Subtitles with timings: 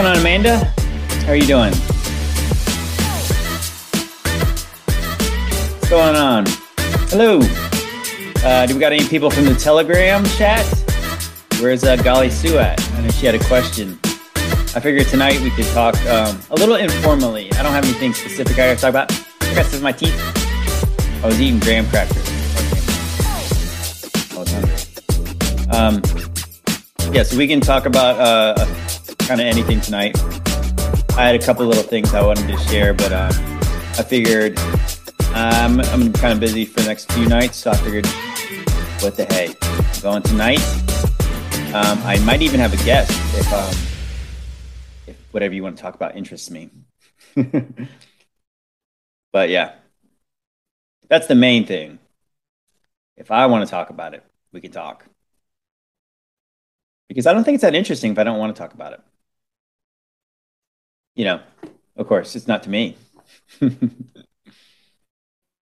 [0.00, 0.56] What's going on, Amanda?
[1.26, 1.74] How are you doing?
[5.74, 6.46] What's going on?
[7.10, 7.40] Hello.
[8.42, 10.64] Uh, do we got any people from the Telegram chat?
[11.60, 12.82] Where's uh, Golly Sue at?
[12.94, 13.98] I know she had a question.
[14.74, 17.52] I figured tonight we could talk um, a little informally.
[17.52, 19.12] I don't have anything specific I gotta talk about.
[19.42, 20.18] I got my teeth.
[21.22, 22.16] I was eating graham crackers.
[25.70, 26.00] Um,
[27.12, 28.66] yeah, so we can talk about uh,
[29.30, 30.18] kind of anything tonight.
[31.16, 33.30] I had a couple little things I wanted to share, but um,
[33.96, 34.58] I figured
[35.36, 38.08] um, I'm kind of busy for the next few nights, so I figured,
[38.98, 40.58] what the hey, I'm going tonight.
[41.72, 43.72] Um, I might even have a guest if, um,
[45.06, 46.70] if whatever you want to talk about interests me.
[49.32, 49.74] but yeah,
[51.08, 52.00] that's the main thing.
[53.16, 55.04] If I want to talk about it, we can talk.
[57.06, 59.00] Because I don't think it's that interesting if I don't want to talk about it.
[61.14, 61.40] You know,
[61.96, 62.96] of course, it's not to me.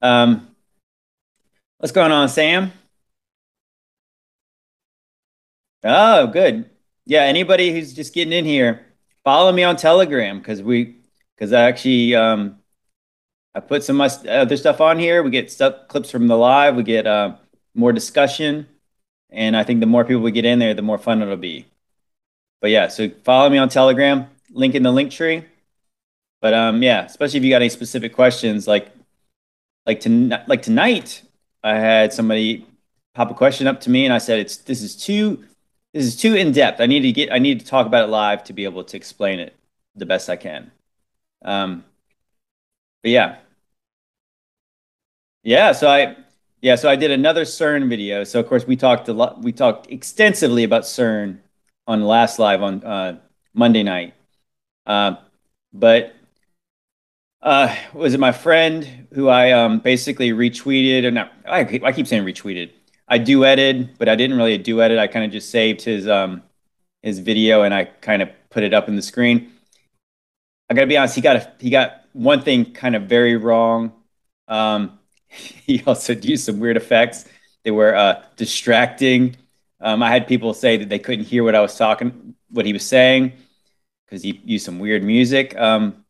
[0.03, 0.49] um,
[1.79, 2.73] what's going on, Sam?
[5.85, 6.71] Oh, good.
[7.07, 8.87] Yeah, anybody who's just getting in here,
[9.25, 10.97] follow me on Telegram because we,
[11.35, 12.59] because I actually, um,
[13.55, 15.23] I put some other stuff on here.
[15.23, 16.77] We get stuff clips from the live.
[16.77, 17.37] We get uh,
[17.75, 18.69] more discussion,
[19.31, 21.67] and I think the more people we get in there, the more fun it'll be.
[22.61, 24.29] But yeah, so follow me on Telegram.
[24.51, 25.45] Link in the link tree.
[26.41, 28.91] But um, yeah, especially if you got any specific questions, like
[29.87, 31.23] like to like tonight,
[31.65, 32.67] I had somebody
[33.15, 35.45] pop a question up to me, and I said, "It's this is too
[35.93, 36.81] this is too in depth.
[36.81, 38.97] I need to get I need to talk about it live to be able to
[38.97, 39.55] explain it
[39.97, 40.71] the best I can."
[41.45, 41.85] Um,
[43.03, 43.37] but yeah,
[45.43, 45.73] yeah.
[45.73, 46.17] So I
[46.61, 48.25] yeah, so I did another CERN video.
[48.25, 49.43] So of course we talked a lot.
[49.43, 51.39] We talked extensively about CERN
[51.87, 53.19] on last live on uh,
[53.55, 54.15] Monday night.
[54.89, 55.17] Uh,
[55.73, 56.15] but
[57.43, 62.25] uh, was it my friend who I um, basically retweeted and I, I keep saying
[62.25, 62.71] retweeted.
[63.07, 64.99] I duetted, but I didn't really duet.
[64.99, 66.43] I kind of just saved his um,
[67.03, 69.53] his video and I kind of put it up in the screen.
[70.69, 73.93] I gotta be honest, he got a, he got one thing kind of very wrong.
[74.49, 77.27] Um, he also used some weird effects.
[77.65, 79.37] They were uh, distracting.
[79.81, 82.73] Um, I had people say that they couldn't hear what I was talking, what he
[82.73, 83.33] was saying,
[84.09, 85.57] because he used some weird music.
[85.57, 86.05] Um,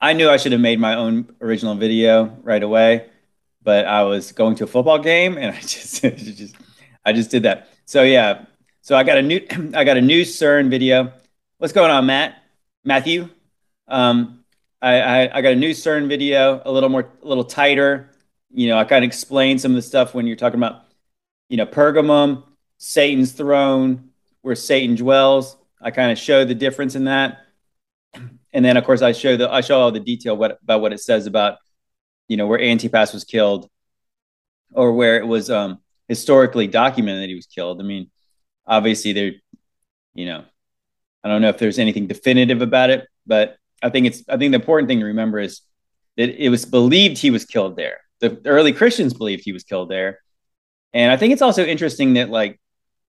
[0.00, 3.08] I knew I should have made my own original video right away,
[3.62, 6.56] but I was going to a football game and I just, just
[7.04, 7.68] I just did that.
[7.84, 8.44] So yeah,
[8.80, 9.40] so I got a new
[9.74, 11.12] I got a new CERN video.
[11.58, 12.42] What's going on, Matt?
[12.84, 13.28] Matthew?
[13.88, 14.44] Um,
[14.82, 18.10] I, I, I got a new CERN video, a little more, a little tighter.
[18.52, 20.84] You know, I kind of explained some of the stuff when you're talking about,
[21.48, 22.44] you know, Pergamum,
[22.78, 24.10] Satan's throne,
[24.42, 25.56] where Satan dwells.
[25.80, 27.38] I kind of show the difference in that
[28.52, 30.92] and then of course I show the I show all the detail what about what
[30.92, 31.58] it says about
[32.28, 33.68] you know where Antipas was killed
[34.72, 35.78] or where it was um,
[36.08, 37.80] historically documented that he was killed.
[37.80, 38.10] I mean,
[38.66, 39.32] obviously there,
[40.14, 40.44] you know,
[41.22, 44.52] I don't know if there's anything definitive about it, but I think it's I think
[44.52, 45.60] the important thing to remember is
[46.16, 47.98] that it was believed he was killed there.
[48.20, 50.20] The early Christians believed he was killed there,
[50.94, 52.58] and I think it's also interesting that like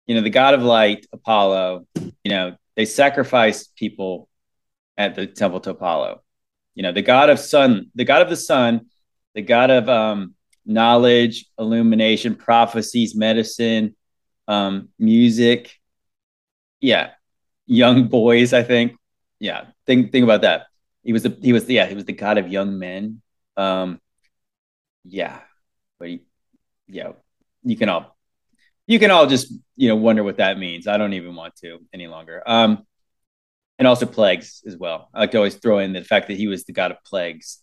[0.07, 4.29] you know the god of light Apollo, you know, they sacrificed people
[4.97, 6.23] at the temple to Apollo.
[6.75, 8.87] You know, the god of sun, the god of the sun,
[9.35, 10.33] the god of um,
[10.65, 13.95] knowledge, illumination, prophecies, medicine,
[14.47, 15.73] um, music.
[16.79, 17.11] Yeah,
[17.65, 18.53] young boys.
[18.53, 18.95] I think.
[19.39, 20.67] Yeah, think think about that.
[21.03, 23.21] He was the he was the, yeah he was the god of young men.
[23.55, 23.99] Um,
[25.03, 25.39] yeah,
[25.99, 26.21] but he,
[26.87, 27.13] yeah,
[27.63, 28.16] you can all
[28.87, 30.87] you can all just you know wonder what that means.
[30.87, 32.41] I don't even want to any longer.
[32.45, 32.85] Um,
[33.77, 35.09] and also plagues as well.
[35.13, 37.59] I like to always throw in the fact that he was the god of plagues,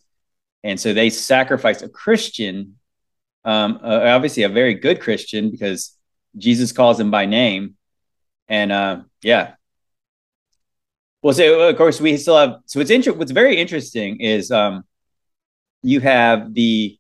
[0.63, 2.77] and so they sacrificed a Christian,
[3.45, 5.97] um, uh, obviously a very good Christian because
[6.37, 7.77] Jesus calls him by name,
[8.49, 9.55] and uh, yeah.
[11.23, 12.57] Well, so of course we still have.
[12.67, 14.85] So what's inter- What's very interesting is um,
[15.83, 16.99] you have the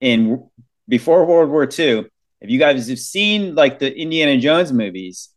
[0.00, 0.48] in
[0.88, 2.06] before World War II.
[2.44, 5.30] If you guys have seen like the Indiana Jones movies,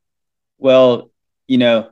[0.57, 1.09] well,
[1.47, 1.89] you know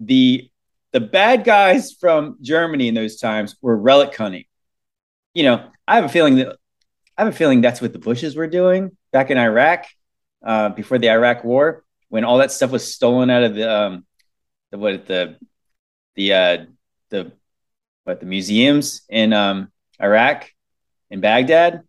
[0.00, 0.50] the
[0.90, 4.46] the bad guys from Germany in those times were relic hunting.
[5.34, 6.56] You know, I have a feeling that
[7.18, 9.84] I have a feeling that's what the Bushes were doing back in Iraq
[10.42, 14.06] uh, before the Iraq War, when all that stuff was stolen out of the um,
[14.70, 15.36] the what the
[16.14, 16.64] the uh,
[17.10, 17.32] the
[18.04, 19.70] what the museums in um,
[20.00, 20.50] Iraq
[21.10, 21.82] in Baghdad.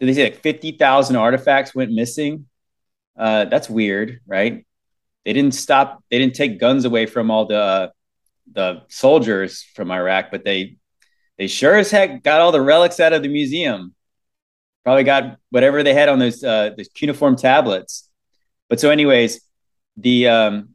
[0.00, 2.46] Did they say like fifty thousand artifacts went missing?
[3.18, 4.66] Uh, that's weird, right?
[5.26, 6.02] They didn't stop.
[6.10, 7.88] They didn't take guns away from all the uh,
[8.50, 10.76] the soldiers from Iraq, but they
[11.36, 13.94] they sure as heck got all the relics out of the museum.
[14.84, 18.08] Probably got whatever they had on those uh, those cuneiform tablets.
[18.70, 19.42] But so, anyways,
[19.98, 20.70] the um,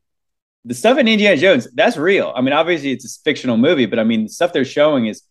[0.66, 2.32] the stuff in Indiana Jones that's real.
[2.36, 5.24] I mean, obviously it's a fictional movie, but I mean, the stuff they're showing is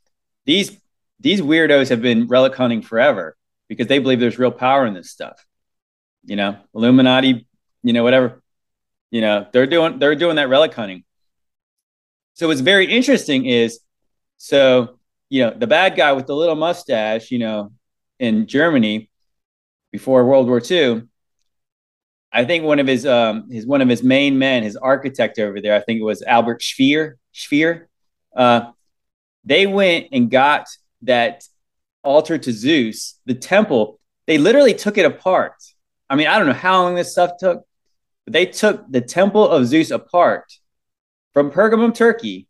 [0.46, 0.76] these
[1.20, 3.36] these weirdos have been relic hunting forever
[3.68, 5.44] because they believe there's real power in this stuff.
[6.24, 7.46] You know, Illuminati,
[7.82, 8.42] you know, whatever.
[9.10, 11.04] You know, they're doing they're doing that relic hunting.
[12.34, 13.80] So what's very interesting is
[14.38, 17.72] so, you know, the bad guy with the little mustache, you know,
[18.18, 19.10] in Germany
[19.92, 21.02] before World War II,
[22.32, 25.60] I think one of his um his one of his main men, his architect over
[25.60, 27.88] there, I think it was Albert Speer, Speer.
[28.34, 28.72] Uh,
[29.44, 30.66] they went and got
[31.02, 31.44] that
[32.04, 33.98] altar to Zeus, the temple.
[34.26, 35.54] They literally took it apart.
[36.08, 37.66] I mean, I don't know how long this stuff took,
[38.24, 40.52] but they took the temple of Zeus apart
[41.32, 42.46] from Pergamum, Turkey,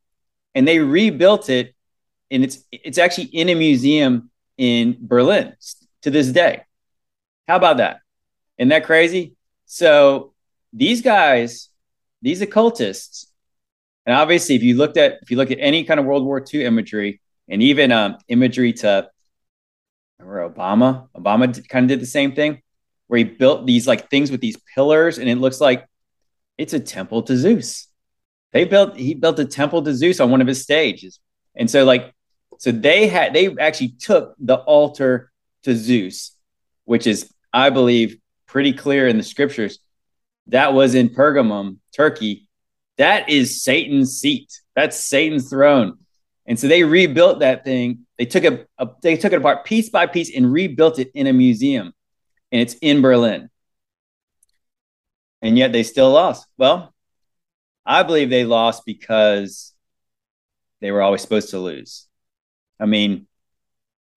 [0.55, 1.75] and they rebuilt it.
[2.31, 5.55] And it's it's actually in a museum in Berlin
[6.03, 6.63] to this day.
[7.47, 8.01] How about that?
[8.59, 9.35] Isn't that crazy?
[9.67, 10.33] So
[10.73, 11.69] these guys,
[12.23, 13.31] these occultists,
[14.07, 16.45] and obviously, if you looked at if you look at any kind of World War
[16.53, 19.09] II imagery, and even um, imagery to
[20.19, 22.63] remember Obama, Obama kind of did the same thing,
[23.07, 25.87] where he built these like things with these pillars, and it looks like
[26.59, 27.89] it's a temple to Zeus.
[28.53, 31.21] They built he built a temple to Zeus on one of his stages,
[31.55, 32.13] and so like
[32.59, 35.31] so they had they actually took the altar
[35.65, 36.37] to Zeus,
[36.85, 38.17] which is I believe
[38.47, 39.81] pretty clear in the scriptures.
[40.49, 42.47] That was in Pergamum, Turkey.
[42.99, 44.61] That is Satan's seat.
[44.77, 45.99] That's Satan's throne.
[46.47, 48.04] And so they rebuilt that thing.
[48.19, 48.69] They took it,
[49.03, 51.93] they took it apart piece by piece and rebuilt it in a museum.
[52.53, 53.51] And it's in Berlin.
[55.43, 56.47] And yet they still lost.
[56.57, 56.95] Well,
[57.85, 59.75] I believe they lost because
[60.81, 62.07] they were always supposed to lose.
[62.81, 63.27] I mean,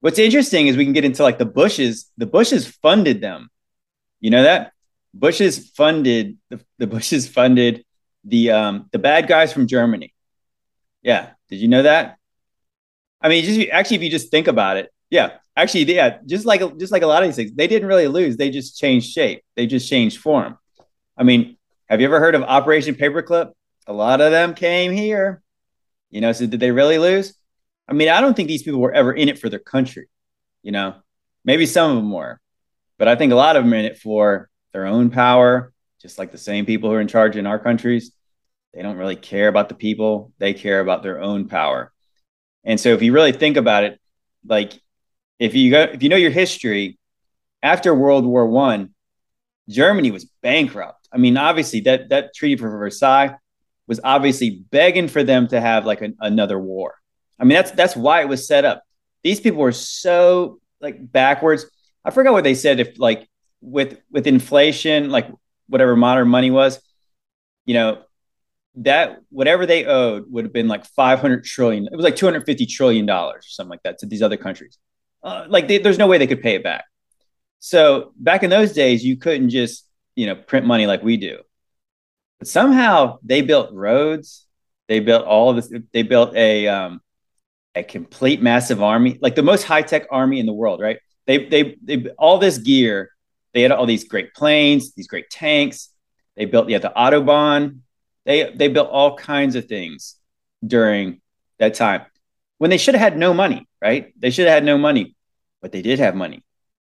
[0.00, 2.10] what's interesting is we can get into like the Bushes.
[2.16, 3.48] The Bushes funded them.
[4.20, 4.72] You know that
[5.14, 7.84] Bushes funded the, the Bushes funded
[8.24, 10.14] the um, the bad guys from Germany.
[11.02, 12.17] Yeah, did you know that?
[13.20, 16.60] I mean, just actually, if you just think about it, yeah, actually, yeah, just like
[16.78, 18.36] just like a lot of these things, they didn't really lose.
[18.36, 19.42] They just changed shape.
[19.56, 20.58] They just changed form.
[21.16, 21.56] I mean,
[21.88, 23.52] have you ever heard of Operation Paperclip?
[23.86, 25.42] A lot of them came here.
[26.10, 27.34] You know, so did they really lose?
[27.88, 30.08] I mean, I don't think these people were ever in it for their country.
[30.62, 30.96] You know,
[31.44, 32.40] maybe some of them were,
[32.98, 36.18] but I think a lot of them are in it for their own power, just
[36.18, 38.12] like the same people who are in charge in our countries.
[38.74, 41.92] They don't really care about the people, they care about their own power.
[42.64, 44.00] And so if you really think about it,
[44.46, 44.80] like
[45.38, 46.98] if you go if you know your history,
[47.62, 48.94] after World War One,
[49.68, 51.08] Germany was bankrupt.
[51.12, 53.36] I mean, obviously that that treaty for Versailles
[53.86, 56.94] was obviously begging for them to have like an, another war.
[57.38, 58.82] I mean, that's that's why it was set up.
[59.22, 61.66] These people were so like backwards.
[62.04, 62.80] I forgot what they said.
[62.80, 63.28] If like
[63.60, 65.28] with with inflation, like
[65.68, 66.80] whatever modern money was,
[67.64, 68.02] you know,
[68.82, 71.86] that whatever they owed would have been like 500 trillion.
[71.86, 74.78] It was like 250 trillion dollars or something like that to these other countries.
[75.22, 76.84] Uh, like they, there's no way they could pay it back.
[77.60, 81.38] So back in those days, you couldn't just you know print money like we do.
[82.38, 84.46] But somehow they built roads.
[84.86, 85.82] They built all of this.
[85.92, 87.00] They built a um,
[87.78, 90.98] a complete massive army, like the most high tech army in the world, right?
[91.26, 93.10] They, they, they, all this gear,
[93.54, 95.90] they had all these great planes, these great tanks.
[96.36, 97.80] They built, yeah, the Autobahn.
[98.28, 100.16] They, they built all kinds of things
[100.64, 101.22] during
[101.58, 102.02] that time
[102.58, 104.12] when they should have had no money, right?
[104.20, 105.16] They should have had no money,
[105.62, 106.44] but they did have money.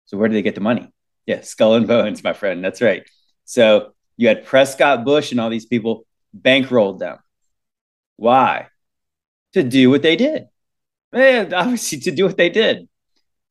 [0.05, 0.91] So where did they get the money?
[1.27, 2.65] Yeah, skull and bones, my friend.
[2.65, 3.07] That's right.
[3.45, 7.19] So you had Prescott Bush and all these people bankrolled them.
[8.15, 8.69] Why?
[9.53, 10.47] To do what they did.
[11.13, 12.89] And obviously to do what they did.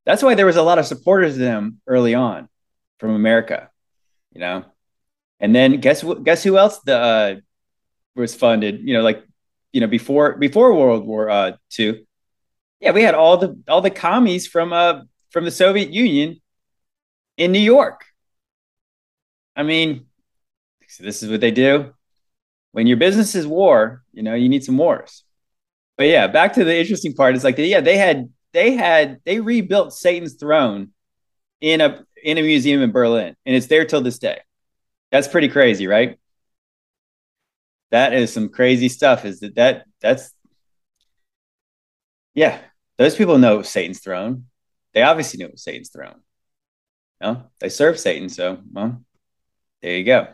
[0.05, 2.49] That's why there was a lot of supporters of them early on
[2.99, 3.71] from America,
[4.33, 4.65] you know.
[5.39, 6.25] And then guess what?
[6.25, 7.35] Guess who else the uh,
[8.19, 8.81] was funded?
[8.81, 9.25] You know, like
[9.73, 12.05] you know before before World War uh, Two.
[12.81, 16.41] Yeah, we had all the all the commies from uh from the Soviet Union
[17.37, 18.05] in New York.
[19.57, 20.07] I mean,
[21.01, 21.93] this is what they do.
[22.73, 25.25] When your business is war, you know, you need some wars.
[25.97, 27.35] But yeah, back to the interesting part.
[27.35, 30.93] It's like yeah, they had they had they rebuilt Satan's throne
[31.61, 34.41] in a in a museum in Berlin, and it's there till this day.
[35.11, 36.19] That's pretty crazy, right?
[37.91, 39.25] That is some crazy stuff.
[39.25, 40.33] Is that that that's
[42.35, 42.59] yeah?
[42.99, 44.47] Those people know Satan's throne.
[44.93, 46.21] They obviously knew it was Satan's throne.
[47.21, 49.03] No, they serve Satan, so well,
[49.83, 50.29] there you go.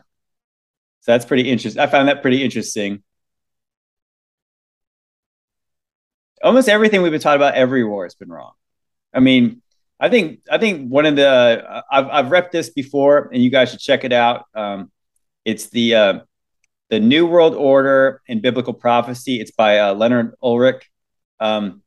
[1.00, 1.80] So that's pretty interesting.
[1.80, 3.02] I found that pretty interesting
[6.44, 8.52] almost everything we've been taught about every war has been wrong.
[9.12, 9.62] I mean,
[9.98, 13.70] I think I think one of the I've I've repped this before, and you guys
[13.70, 14.44] should check it out.
[14.54, 14.92] Um,
[15.44, 16.18] it's the uh,
[16.94, 19.40] the New World Order in Biblical Prophecy.
[19.40, 20.88] It's by uh, Leonard Ulrich.
[21.40, 21.82] Um,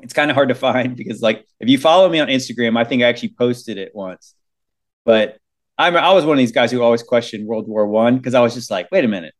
[0.00, 2.84] it's kind of hard to find because, like, if you follow me on Instagram, I
[2.84, 4.34] think I actually posted it once.
[5.04, 5.36] But
[5.76, 8.40] I'm I was one of these guys who always questioned World War One because I
[8.40, 9.34] was just like, wait a minute.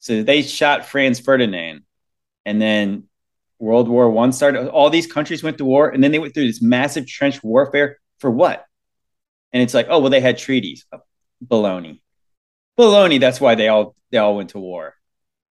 [0.00, 1.82] So they shot Franz Ferdinand,
[2.44, 3.04] and then
[3.60, 4.68] World War One started.
[4.68, 7.98] All these countries went to war, and then they went through this massive trench warfare
[8.18, 8.64] for what?
[9.52, 10.86] And it's like, oh well, they had treaties.
[11.46, 12.00] Baloney,
[12.78, 13.20] baloney.
[13.20, 14.94] That's why they all they all went to war.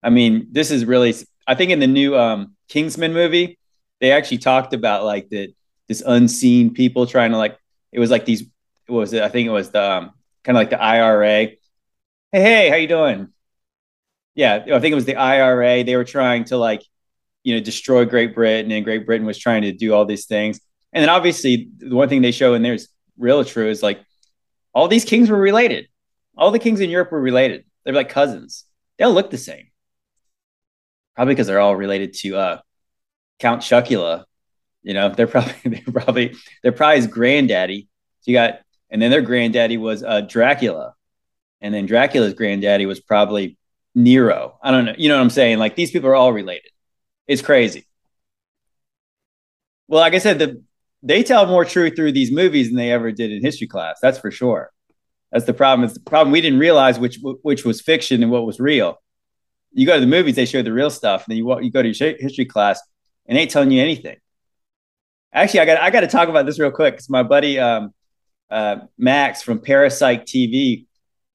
[0.04, 1.14] I mean, this is really.
[1.48, 3.58] I think in the new um, Kingsman movie,
[4.00, 5.54] they actually talked about like the
[5.88, 7.58] this unseen people trying to like.
[7.92, 8.44] It was like these.
[8.88, 9.22] What was it?
[9.22, 10.12] I think it was the um,
[10.44, 11.52] kind of like the IRA.
[12.32, 13.30] Hey, hey, how you doing?
[14.36, 15.84] Yeah, I think it was the IRA.
[15.84, 16.84] They were trying to like
[17.44, 20.60] you know, destroy Great Britain, and Great Britain was trying to do all these things.
[20.94, 24.00] And then obviously, the one thing they show in there is real true is like
[24.74, 25.88] all these kings were related.
[26.40, 27.66] All the kings in Europe were related.
[27.84, 28.66] They're like cousins.
[28.98, 29.68] They all look the same.
[31.16, 32.60] Probably because they're all related to uh,
[33.40, 34.24] Count Chocula.
[34.82, 37.90] You know, they're probably they're probably they're probably his granddaddy.
[38.22, 40.94] So you got, and then their granddaddy was uh, Dracula,
[41.60, 43.58] and then Dracula's granddaddy was probably
[43.94, 44.58] Nero.
[44.64, 44.96] I don't know.
[44.98, 45.60] You know what I'm saying?
[45.60, 46.72] Like these people are all related.
[47.28, 47.86] It's crazy.
[49.90, 50.64] Well, like I said, the
[51.04, 54.00] they tell more truth through these movies than they ever did in history class.
[54.02, 54.72] That's for sure.
[55.32, 55.86] That's the problem.
[55.86, 59.02] It's the problem we didn't realize which which was fiction and what was real.
[59.72, 61.84] You go to the movies, they show the real stuff, and then you you go
[61.84, 62.82] to your history class,
[63.28, 64.18] and they ain't telling you anything.
[65.32, 67.94] Actually, I got I got to talk about this real quick because my buddy um,
[68.50, 70.88] uh, Max from Parasite TV.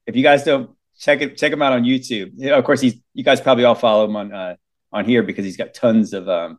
[0.06, 2.44] If you guys don't check it, check him out on YouTube.
[2.50, 4.56] Of course, he's you guys probably all follow him on uh,
[4.92, 6.58] on here because he's got tons of um,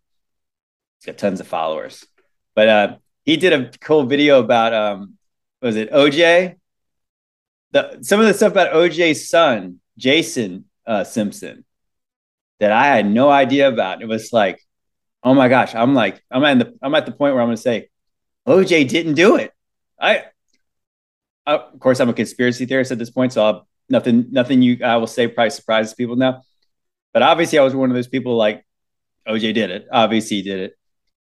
[1.00, 2.06] he's got tons of followers.
[2.56, 5.18] But uh, he did a cool video about um,
[5.62, 6.56] was it OJ?
[7.76, 11.66] The some of the stuff about OJ's son, Jason uh, Simpson,
[12.62, 14.02] that I had no idea about.
[14.02, 14.62] It was like,
[15.22, 17.58] oh my gosh, I'm like, I'm at the I'm at the point where I'm going
[17.58, 17.90] to say,
[18.48, 19.52] OJ didn't do it.
[20.00, 20.24] I,
[21.46, 24.78] I, of course, I'm a conspiracy theorist at this point, so I'll, nothing nothing you
[24.82, 26.44] I will say probably surprises people now.
[27.12, 28.66] But obviously, I was one of those people like
[29.28, 29.86] OJ did it.
[29.92, 30.78] Obviously, he did it.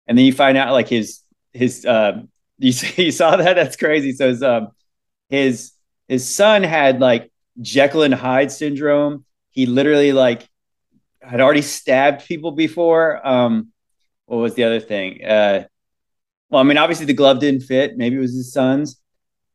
[0.06, 1.20] And then you find out like his
[1.52, 2.22] his uh,
[2.58, 4.12] you you saw that that's crazy.
[4.12, 4.68] So his um,
[5.28, 5.72] his
[6.10, 9.24] his son had like Jekyll and Hyde syndrome.
[9.52, 10.44] He literally like
[11.22, 13.24] had already stabbed people before.
[13.24, 13.68] Um,
[14.26, 15.24] what was the other thing?
[15.24, 15.66] Uh,
[16.48, 17.96] well, I mean, obviously the glove didn't fit.
[17.96, 19.00] Maybe it was his son's.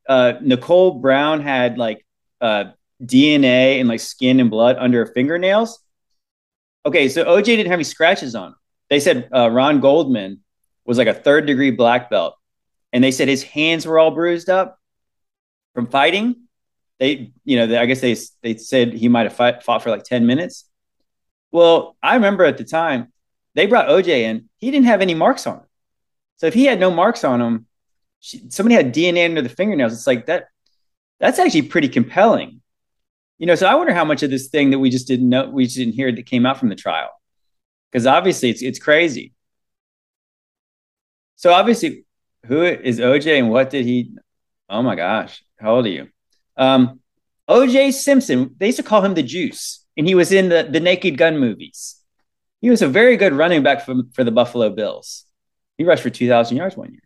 [0.07, 2.05] Uh, Nicole Brown had like
[2.39, 2.71] uh,
[3.03, 5.83] DNA and like skin and blood under her fingernails.
[6.85, 8.55] Okay, so OJ didn't have any scratches on him.
[8.89, 10.39] They said uh, Ron Goldman
[10.85, 12.37] was like a third degree black belt,
[12.93, 14.79] and they said his hands were all bruised up
[15.73, 16.44] from fighting.
[16.99, 19.89] They, you know, they, I guess they they said he might have fight, fought for
[19.89, 20.65] like ten minutes.
[21.51, 23.11] Well, I remember at the time
[23.53, 24.49] they brought OJ in.
[24.57, 25.65] He didn't have any marks on him.
[26.37, 27.67] So if he had no marks on him,
[28.19, 29.93] she, somebody had DNA under the fingernails.
[29.93, 30.47] It's like that.
[31.19, 32.61] That's actually pretty compelling
[33.37, 35.49] you know, so I wonder how much of this thing that we just didn't know,
[35.49, 37.09] we just didn't hear that came out from the trial,
[37.91, 39.33] because obviously it's it's crazy.
[41.35, 42.05] So obviously,
[42.45, 44.15] who is OJ and what did he?
[44.69, 46.07] Oh my gosh, how old are you?
[46.57, 46.99] Um,
[47.49, 48.55] OJ Simpson.
[48.57, 51.37] They used to call him the Juice, and he was in the the Naked Gun
[51.37, 52.01] movies.
[52.61, 55.25] He was a very good running back for, for the Buffalo Bills.
[55.77, 57.01] He rushed for 2,000 yards one year.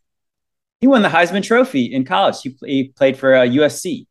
[0.80, 2.36] He won the Heisman Trophy in college.
[2.42, 4.06] He, he played for uh, USC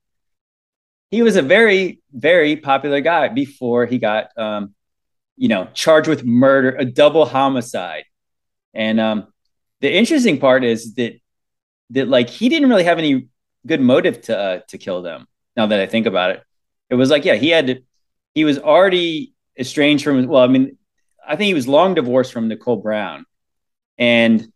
[1.11, 4.75] he was a very, very popular guy before he got, um,
[5.37, 8.04] you know, charged with murder, a double homicide.
[8.75, 9.33] And um,
[9.80, 11.18] the interesting part is that
[11.90, 13.28] that like he didn't really have any
[13.67, 15.27] good motive to uh, to kill them.
[15.57, 16.43] Now that I think about it,
[16.91, 17.83] it was like, yeah, he had.
[18.35, 20.27] He was already estranged from.
[20.27, 20.77] Well, I mean,
[21.27, 23.27] I think he was long divorced from Nicole Brown,
[23.99, 24.47] and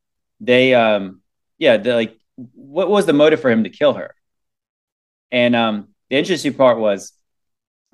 [0.40, 1.22] they, um,
[1.58, 4.14] yeah, they like, what was the motive for him to kill her?
[5.30, 7.12] And um, the interesting part was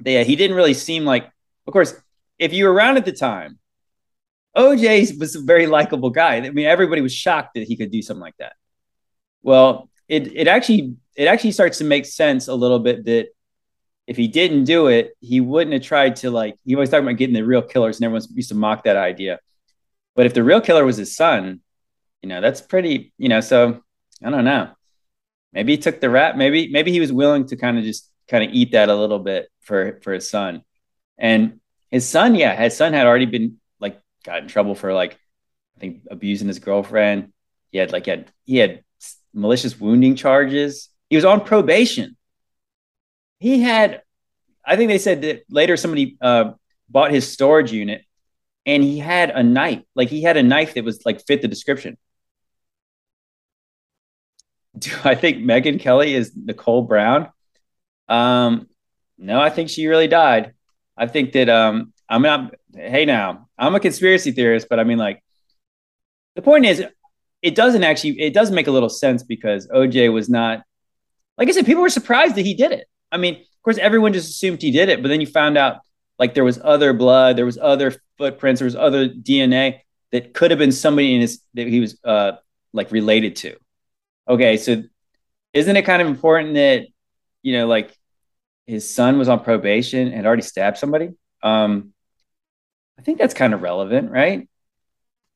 [0.00, 1.31] that he didn't really seem like,
[1.67, 1.95] of course,
[2.38, 3.59] if you were around at the time,
[4.57, 6.37] OJ was a very likable guy.
[6.37, 8.55] I mean, everybody was shocked that he could do something like that.
[9.43, 13.29] Well, it it actually it actually starts to make sense a little bit that
[14.07, 16.57] if he didn't do it, he wouldn't have tried to like.
[16.65, 19.38] He always talking about getting the real killers, and everyone used to mock that idea.
[20.17, 21.61] But if the real killer was his son,
[22.23, 23.12] you know, that's pretty.
[23.19, 23.83] You know, so
[24.25, 24.71] I don't know
[25.53, 26.37] maybe he took the rap.
[26.37, 29.19] Maybe maybe he was willing to kind of just kind of eat that a little
[29.19, 30.62] bit for for his son.
[31.17, 31.61] And
[31.91, 35.15] his son, yeah, his son had already been like got in trouble for like
[35.77, 37.33] I think abusing his girlfriend.
[37.71, 38.85] He had like had he had
[39.32, 40.88] malicious wounding charges.
[41.11, 42.16] He was on probation.
[43.40, 44.02] He had,
[44.64, 46.52] I think they said that later somebody uh,
[46.88, 48.04] bought his storage unit,
[48.66, 49.82] and he had a knife.
[49.94, 51.97] Like he had a knife that was like fit the description.
[54.78, 57.30] Do I think Megyn Kelly is Nicole Brown?
[58.08, 58.68] Um,
[59.16, 60.54] no, I think she really died.
[60.97, 62.54] I think that um, I'm not.
[62.75, 65.23] Hey, now I'm a conspiracy theorist, but I mean, like,
[66.37, 66.85] the point is,
[67.42, 68.21] it doesn't actually.
[68.21, 70.64] It does make a little sense because OJ was not.
[71.37, 72.88] Like I said, people were surprised that he did it.
[73.12, 75.80] I mean, of course, everyone just assumed he did it, but then you found out
[76.18, 79.80] like there was other blood, there was other footprints, there was other DNA
[80.11, 82.33] that could have been somebody in his that he was uh
[82.73, 83.57] like related to.
[84.28, 84.83] Okay, so
[85.52, 86.87] isn't it kind of important that
[87.42, 87.97] you know like
[88.66, 91.11] his son was on probation and already stabbed somebody?
[91.42, 91.92] Um,
[92.99, 94.49] I think that's kind of relevant, right?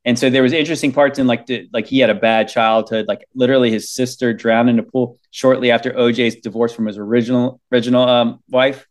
[0.04, 3.06] And so there was interesting parts in like the, like he had a bad childhood,
[3.06, 7.60] like literally his sister drowned in a pool shortly after OJ's divorce from his original
[7.70, 8.88] original um, wife,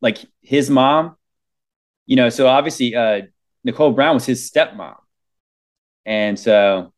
[0.00, 1.16] like his mom.
[2.06, 3.22] You know, so obviously uh,
[3.64, 4.96] Nicole Brown was his stepmom,
[6.06, 6.92] and so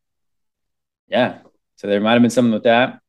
[1.09, 1.39] yeah,
[1.77, 3.01] so there might have been something with that.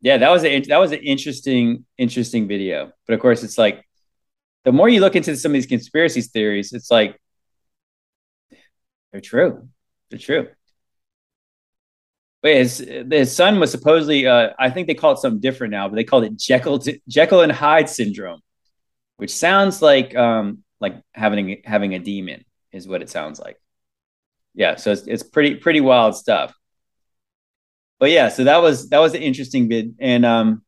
[0.00, 3.84] Yeah, that was a that was an interesting interesting video, but of course it's like
[4.64, 7.20] the more you look into some of these conspiracy theories, it's like
[9.14, 9.68] they're true.
[10.10, 10.48] They're true.
[12.42, 15.86] Wait, his, his son was supposedly, uh, I think they call it something different now,
[15.86, 18.40] but they called it Jekyll, Jekyll and Hyde syndrome,
[19.18, 23.56] which sounds like um, like having having a demon is what it sounds like.
[24.52, 26.52] Yeah, so it's, it's pretty pretty wild stuff.
[28.00, 29.94] But yeah, so that was that was an interesting vid.
[30.00, 30.64] And um,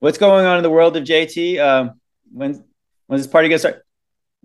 [0.00, 1.58] what's going on in the world of JT?
[1.58, 1.92] Uh,
[2.32, 2.64] when
[3.06, 3.85] when's this party gonna start?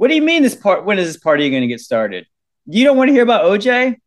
[0.01, 0.83] What do you mean this part?
[0.83, 2.25] When is this party going to get started?
[2.65, 3.97] You don't want to hear about OJ?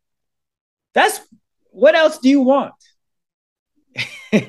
[0.93, 1.21] That's
[1.69, 2.73] what else do you want?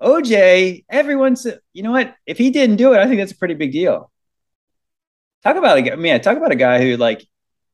[0.00, 2.14] OJ, everyone's, you know what?
[2.26, 4.12] If he didn't do it, I think that's a pretty big deal.
[5.42, 7.26] Talk about a man, talk about a guy who like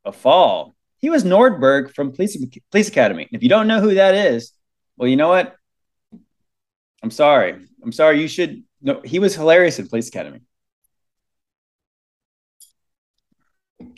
[0.06, 0.74] a fall.
[0.96, 3.28] He was Nordberg from Police, Police Academy.
[3.32, 4.52] If you don't know who that is,
[4.96, 5.54] well, you know what?
[7.02, 7.54] I'm sorry.
[7.82, 8.22] I'm sorry.
[8.22, 10.40] You should no, he was hilarious in Police Academy.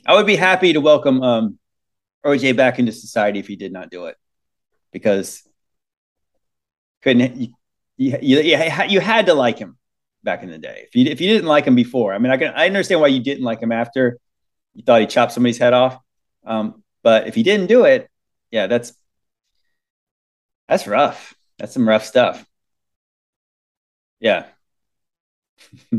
[0.06, 1.58] I would be happy to welcome um,
[2.24, 4.16] OJ back into society if he did not do it,
[4.92, 5.42] because
[7.02, 7.48] couldn't you,
[7.96, 8.40] you, you,
[8.88, 9.76] you had to like him
[10.22, 10.86] back in the day.
[10.86, 13.08] If you if you didn't like him before, I mean, I can I understand why
[13.08, 14.18] you didn't like him after
[14.74, 15.98] you thought he chopped somebody's head off.
[16.44, 18.08] Um, but if he didn't do it,
[18.50, 18.92] yeah, that's
[20.68, 21.34] that's rough.
[21.58, 22.44] That's some rough stuff.
[24.20, 24.46] Yeah.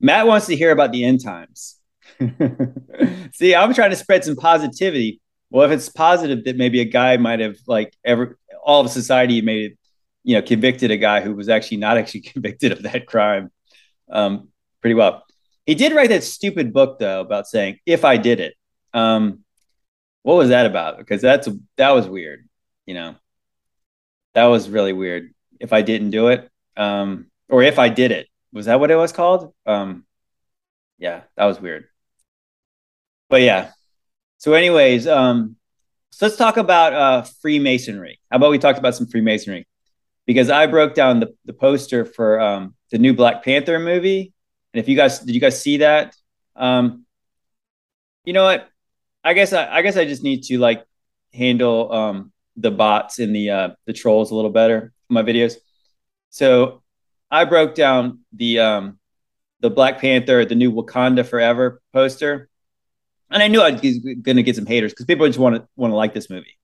[0.00, 1.79] Matt wants to hear about the end times.
[3.32, 5.20] See, I'm trying to spread some positivity.
[5.50, 9.40] Well, if it's positive that maybe a guy might have like ever all of society
[9.40, 9.78] made it,
[10.22, 13.50] you know, convicted a guy who was actually not actually convicted of that crime
[14.10, 14.48] um,
[14.80, 15.24] pretty well.
[15.66, 18.54] He did write that stupid book though about saying if I did it.
[18.92, 19.44] Um,
[20.22, 20.98] what was that about?
[20.98, 22.46] Because that's that was weird.
[22.86, 23.14] You know,
[24.34, 25.32] that was really weird.
[25.58, 28.96] If I didn't do it, um, or if I did it, was that what it
[28.96, 29.54] was called?
[29.64, 30.04] Um,
[30.98, 31.86] yeah, that was weird
[33.30, 33.70] but yeah.
[34.36, 35.56] So, anyways, um,
[36.10, 38.20] so let's talk about uh, Freemasonry.
[38.30, 39.66] How about we talked about some Freemasonry?
[40.26, 44.34] Because I broke down the, the poster for um, the new Black Panther movie,
[44.74, 46.14] and if you guys did you guys see that?
[46.54, 47.06] Um,
[48.24, 48.68] you know what?
[49.24, 50.84] I guess I, I guess I just need to like
[51.32, 55.56] handle um, the bots and the uh, the trolls a little better my videos.
[56.30, 56.82] So
[57.30, 58.98] I broke down the um,
[59.60, 62.48] the Black Panther, the new Wakanda Forever poster,
[63.30, 65.66] and I knew I was going to get some haters because people just want to
[65.76, 66.58] want to like this movie,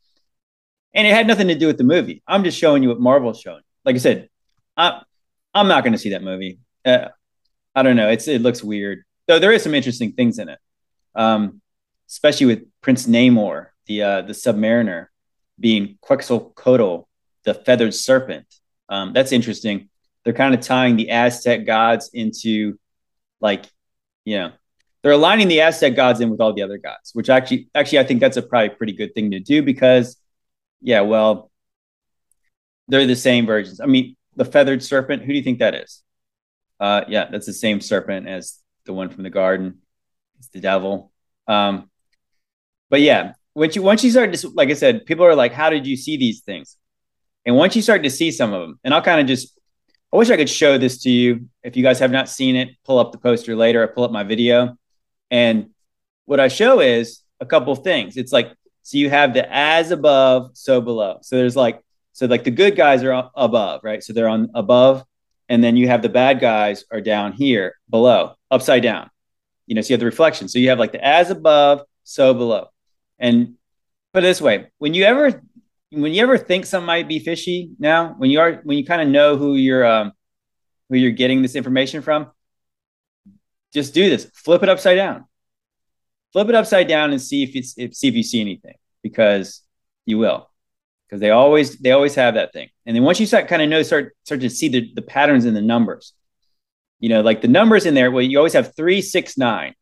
[0.94, 2.22] and it had nothing to do with the movie.
[2.26, 3.62] I'm just showing you what Marvel's showing.
[3.84, 4.28] Like I said,
[4.76, 5.02] I'm
[5.54, 6.58] I'm not going to see that movie.
[6.84, 7.08] Uh,
[7.74, 8.08] I don't know.
[8.08, 9.38] It's it looks weird, though.
[9.38, 10.58] There is some interesting things in it,
[11.14, 11.60] um,
[12.08, 15.06] especially with Prince Namor, the uh, the Submariner,
[15.58, 17.06] being Quetzalcoatl,
[17.44, 18.46] the feathered serpent.
[18.88, 19.88] Um, that's interesting.
[20.24, 22.78] They're kind of tying the Aztec gods into,
[23.40, 23.64] like,
[24.24, 24.52] you know,
[25.06, 28.02] they're aligning the Aztec gods in with all the other gods, which actually, actually, I
[28.02, 30.16] think that's a probably pretty good thing to do because,
[30.80, 31.52] yeah, well,
[32.88, 33.80] they're the same versions.
[33.80, 35.22] I mean, the feathered serpent.
[35.22, 36.02] Who do you think that is?
[36.80, 39.78] Uh, yeah, that's the same serpent as the one from the garden.
[40.40, 41.12] It's the devil.
[41.46, 41.88] Um,
[42.90, 45.70] but yeah, once you once you start to, like I said, people are like, "How
[45.70, 46.76] did you see these things?"
[47.44, 49.56] And once you start to see some of them, and I'll kind of just,
[50.12, 51.48] I wish I could show this to you.
[51.62, 53.84] If you guys have not seen it, pull up the poster later.
[53.84, 54.76] I pull up my video
[55.30, 55.70] and
[56.24, 58.16] what I show is a couple things.
[58.16, 61.18] It's like, so you have the as above, so below.
[61.22, 64.02] So there's like, so like the good guys are above, right?
[64.02, 65.04] So they're on above.
[65.48, 69.10] And then you have the bad guys are down here below, upside down.
[69.66, 70.48] You know, so you have the reflection.
[70.48, 72.68] So you have like the as above, so below.
[73.18, 73.54] And
[74.12, 75.42] put it this way, when you ever
[75.90, 79.02] when you ever think something might be fishy now, when you are when you kind
[79.02, 80.12] of know who you're um
[80.88, 82.30] who you're getting this information from,
[83.76, 84.24] just do this.
[84.34, 85.26] Flip it upside down.
[86.32, 89.62] Flip it upside down and see if it's if, see if you see anything because
[90.06, 90.50] you will.
[91.06, 92.68] Because they always they always have that thing.
[92.86, 95.44] And then once you start kind of know start start to see the, the patterns
[95.44, 96.14] in the numbers,
[96.98, 99.74] you know, like the numbers in there, well, you always have three, six, nine.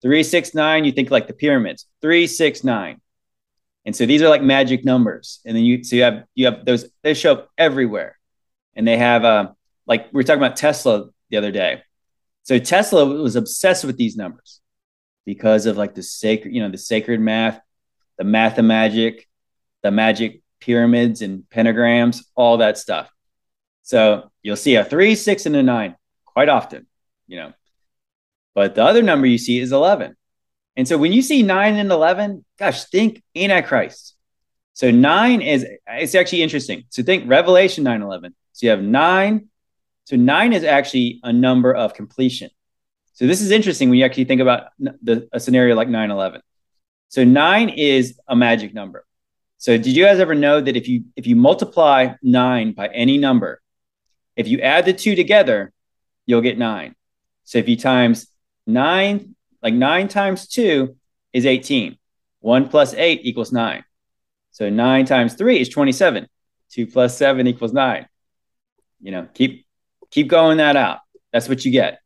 [0.00, 1.86] Three, six, nine, you think like the pyramids.
[2.00, 3.00] Three, six, nine.
[3.84, 5.40] And so these are like magic numbers.
[5.44, 8.16] And then you so you have you have those they show up everywhere.
[8.74, 9.48] And they have uh
[9.86, 11.82] like we were talking about Tesla the other day.
[12.48, 14.62] So Tesla was obsessed with these numbers
[15.26, 17.60] because of like the sacred, you know, the sacred math,
[18.16, 19.28] the math of magic,
[19.82, 23.10] the magic pyramids and pentagrams, all that stuff.
[23.82, 26.86] So you'll see a three, six, and a nine quite often,
[27.26, 27.52] you know.
[28.54, 30.16] But the other number you see is 11.
[30.74, 34.16] And so when you see nine and 11, gosh, think Antichrist.
[34.72, 36.84] So nine is, it's actually interesting.
[36.88, 38.34] So think Revelation 9 11.
[38.54, 39.50] So you have nine.
[40.08, 42.48] So nine is actually a number of completion.
[43.12, 46.40] So this is interesting when you actually think about the, a scenario like 9 11.
[47.10, 49.04] So nine is a magic number.
[49.58, 53.18] So did you guys ever know that if you if you multiply nine by any
[53.18, 53.60] number,
[54.34, 55.74] if you add the two together,
[56.24, 56.94] you'll get nine.
[57.44, 58.28] So if you times
[58.66, 60.96] nine like nine times two
[61.34, 61.98] is 18.
[62.40, 63.84] One plus eight equals nine.
[64.52, 66.26] So nine times three is 27.
[66.70, 68.08] Two plus seven equals nine.
[69.02, 69.67] You know, keep
[70.10, 70.98] keep going that out.
[71.32, 72.00] That's what you get.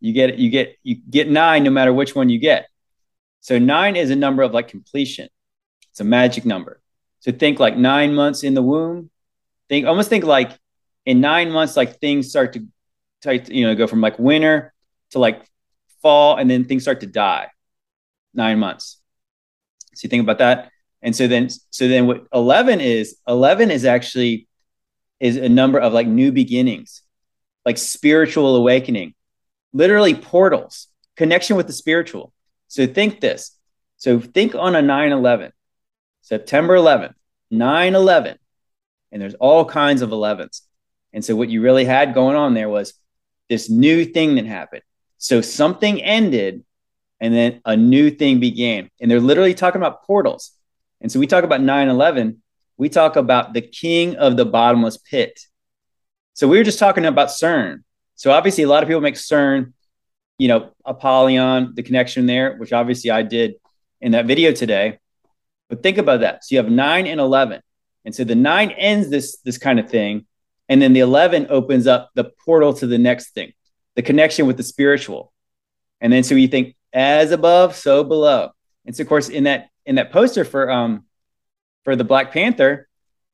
[0.00, 2.68] You get you get you get nine no matter which one you get.
[3.40, 5.28] So nine is a number of like completion.
[5.90, 6.80] It's a magic number.
[7.20, 9.10] So think like nine months in the womb.
[9.68, 10.52] Think almost think like
[11.04, 12.66] in nine months, like things start to,
[13.22, 14.74] to you know go from like winter
[15.10, 15.42] to like
[16.02, 17.48] fall, and then things start to die.
[18.34, 19.00] Nine months.
[19.94, 20.70] So you think about that.
[21.02, 24.48] And so then, so then what 11 is, 11 is actually
[25.20, 27.02] is a number of like new beginnings,
[27.66, 29.14] like spiritual awakening,
[29.74, 32.32] literally portals, connection with the spiritual.
[32.68, 33.58] So think this.
[33.96, 35.52] So think on a 9 11,
[36.22, 37.14] September 11th,
[37.50, 38.38] 9 11,
[39.12, 40.62] and there's all kinds of 11s.
[41.12, 42.94] And so what you really had going on there was
[43.48, 44.82] this new thing that happened.
[45.18, 46.64] So something ended
[47.20, 48.90] and then a new thing began.
[49.00, 50.52] And they're literally talking about portals.
[51.00, 52.42] And so we talk about 9 11,
[52.76, 55.40] we talk about the king of the bottomless pit.
[56.36, 57.82] So we were just talking about CERN.
[58.14, 59.72] So obviously, a lot of people make CERN,
[60.36, 63.54] you know, Apollyon, the connection there, which obviously I did
[64.02, 64.98] in that video today.
[65.70, 66.44] But think about that.
[66.44, 67.62] So you have 9 and 11.
[68.04, 70.26] And so the 9 ends this, this kind of thing.
[70.68, 73.52] And then the 11 opens up the portal to the next thing
[73.94, 75.32] the connection with the spiritual.
[76.02, 78.50] And then so you think as above, so below.
[78.84, 81.06] And so of course in that in that poster for um
[81.84, 82.88] for the Black Panther,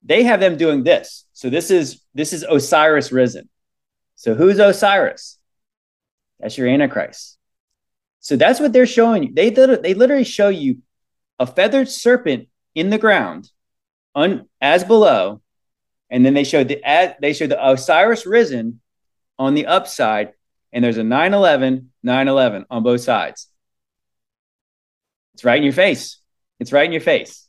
[0.04, 1.24] they have them doing this.
[1.42, 3.48] So this is this is Osiris risen.
[4.14, 5.40] So who's Osiris?
[6.38, 7.36] That's your Antichrist.
[8.20, 9.34] So that's what they're showing you.
[9.34, 10.82] They they literally show you
[11.40, 13.50] a feathered serpent in the ground,
[14.14, 15.42] un, as below,
[16.10, 16.80] and then they show the
[17.20, 18.80] they show the Osiris risen
[19.36, 20.34] on the upside,
[20.72, 23.48] and there's a 911, 911 on both sides.
[25.34, 26.20] It's right in your face.
[26.60, 27.48] It's right in your face.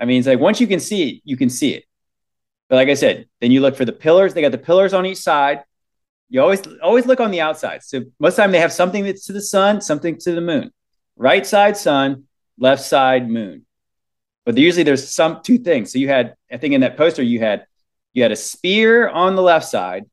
[0.00, 1.85] I mean, it's like once you can see it, you can see it.
[2.68, 4.34] But like I said, then you look for the pillars.
[4.34, 5.62] They got the pillars on each side.
[6.28, 7.84] You always always look on the outside.
[7.84, 10.40] So most of the time they have something that's to the sun, something to the
[10.40, 10.72] moon.
[11.16, 12.24] Right side sun,
[12.58, 13.64] left side moon.
[14.44, 15.92] But usually there's some two things.
[15.92, 17.66] So you had, I think in that poster you had
[18.12, 20.06] you had a spear on the left side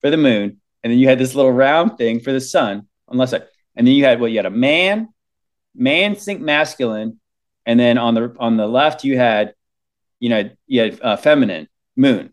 [0.00, 3.16] for the moon, and then you had this little round thing for the sun on
[3.16, 5.08] the left side, and then you had what you had a man,
[5.74, 7.20] man sync masculine,
[7.66, 9.54] and then on the on the left you had,
[10.20, 11.68] you know, you had uh, feminine
[11.98, 12.32] moon,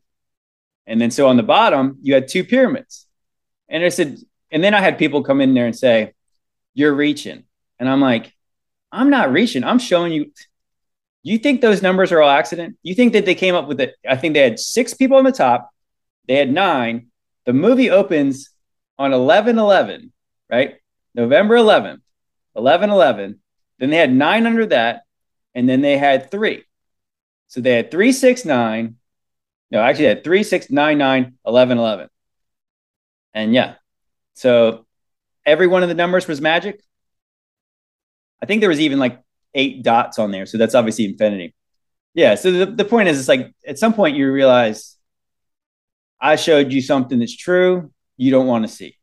[0.88, 3.08] and then so on the bottom you had two pyramids,
[3.68, 4.18] and I said,
[4.52, 6.14] and then I had people come in there and say,
[6.74, 7.44] "You're reaching,"
[7.80, 8.34] and I'm like,
[8.92, 9.64] "I'm not reaching.
[9.64, 10.32] I'm showing you."
[11.24, 12.78] You think those numbers are all accident?
[12.84, 13.96] You think that they came up with it?
[14.08, 15.72] I think they had six people on the top,
[16.28, 17.08] they had nine,
[17.46, 18.50] the movie opens
[18.98, 20.12] on 11 11,
[20.50, 20.76] right?
[21.14, 22.02] November 11th,
[22.56, 23.40] 11 11.
[23.80, 25.04] Then they had nine under that,
[25.54, 26.64] and then they had three.
[27.48, 28.96] So they had three, six, nine.
[29.72, 32.08] No, actually, they had three, six, nine, nine, 11, 11.
[33.34, 33.76] And yeah,
[34.34, 34.86] so
[35.46, 36.82] every one of the numbers was magic.
[38.42, 39.22] I think there was even like
[39.54, 40.46] eight dots on there.
[40.46, 41.56] So that's obviously infinity.
[42.14, 42.36] Yeah.
[42.36, 44.96] So the, the point is, it's like at some point you realize
[46.20, 48.98] I showed you something that's true you don't want to see.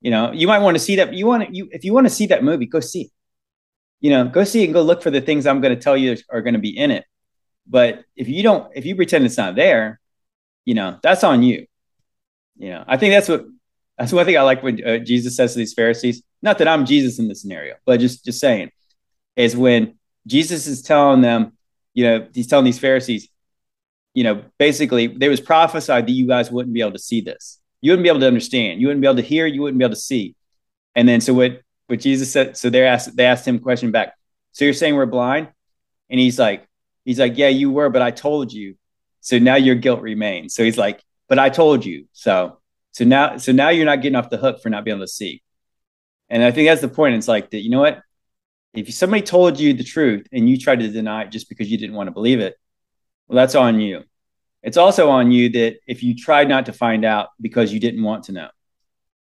[0.00, 1.14] You know, you might want to see that.
[1.14, 3.10] You want to, you if you want to see that movie, go see it.
[4.00, 5.96] You know, go see it and go look for the things I'm going to tell
[5.96, 7.04] you are going to be in it.
[7.68, 10.00] But if you don't, if you pretend it's not there,
[10.64, 11.66] you know, that's on you.
[12.56, 13.44] You know, I think that's what
[13.98, 16.22] that's one thing I like when uh, Jesus says to these Pharisees.
[16.42, 18.70] Not that I'm Jesus in this scenario, but just just saying,
[19.36, 21.52] is when Jesus is telling them,
[21.94, 23.28] you know, he's telling these Pharisees,
[24.14, 27.60] you know, basically, there was prophesied that you guys wouldn't be able to see this.
[27.80, 28.80] You wouldn't be able to understand.
[28.80, 29.46] You wouldn't be able to hear.
[29.46, 30.34] You wouldn't be able to see.
[30.94, 31.60] And then, so what?
[31.88, 32.56] What Jesus said.
[32.56, 33.16] So they asked.
[33.16, 34.14] They asked him a question back.
[34.52, 35.48] So you're saying we're blind?
[36.08, 36.66] And he's like,
[37.06, 38.76] he's like, yeah, you were, but I told you.
[39.22, 40.54] So now your guilt remains.
[40.54, 42.06] So he's like, but I told you.
[42.12, 42.58] So
[42.96, 45.12] so now, so now you're not getting off the hook for not being able to
[45.12, 45.42] see.
[46.30, 47.14] And I think that's the point.
[47.14, 48.00] It's like that, you know what?
[48.72, 51.76] If somebody told you the truth and you tried to deny it just because you
[51.76, 52.56] didn't want to believe it,
[53.28, 54.04] well, that's on you.
[54.62, 58.02] It's also on you that if you tried not to find out because you didn't
[58.02, 58.48] want to know.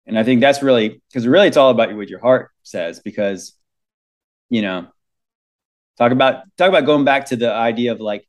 [0.07, 2.99] And I think that's really because really it's all about what your heart says.
[2.99, 3.55] Because,
[4.51, 4.89] you know,
[5.99, 8.27] talk about talk about going back to the idea of like,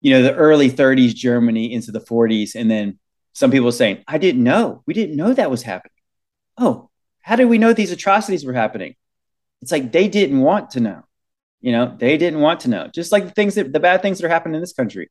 [0.00, 2.98] you know, the early 30s Germany into the 40s, and then
[3.32, 4.82] some people saying, I didn't know.
[4.86, 5.92] We didn't know that was happening.
[6.56, 6.90] Oh,
[7.20, 8.96] how did we know these atrocities were happening?
[9.62, 11.02] It's like they didn't want to know.
[11.60, 12.88] You know, they didn't want to know.
[12.92, 15.10] Just like the things that the bad things that are happening in this country.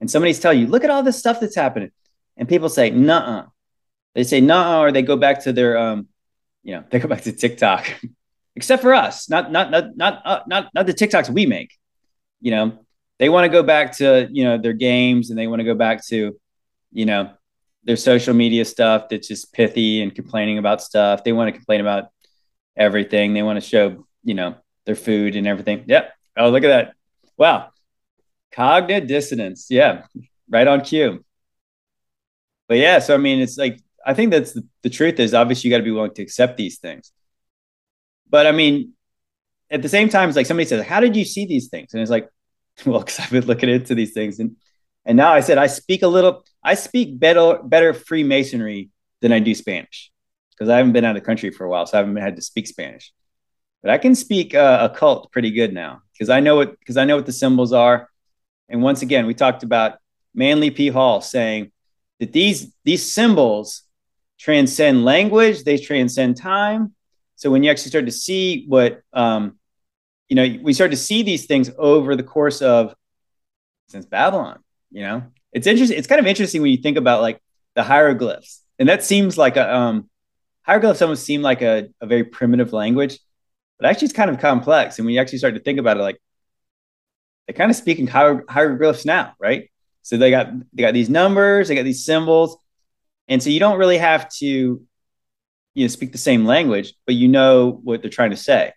[0.00, 1.90] And somebody's telling you, look at all this stuff that's happening.
[2.36, 3.46] And people say, nah.
[4.14, 6.08] They say nah, or they go back to their um,
[6.62, 7.86] you know, they go back to TikTok.
[8.58, 11.70] Except for us, not not not not uh, not not the TikToks we make.
[12.40, 12.84] You know,
[13.20, 15.76] they want to go back to you know their games and they want to go
[15.76, 16.36] back to
[16.90, 17.30] you know
[17.84, 21.22] their social media stuff that's just pithy and complaining about stuff.
[21.22, 22.08] They want to complain about
[22.76, 23.32] everything.
[23.32, 25.84] They want to show, you know, their food and everything.
[25.86, 26.12] Yep.
[26.36, 26.94] Oh, look at that.
[27.36, 27.70] Wow.
[28.50, 29.68] Cognitive dissonance.
[29.70, 30.02] Yeah.
[30.50, 31.24] Right on cue.
[32.66, 35.68] But yeah, so I mean, it's like, I think that's the, the truth is obviously
[35.68, 37.12] you got to be willing to accept these things.
[38.30, 38.92] But I mean,
[39.70, 41.92] at the same time, it's like somebody says, How did you see these things?
[41.92, 42.28] And it's like,
[42.86, 44.38] well, because I've been looking into these things.
[44.38, 44.56] And
[45.04, 49.38] and now I said I speak a little, I speak better better Freemasonry than I
[49.38, 50.10] do Spanish
[50.50, 52.36] because I haven't been out of the country for a while, so I haven't had
[52.36, 53.12] to speak Spanish.
[53.82, 57.04] But I can speak uh, occult pretty good now because I know what because I
[57.04, 58.08] know what the symbols are.
[58.68, 59.98] And once again, we talked about
[60.34, 60.88] Manly P.
[60.88, 61.72] Hall saying
[62.20, 63.82] that these these symbols
[64.38, 66.94] transcend language, they transcend time.
[67.38, 69.58] So when you actually start to see what um,
[70.28, 72.94] you know, we start to see these things over the course of
[73.86, 74.58] since Babylon.
[74.90, 75.22] You know,
[75.52, 75.96] it's interesting.
[75.96, 77.40] It's kind of interesting when you think about like
[77.74, 80.10] the hieroglyphs, and that seems like a um,
[80.62, 83.18] hieroglyphs almost seem like a, a very primitive language,
[83.78, 84.98] but actually it's kind of complex.
[84.98, 86.20] And when you actually start to think about it, like
[87.46, 89.70] they're kind of speaking hier- hieroglyphs now, right?
[90.02, 92.56] So they got they got these numbers, they got these symbols,
[93.28, 94.82] and so you don't really have to
[95.78, 98.72] you know speak the same language, but you know what they're trying to say.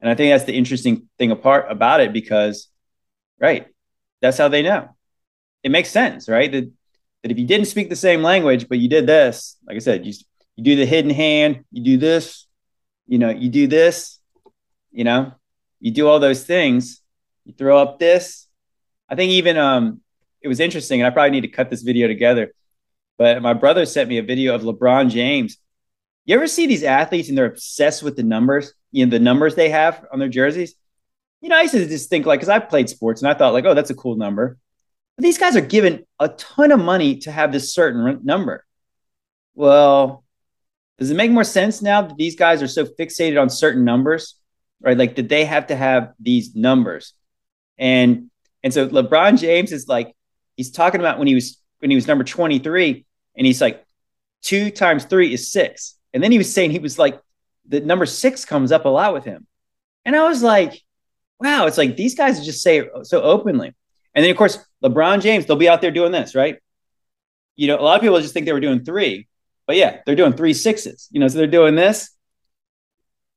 [0.00, 2.68] And I think that's the interesting thing apart about it because,
[3.38, 3.66] right,
[4.22, 4.88] that's how they know
[5.62, 6.50] it makes sense, right?
[6.50, 6.70] That
[7.22, 10.06] that if you didn't speak the same language, but you did this, like I said,
[10.06, 10.14] you
[10.56, 12.46] you do the hidden hand, you do this,
[13.06, 14.18] you know, you do this,
[14.90, 15.32] you know,
[15.80, 17.00] you do all those things,
[17.44, 18.46] you throw up this.
[19.08, 20.00] I think even um
[20.40, 22.54] it was interesting, and I probably need to cut this video together.
[23.18, 25.58] But my brother sent me a video of LeBron James.
[26.24, 29.54] You ever see these athletes and they're obsessed with the numbers, you know, the numbers
[29.54, 30.74] they have on their jerseys?
[31.40, 33.52] You know, I used to just think like, because I played sports and I thought
[33.52, 34.58] like, oh, that's a cool number.
[35.16, 38.64] But these guys are given a ton of money to have this certain number.
[39.54, 40.24] Well,
[40.98, 44.36] does it make more sense now that these guys are so fixated on certain numbers,
[44.82, 44.96] right?
[44.96, 47.14] Like, did they have to have these numbers?
[47.78, 48.30] And
[48.62, 50.14] and so LeBron James is like,
[50.56, 53.06] he's talking about when he was when he was number 23,
[53.36, 53.84] and he's like,
[54.42, 55.96] two times three is six.
[56.12, 57.20] And then he was saying he was like,
[57.68, 59.46] the number six comes up a lot with him.
[60.04, 60.82] And I was like,
[61.38, 63.74] wow, it's like these guys just say it so openly.
[64.14, 66.58] And then, of course, LeBron James, they'll be out there doing this, right?
[67.56, 69.28] You know, a lot of people just think they were doing three,
[69.66, 71.08] but yeah, they're doing three sixes.
[71.10, 72.10] You know, so they're doing this.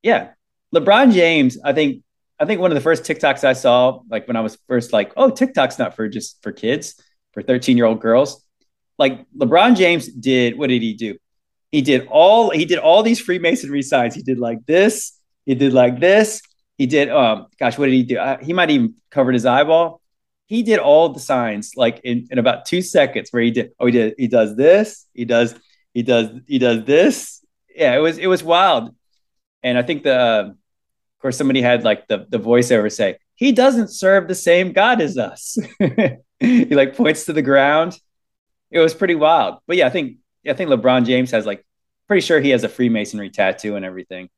[0.02, 0.30] Yeah,
[0.74, 1.58] LeBron James.
[1.64, 2.02] I think
[2.38, 5.12] I think one of the first TikToks I saw, like when I was first like,
[5.16, 7.00] oh, TikTok's not for just for kids,
[7.32, 8.44] for 13 year old girls.
[8.98, 11.16] Like LeBron James did, what did he do?
[11.74, 14.14] He did all he did all these Freemasonry signs.
[14.14, 15.18] He did like this.
[15.44, 16.40] He did like this.
[16.78, 17.08] He did.
[17.10, 18.18] Um, gosh, what did he do?
[18.18, 20.00] Uh, he might even covered his eyeball
[20.46, 23.86] he did all the signs like in, in about two seconds where he did oh
[23.86, 25.54] he did he does this he does
[25.94, 27.42] he does he does this
[27.74, 28.94] yeah it was it was wild
[29.62, 30.54] and i think the
[31.14, 35.00] of course, somebody had like the, the voiceover say, he doesn't serve the same God
[35.00, 35.56] as us.
[36.40, 37.98] he like points to the ground.
[38.70, 39.58] It was pretty wild.
[39.66, 41.64] But yeah, I think I think LeBron James has like
[42.06, 44.28] pretty sure he has a Freemasonry tattoo and everything.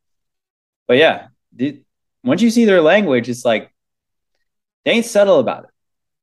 [0.86, 1.82] But yeah, the,
[2.22, 3.72] once you see their language, it's like
[4.84, 5.70] they ain't subtle about it.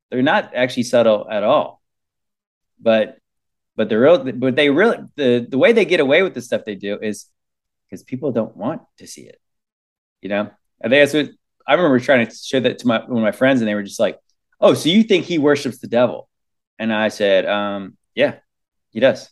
[0.10, 1.82] They're not actually subtle at all.
[2.80, 3.18] But
[3.76, 6.66] but the real but they really the the way they get away with the stuff
[6.66, 7.26] they do is
[7.86, 9.40] because people don't want to see it.
[10.22, 10.52] You know,
[10.84, 11.30] I think that's what
[11.68, 13.84] I remember trying to show that to my one of my friends, and they were
[13.84, 14.20] just like,
[14.60, 16.30] "Oh, so you think he worships the devil?"
[16.80, 18.36] And I said, um, "Yeah,
[18.92, 19.30] he does.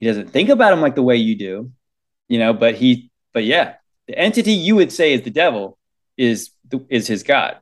[0.00, 1.70] He doesn't think about him like the way you do,
[2.28, 3.74] you know, but he, but yeah,
[4.06, 5.78] the entity you would say is the devil
[6.16, 6.50] is
[6.88, 7.58] is his god.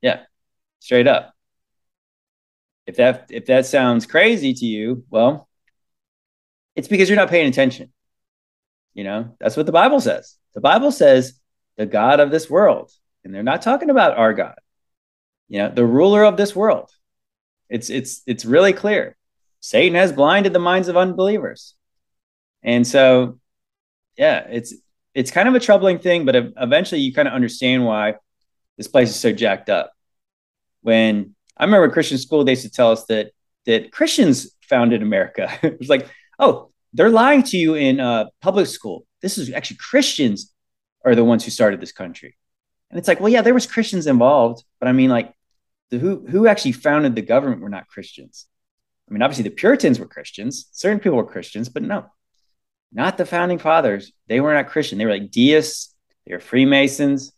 [0.00, 0.22] Yeah,
[0.80, 1.34] straight up.
[2.86, 5.48] If that if that sounds crazy to you, well,
[6.74, 7.92] it's because you're not paying attention.
[8.94, 10.36] You know, that's what the Bible says.
[10.54, 11.40] The Bible says
[11.76, 12.92] the God of this world.
[13.24, 14.58] And they're not talking about our God.
[15.48, 16.90] You know, the ruler of this world.
[17.68, 19.16] It's it's it's really clear.
[19.62, 21.74] Satan has blinded the minds of unbelievers.
[22.62, 23.38] And so
[24.18, 24.74] yeah, it's
[25.14, 28.16] it's kind of a troubling thing, but eventually you kind of understand why
[28.76, 29.92] this place is so jacked up.
[30.80, 33.30] When I remember Christian school, they used to tell us that
[33.66, 35.50] that Christians founded America.
[35.62, 39.06] it was like, oh, they're lying to you in uh, public school.
[39.20, 40.52] This is actually Christians
[41.04, 42.36] are the ones who started this country.
[42.90, 45.32] And it's like, well, yeah, there was Christians involved, but I mean, like,
[45.90, 48.46] the, who who actually founded the government were not Christians.
[49.12, 52.06] I mean, obviously the Puritans were Christians, certain people were Christians, but no,
[52.92, 54.10] not the founding fathers.
[54.26, 54.96] They were not Christian.
[54.96, 55.94] They were like deists.
[56.26, 57.30] They were Freemasons.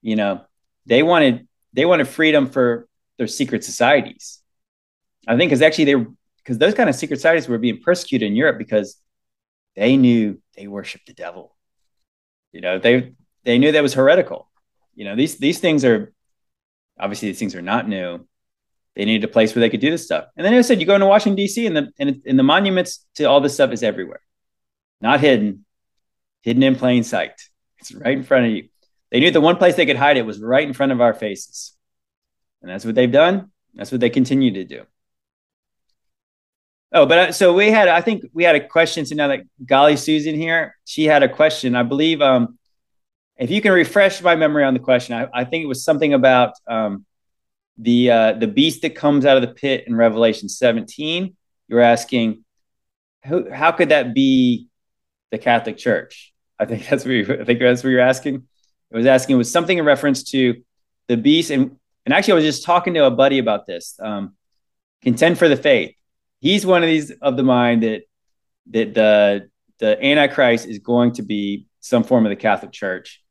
[0.00, 0.40] You know,
[0.86, 4.40] they wanted they wanted freedom for their secret societies.
[5.28, 6.06] I think because actually they
[6.38, 8.96] because those kind of secret societies were being persecuted in Europe because
[9.76, 11.54] they knew they worshiped the devil.
[12.52, 13.12] You know, they
[13.44, 14.50] they knew that was heretical.
[14.94, 16.14] You know, these these things are
[16.98, 18.26] obviously these things are not new.
[18.94, 20.26] They needed a place where they could do this stuff.
[20.36, 21.66] And then I said, you go into Washington D.C.
[21.66, 24.20] and the and, and the monuments to all this stuff is everywhere,
[25.00, 25.64] not hidden,
[26.42, 27.40] hidden in plain sight.
[27.78, 28.68] It's right in front of you.
[29.10, 31.14] They knew the one place they could hide it was right in front of our
[31.14, 31.74] faces,
[32.60, 33.50] and that's what they've done.
[33.74, 34.84] That's what they continue to do.
[36.94, 39.06] Oh, but uh, so we had, I think we had a question.
[39.06, 41.74] So now that Golly Susan here, she had a question.
[41.74, 42.58] I believe, um,
[43.38, 46.12] if you can refresh my memory on the question, I, I think it was something
[46.12, 47.06] about um,
[47.78, 51.36] the uh, the beast that comes out of the pit in Revelation 17.
[51.68, 52.44] You're asking,
[53.24, 54.68] who, how could that be
[55.30, 56.32] the Catholic Church?
[56.58, 58.46] I think that's what you, I think that's what you're asking.
[58.90, 60.62] It was asking it was something in reference to
[61.08, 63.98] the beast, and and actually I was just talking to a buddy about this.
[64.00, 64.34] Um,
[65.02, 65.94] contend for the faith
[66.42, 68.02] he's one of these of the mind that
[68.70, 73.22] that the the Antichrist is going to be some form of the Catholic Church.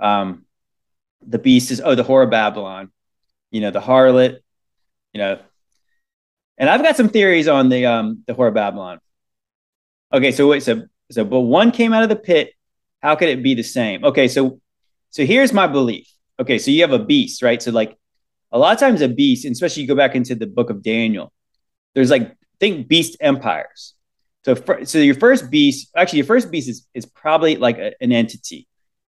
[0.00, 0.46] Um,
[1.26, 2.90] the beast is oh the whore of Babylon,
[3.50, 4.38] you know the harlot,
[5.12, 5.38] you know.
[6.58, 9.00] And I've got some theories on the um the whore of Babylon.
[10.12, 12.52] Okay, so wait, so so but one came out of the pit.
[13.00, 14.04] How could it be the same?
[14.04, 14.60] Okay, so
[15.10, 16.06] so here's my belief.
[16.38, 17.62] Okay, so you have a beast, right?
[17.62, 17.96] So like
[18.52, 20.82] a lot of times a beast, and especially you go back into the book of
[20.82, 21.32] Daniel,
[21.94, 23.94] there's like think beast empires.
[24.44, 28.12] So, so your first beast, actually, your first beast is, is probably like a, an
[28.12, 28.66] entity.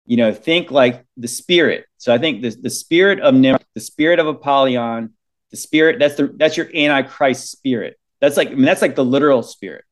[0.08, 1.86] You know, think like the spirit.
[1.98, 5.14] So I think the, the spirit of Nim, the spirit of Apollyon,
[5.52, 8.00] the spirit that's the that's your antichrist spirit.
[8.20, 9.86] That's like I mean that's like the literal spirit.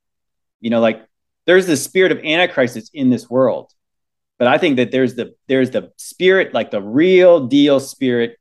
[0.62, 1.06] You know, like
[1.46, 3.72] there's the spirit of antichrist that's in this world,
[4.40, 8.38] but I think that there's the there's the spirit like the real deal spirit,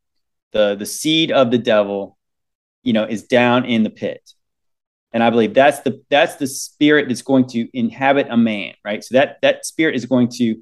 [0.52, 2.16] the the seed of the devil,
[2.82, 4.34] you know, is down in the pit
[5.14, 9.02] and I believe that's the that's the spirit that's going to inhabit a man, right?
[9.02, 10.60] So that that spirit is going to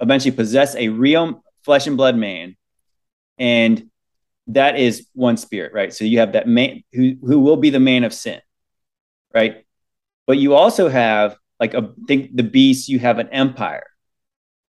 [0.00, 2.56] eventually possess a real flesh and blood man,
[3.38, 3.90] and
[4.48, 5.92] that is one spirit, right?
[5.92, 8.40] So you have that man who who will be the man of sin,
[9.34, 9.64] right?
[10.26, 12.88] But you also have like a think the beast.
[12.88, 13.86] You have an empire,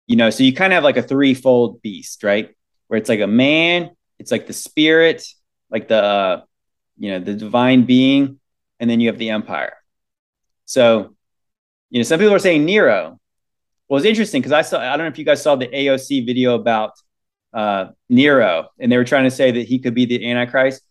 [0.06, 0.30] you know.
[0.30, 2.54] So you kind of have like a threefold beast, right?
[2.88, 5.26] Where it's like a man, it's like the spirit,
[5.70, 6.42] like the uh,
[6.98, 8.38] you know the divine being
[8.80, 9.74] and then you have the empire.
[10.66, 11.14] So,
[11.90, 13.18] you know, some people are saying Nero.
[13.94, 16.26] Well, it's interesting because I saw, I don't know if you guys saw the AOC
[16.26, 16.94] video about
[17.52, 20.82] uh, Nero, and they were trying to say that he could be the Antichrist.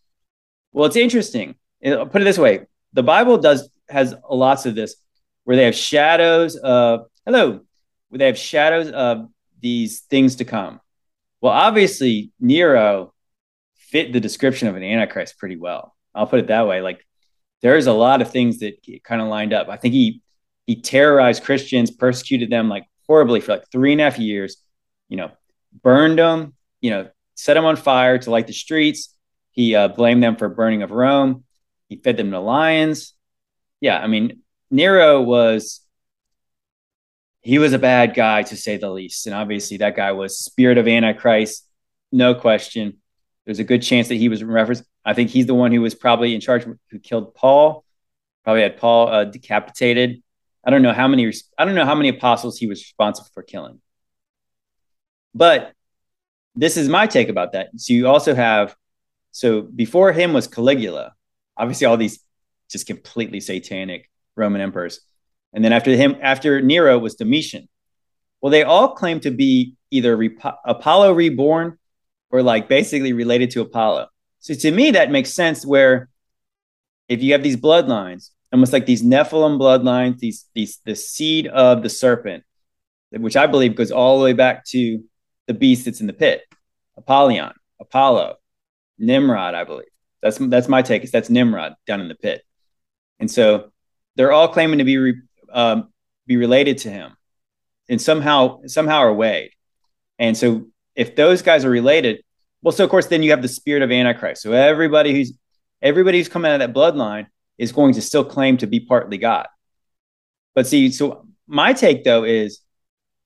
[0.71, 1.55] Well, it's interesting.
[1.85, 4.95] I'll put it this way the Bible does has lots of this
[5.43, 7.59] where they have shadows of, hello,
[8.07, 9.27] where they have shadows of
[9.59, 10.79] these things to come.
[11.41, 13.13] Well, obviously, Nero
[13.75, 15.93] fit the description of an Antichrist pretty well.
[16.15, 16.79] I'll put it that way.
[16.79, 17.05] Like
[17.61, 19.67] there's a lot of things that kind of lined up.
[19.67, 20.21] I think he
[20.65, 24.57] he terrorized Christians, persecuted them like horribly for like three and a half years.
[25.09, 25.31] you know,
[25.81, 29.13] burned them, you know, set them on fire to light the streets.
[29.51, 31.43] He uh, blamed them for burning of Rome.
[31.87, 33.13] He fed them to lions.
[33.81, 34.41] Yeah, I mean,
[34.71, 35.81] Nero was
[37.41, 40.77] he was a bad guy to say the least, and obviously that guy was spirit
[40.77, 41.67] of Antichrist,
[42.11, 42.97] no question.
[43.45, 44.81] There's a good chance that he was in reference.
[45.03, 47.83] I think he's the one who was probably in charge who killed Paul.
[48.45, 50.22] Probably had Paul uh, decapitated.
[50.65, 51.31] I don't know how many.
[51.57, 53.81] I don't know how many apostles he was responsible for killing.
[55.35, 55.73] But
[56.55, 57.69] this is my take about that.
[57.77, 58.75] So you also have,
[59.31, 61.13] so before him was Caligula,
[61.57, 62.19] obviously all these
[62.69, 65.01] just completely satanic Roman emperors.
[65.53, 67.67] And then after him, after Nero was Domitian.
[68.41, 70.21] Well, they all claim to be either
[70.65, 71.77] Apollo reborn
[72.29, 74.07] or like basically related to Apollo.
[74.39, 76.09] So to me, that makes sense where
[77.07, 81.81] if you have these bloodlines, almost like these Nephilim bloodlines, these, these, the seed of
[81.81, 82.43] the serpent,
[83.11, 85.03] which I believe goes all the way back to
[85.47, 86.43] the beast that's in the pit,
[86.95, 88.35] Apollyon, Apollo,
[88.97, 89.87] Nimrod, I believe.
[90.21, 91.03] That's that's my take.
[91.03, 92.43] Is that's Nimrod down in the pit,
[93.19, 93.73] and so
[94.15, 95.91] they're all claiming to be re, um,
[96.25, 97.17] be related to him,
[97.89, 99.51] and somehow somehow are weighed.
[100.17, 102.23] And so if those guys are related,
[102.61, 104.43] well, so of course then you have the spirit of Antichrist.
[104.43, 105.33] So everybody who's
[105.81, 107.27] everybody who's coming out of that bloodline
[107.57, 109.47] is going to still claim to be partly God.
[110.55, 112.59] But see, so my take though is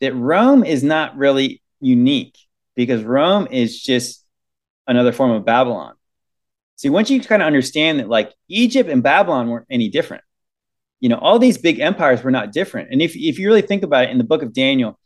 [0.02, 2.38] that Rome is not really unique
[2.76, 4.24] because Rome is just
[4.88, 5.96] another form of Babylon.
[6.76, 10.24] See, once you kind of understand that, like Egypt and Babylon weren't any different,
[11.00, 12.90] you know, all these big empires were not different.
[12.92, 15.00] And if, if you really think about it, in the book of Daniel,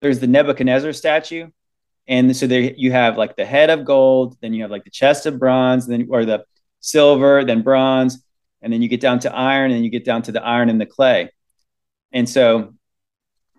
[0.00, 1.48] there's the Nebuchadnezzar statue.
[2.08, 4.90] And so there you have like the head of gold, then you have like the
[4.90, 6.44] chest of bronze, then or the
[6.80, 8.22] silver, then bronze,
[8.62, 10.80] and then you get down to iron, and you get down to the iron and
[10.80, 11.30] the clay.
[12.12, 12.74] And so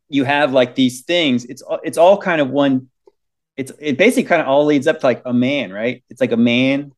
[0.10, 1.45] you have like these things.
[1.45, 2.89] It's it's all kind of one.
[3.58, 6.04] It's it basically kind of all leads up to like a man, right?
[6.10, 6.91] It's like a man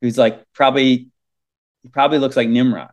[0.00, 1.08] who's like probably
[1.90, 2.90] probably looks like Nimrod.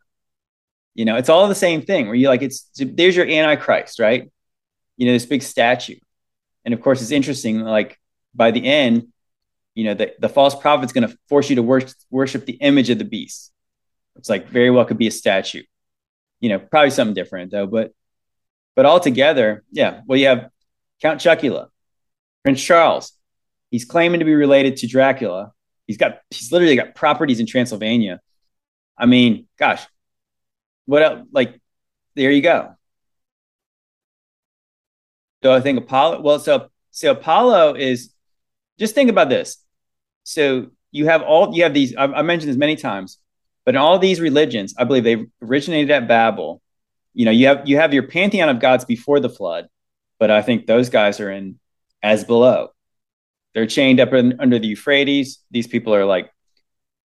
[0.95, 4.31] You know, it's all the same thing where you like it's there's your antichrist, right?
[4.97, 5.95] You know, this big statue.
[6.65, 7.97] And of course, it's interesting, like
[8.35, 9.07] by the end,
[9.75, 12.89] you know, the, the false prophet's going to force you to worship, worship the image
[12.89, 13.51] of the beast.
[14.19, 15.63] It's like very well could be a statue.
[16.41, 17.93] You know, probably something different though, but
[18.75, 20.01] but altogether, yeah.
[20.05, 20.49] Well, you have
[21.01, 21.69] Count Chocula,
[22.43, 23.13] Prince Charles.
[23.71, 25.53] He's claiming to be related to Dracula.
[25.87, 28.19] He's got he's literally got properties in Transylvania.
[28.97, 29.87] I mean, gosh,
[30.85, 31.27] what else?
[31.31, 31.61] Like,
[32.15, 32.75] there you go.
[35.43, 36.21] So I think Apollo.
[36.21, 38.13] Well, so so Apollo is.
[38.77, 39.57] Just think about this.
[40.23, 41.95] So you have all you have these.
[41.95, 43.17] I, I mentioned this many times,
[43.65, 46.61] but in all these religions, I believe they originated at Babel
[47.13, 49.67] you know, you have you have your pantheon of gods before the flood,
[50.19, 51.59] but I think those guys are in
[52.01, 52.69] as below.
[53.53, 55.39] They're chained up in, under the Euphrates.
[55.49, 56.31] These people are like,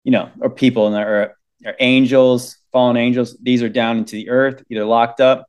[0.04, 3.38] you know, or people and are, are angels, fallen angels.
[3.42, 5.46] These are down into the earth, either locked up.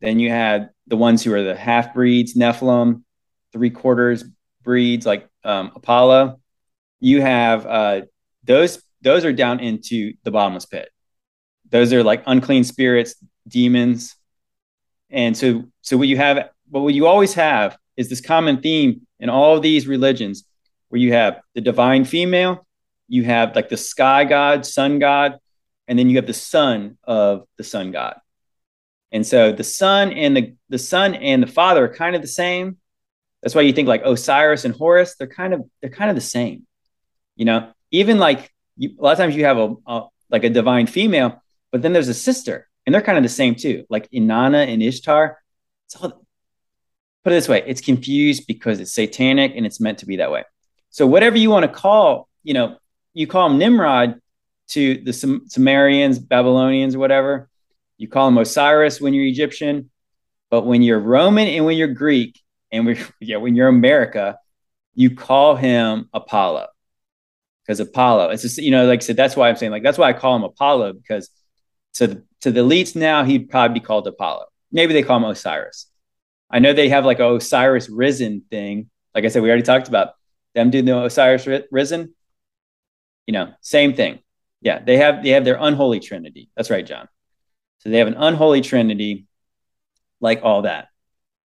[0.00, 3.04] Then you had the ones who are the half breeds, Nephilim,
[3.52, 4.24] three quarters
[4.64, 6.40] breeds like um, Apollo.
[7.00, 8.00] You have uh,
[8.42, 10.90] those; those are down into the bottomless pit.
[11.70, 13.14] Those are like unclean spirits
[13.48, 14.14] demons.
[15.08, 19.06] And so, so what you have, but what you always have is this common theme
[19.18, 20.44] in all these religions
[20.90, 22.66] where you have the divine female,
[23.08, 25.38] you have like the sky god, sun god,
[25.86, 28.20] and then you have the son of the sun god.
[29.10, 32.28] And so the son and the the son and the father are kind of the
[32.28, 32.76] same.
[33.42, 36.20] That's why you think like Osiris and Horus, they're kind of they're kind of the
[36.20, 36.66] same.
[37.36, 40.50] You know, even like you, a lot of times you have a, a like a
[40.50, 43.84] divine female, but then there's a sister and they're kind of the same too.
[43.90, 45.38] Like Inanna and Ishtar,
[45.86, 46.24] it's all
[47.24, 50.30] put it this way, it's confused because it's satanic and it's meant to be that
[50.30, 50.44] way.
[50.90, 52.78] So whatever you want to call, you know,
[53.12, 54.20] you call them Nimrod
[54.68, 57.48] to the Sumerians, Babylonians, whatever.
[57.96, 59.90] You call him Osiris when you're Egyptian,
[60.50, 64.38] but when you're Roman and when you're Greek and we yeah, when you're America,
[64.94, 66.68] you call him Apollo
[67.68, 68.30] because Apollo.
[68.30, 70.14] It's just you know, like I said, that's why I'm saying like that's why I
[70.14, 71.28] call him Apollo because
[71.94, 74.46] to the, to the elites now, he'd probably be called Apollo.
[74.72, 75.86] Maybe they call him Osiris.
[76.50, 78.88] I know they have like a Osiris risen thing.
[79.14, 80.12] Like I said, we already talked about
[80.54, 82.14] them doing the Osiris risen.
[83.26, 84.20] You know, same thing.
[84.62, 86.48] Yeah, they have they have their unholy trinity.
[86.56, 87.06] That's right, John.
[87.80, 89.26] So they have an unholy trinity,
[90.20, 90.88] like all that.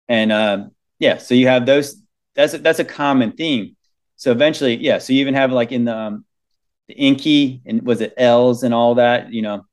[0.09, 0.67] And uh,
[0.99, 2.01] yeah, so you have those.
[2.35, 3.76] That's a, that's a common theme.
[4.17, 4.99] So eventually, yeah.
[4.99, 6.25] So you even have like in the um,
[6.89, 9.33] the Enki and was it Els and all that.
[9.33, 9.67] You know,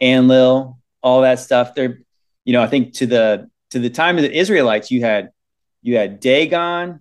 [0.00, 1.74] Enlil, all that stuff.
[1.74, 2.00] They're,
[2.44, 5.30] you know, I think to the to the time of the Israelites, you had
[5.82, 7.00] you had Dagon,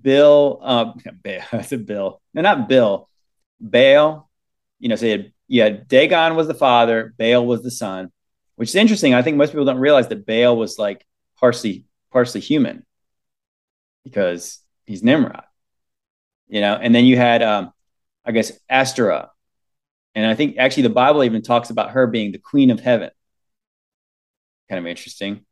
[0.00, 1.00] Bill, um,
[1.52, 3.08] I said Bill, no, not Bill,
[3.60, 4.28] Baal.
[4.78, 8.10] You know, so you had, you had Dagon was the father, Baal was the son,
[8.56, 9.14] which is interesting.
[9.14, 11.06] I think most people don't realize that Baal was like
[11.38, 12.84] partially partially human
[14.04, 15.44] because he's Nimrod.
[16.52, 17.72] You know, and then you had, um,
[18.26, 19.30] I guess, Ashtoreth,
[20.14, 23.08] and I think actually the Bible even talks about her being the queen of heaven.
[24.68, 25.46] Kind of interesting.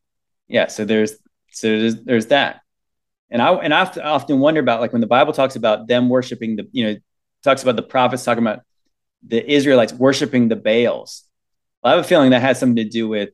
[0.47, 0.67] Yeah.
[0.67, 1.13] So there's
[1.53, 2.61] so there's, there's that.
[3.31, 6.57] And I and I often wonder about like when the Bible talks about them worshiping
[6.57, 6.97] the, you know,
[7.43, 8.61] talks about the prophets talking about
[9.27, 11.25] the Israelites worshiping the Baals.
[11.83, 13.31] Well, I have a feeling that has something to do with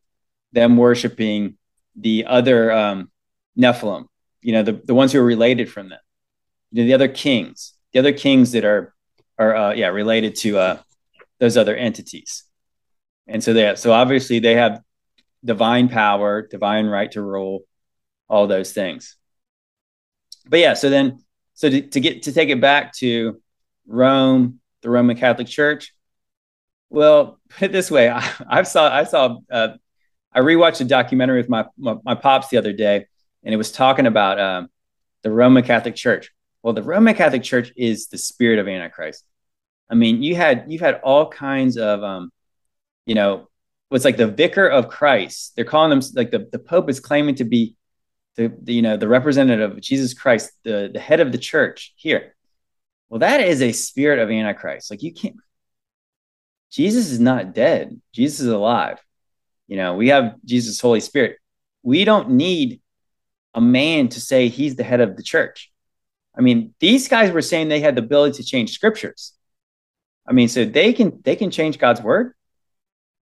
[0.53, 1.59] them worshiping
[1.97, 3.11] the other um,
[3.59, 4.07] Nephilim,
[4.41, 5.99] you know, the, the ones who are related from them,
[6.71, 8.95] you know, the other kings, the other kings that are
[9.39, 10.79] are uh, yeah related to uh,
[11.39, 12.45] those other entities.
[13.27, 14.81] And so they have, so obviously they have
[15.45, 17.65] divine power, divine right to rule,
[18.29, 19.17] all those things.
[20.49, 23.41] But yeah, so then so to, to get to take it back to
[23.87, 25.93] Rome, the Roman Catholic Church.
[26.89, 29.69] Well, put it this way, I, I saw I saw uh,
[30.33, 33.07] I rewatched a documentary with my, my, my pops the other day,
[33.43, 34.69] and it was talking about um,
[35.23, 36.31] the Roman Catholic Church.
[36.67, 39.25] Well, the Roman Catholic Church is the spirit of Antichrist.
[39.89, 42.33] I mean, you had you've had all kinds of, um,
[43.07, 43.47] you know,
[43.89, 45.53] what's like the vicar of Christ.
[45.55, 47.77] They're calling them like the, the Pope is claiming to be
[48.35, 51.95] the, the you know the representative of Jesus Christ, the the head of the church
[51.95, 52.35] here.
[53.11, 54.91] Well, that is a spirit of Antichrist.
[54.91, 55.37] Like you can't.
[56.73, 58.01] Jesus is not dead.
[58.13, 58.99] Jesus is alive.
[59.69, 61.39] You know, we have Jesus' Holy Spirit.
[61.85, 62.81] We don't need
[63.55, 65.71] a man to say he's the head of the church.
[66.39, 69.33] I mean, these guys were saying they had the ability to change scriptures.
[70.29, 72.33] I mean, so they can they can change God's word.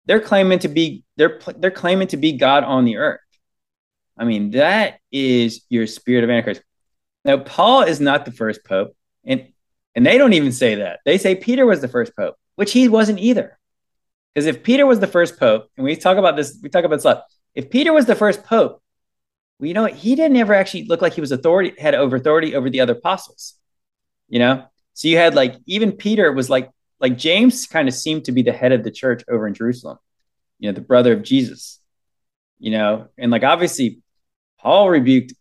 [0.06, 3.20] They're claiming to be they're they're claiming to be God on the earth.
[4.18, 6.62] I mean, that is your spirit of Antichrist.
[7.24, 8.94] Now, Paul is not the first pope,
[9.24, 9.48] and
[9.94, 11.00] and they don't even say that.
[11.04, 13.58] They say Peter was the first pope, which he wasn't either.
[14.34, 16.96] Because if Peter was the first pope, and we talk about this, we talk about
[16.96, 17.24] this a lot.
[17.54, 18.80] If Peter was the first pope,
[19.61, 19.94] well, you know what?
[19.94, 22.94] He didn't ever actually look like he was authority, had over authority over the other
[22.94, 23.54] apostles.
[24.28, 28.24] You know, so you had like even Peter was like like James kind of seemed
[28.24, 29.98] to be the head of the church over in Jerusalem,
[30.58, 31.78] you know, the brother of Jesus,
[32.58, 34.00] you know, and like obviously
[34.58, 35.34] Paul rebuked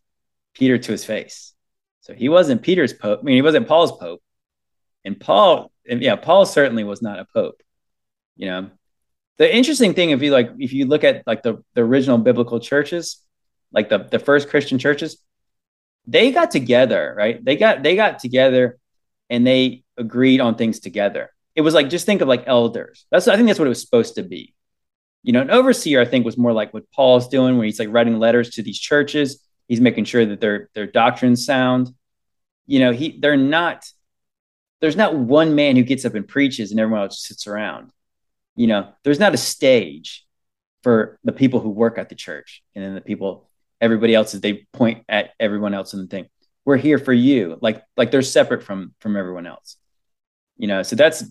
[0.54, 1.54] Peter to his face.
[2.02, 3.20] So he wasn't Peter's pope.
[3.22, 4.22] I mean, he wasn't Paul's pope.
[5.06, 7.62] And Paul, and yeah, Paul certainly was not a pope.
[8.36, 8.70] You know,
[9.38, 12.60] the interesting thing, if you like, if you look at like the, the original biblical
[12.60, 13.22] churches,
[13.72, 15.18] like the, the first Christian churches,
[16.08, 17.44] they got together, right?
[17.44, 18.78] They got they got together
[19.30, 23.06] and they agreed on things together it was like just think of like elders.
[23.12, 24.54] That's I think that's what it was supposed to be.
[25.24, 27.90] You know, an overseer I think was more like what Paul's doing, where he's like
[27.92, 29.44] writing letters to these churches.
[29.68, 31.90] He's making sure that their their doctrine's sound.
[32.66, 33.86] You know, he they're not.
[34.80, 37.92] There's not one man who gets up and preaches and everyone else sits around.
[38.56, 40.26] You know, there's not a stage
[40.84, 43.49] for the people who work at the church, and then the people,
[43.82, 46.28] everybody else is they point at everyone else in the thing.
[46.66, 49.78] We're here for you, like like they're separate from from everyone else.
[50.58, 51.24] You know, so that's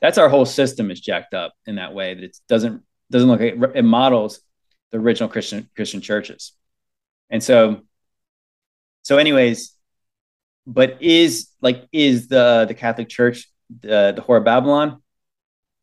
[0.00, 3.40] that's our whole system is jacked up in that way that it doesn't doesn't look
[3.40, 4.40] like it models
[4.90, 6.52] the original Christian Christian churches.
[7.30, 7.82] And so
[9.02, 9.74] so anyways,
[10.66, 13.48] but is like is the the Catholic Church
[13.80, 15.02] the the whore of Babylon?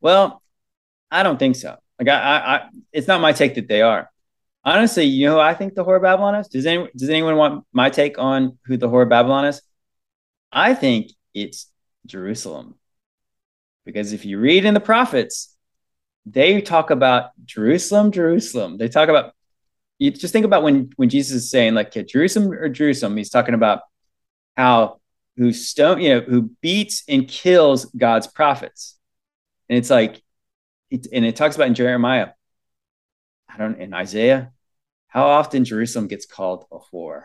[0.01, 0.41] Well,
[1.11, 1.77] I don't think so.
[1.99, 4.09] Like I, I, I it's not my take that they are.
[4.63, 6.47] Honestly, you know I think the whore of Babylon is?
[6.47, 9.61] Does anyone does anyone want my take on who the whore of Babylon is?
[10.51, 11.71] I think it's
[12.05, 12.75] Jerusalem.
[13.85, 15.55] Because if you read in the prophets,
[16.25, 18.77] they talk about Jerusalem, Jerusalem.
[18.77, 19.33] They talk about
[19.97, 23.53] you just think about when when Jesus is saying like Jerusalem or Jerusalem, he's talking
[23.53, 23.81] about
[24.55, 24.99] how
[25.39, 28.99] who stone, you know, who beats and kills God's prophets.
[29.69, 30.21] And it's like,
[30.91, 32.29] it, and it talks about in Jeremiah,
[33.59, 34.51] in Isaiah,
[35.07, 37.23] how often Jerusalem gets called a whore.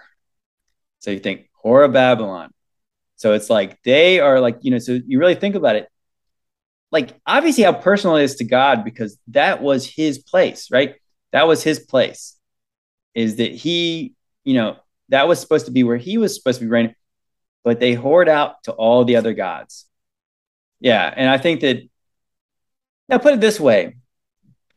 [1.00, 2.52] So you think whore of Babylon.
[3.16, 5.88] So it's like they are like, you know, so you really think about it
[6.94, 10.94] like obviously how personal it is to God because that was his place, right?
[11.32, 12.36] That was his place.
[13.14, 14.14] Is that he,
[14.44, 14.76] you know,
[15.08, 16.94] that was supposed to be where he was supposed to be reigning,
[17.64, 19.86] but they hoard out to all the other gods.
[20.78, 21.82] Yeah, and I think that
[23.08, 23.96] now put it this way,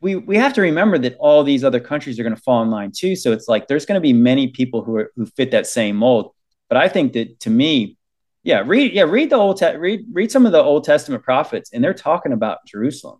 [0.00, 2.70] we we have to remember that all these other countries are going to fall in
[2.70, 3.16] line too.
[3.16, 5.96] So it's like there's going to be many people who are who fit that same
[5.96, 6.32] mold.
[6.68, 7.96] But I think that to me,
[8.42, 11.72] yeah, read yeah, read the old te- read read some of the Old Testament prophets,
[11.72, 13.18] and they're talking about Jerusalem.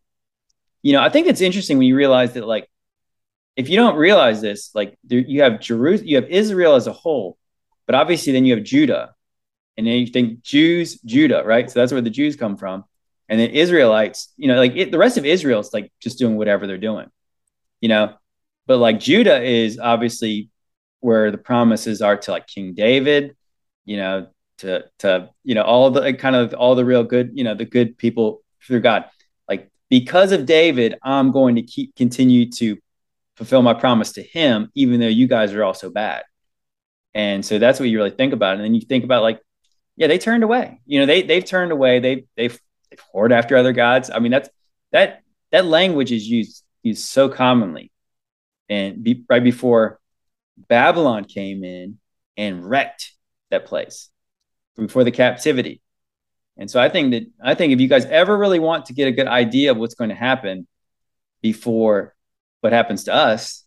[0.82, 2.70] You know, I think it's interesting when you realize that, like,
[3.56, 6.92] if you don't realize this, like, there, you have Jerusalem, you have Israel as a
[6.92, 7.36] whole,
[7.86, 9.14] but obviously then you have Judah,
[9.76, 11.68] and then you think Jews, Judah, right?
[11.68, 12.84] So that's where the Jews come from.
[13.28, 16.36] And then Israelites, you know, like it, the rest of Israel is like just doing
[16.36, 17.10] whatever they're doing,
[17.80, 18.14] you know.
[18.66, 20.50] But like Judah is obviously
[21.00, 23.36] where the promises are to like King David,
[23.84, 27.44] you know, to to you know all the kind of all the real good, you
[27.44, 29.04] know, the good people through God.
[29.48, 32.78] Like because of David, I'm going to keep continue to
[33.36, 36.24] fulfill my promise to him, even though you guys are all so bad.
[37.14, 38.56] And so that's what you really think about.
[38.56, 39.40] And then you think about like,
[39.96, 40.80] yeah, they turned away.
[40.86, 42.00] You know, they they've turned away.
[42.00, 42.58] They they've
[42.90, 44.10] they've whored after other gods.
[44.12, 44.48] I mean, that's
[44.92, 45.22] that
[45.52, 47.90] that language is used used so commonly.
[48.68, 49.98] And be, right before
[50.56, 51.98] Babylon came in
[52.36, 53.12] and wrecked
[53.50, 54.10] that place
[54.76, 55.80] before the captivity.
[56.56, 59.08] And so I think that I think if you guys ever really want to get
[59.08, 60.66] a good idea of what's going to happen
[61.40, 62.14] before
[62.60, 63.64] what happens to us,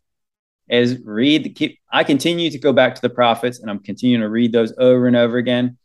[0.72, 4.22] is read the keep I continue to go back to the prophets and I'm continuing
[4.22, 5.78] to read those over and over again.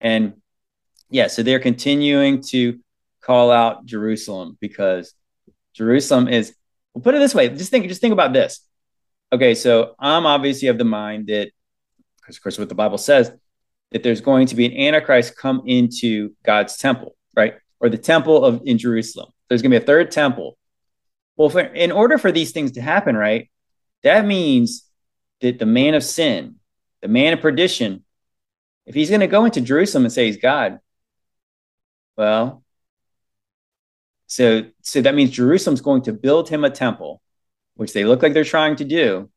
[0.00, 0.34] And
[1.14, 2.80] yeah, so they're continuing to
[3.22, 5.14] call out Jerusalem because
[5.72, 6.56] Jerusalem is
[6.92, 8.66] we'll put it this way, just think just think about this.
[9.32, 11.52] Okay, so I'm obviously of the mind that
[12.16, 13.30] because of course what the Bible says
[13.92, 17.54] that there's going to be an antichrist come into God's temple, right?
[17.78, 19.30] Or the temple of in Jerusalem.
[19.48, 20.58] There's going to be a third temple.
[21.36, 23.48] Well, for, in order for these things to happen, right?
[24.02, 24.84] That means
[25.42, 26.56] that the man of sin,
[27.02, 28.04] the man of perdition,
[28.84, 30.80] if he's going to go into Jerusalem and say he's God,
[32.16, 32.62] well,
[34.26, 37.20] so so that means Jerusalem's going to build him a temple,
[37.74, 39.30] which they look like they're trying to do,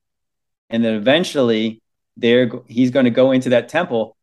[0.69, 1.81] and then eventually
[2.15, 4.17] they're he's going to go into that temple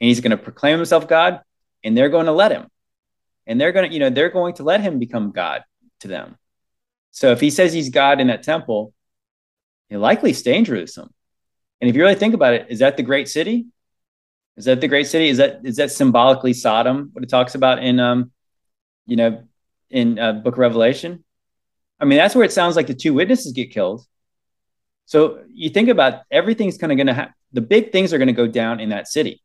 [0.00, 1.40] and he's going to proclaim himself God,
[1.84, 2.68] and they're going to let him,
[3.46, 5.62] and they're going to you know they're going to let him become God
[6.00, 6.36] to them.
[7.10, 8.94] So if he says he's God in that temple,
[9.88, 11.10] he'll likely stay in Jerusalem.
[11.80, 13.66] And if you really think about it, is that the great city?
[14.60, 15.30] Is that the great city?
[15.30, 17.08] Is that is that symbolically Sodom?
[17.14, 18.30] What it talks about in um,
[19.06, 19.42] you know,
[19.88, 21.24] in uh, Book of Revelation.
[21.98, 24.04] I mean, that's where it sounds like the two witnesses get killed.
[25.06, 28.28] So you think about everything's kind of going to have the big things are going
[28.28, 29.42] to go down in that city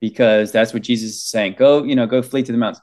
[0.00, 1.54] because that's what Jesus is saying.
[1.56, 2.82] Go, you know, go flee to the mountains.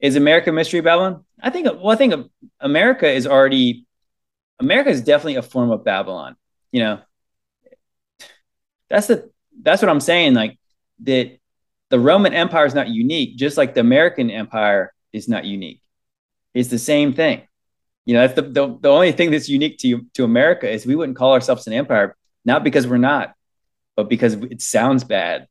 [0.00, 1.26] Is America mystery Babylon?
[1.42, 1.66] I think.
[1.66, 2.14] Well, I think
[2.58, 3.84] America is already
[4.58, 6.36] America is definitely a form of Babylon.
[6.72, 7.00] You know,
[8.88, 9.30] that's the
[9.62, 10.34] that's what I'm saying.
[10.34, 10.58] Like
[11.04, 11.36] that,
[11.90, 15.82] the Roman Empire is not unique, just like the American Empire is not unique.
[16.54, 17.42] It's the same thing.
[18.06, 20.94] You know, that's the, the, the only thing that's unique to to America is we
[20.94, 23.34] wouldn't call ourselves an empire, not because we're not,
[23.96, 25.48] but because it sounds bad,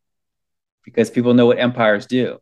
[0.86, 2.39] because people know what empires do.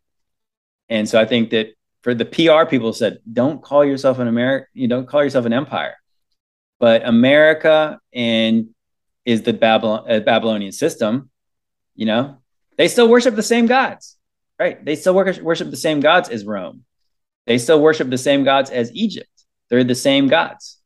[0.89, 4.67] And so I think that for the PR people said, don't call yourself an American,
[4.73, 5.95] you don't call yourself an empire
[6.79, 8.69] but America and
[9.25, 11.29] is the Babylon, uh, Babylonian system.
[11.95, 12.37] You know,
[12.77, 14.17] they still worship the same gods,
[14.59, 14.83] right?
[14.83, 16.83] They still worship, the same gods as Rome.
[17.45, 19.29] They still worship the same gods as Egypt.
[19.69, 20.77] They're the same gods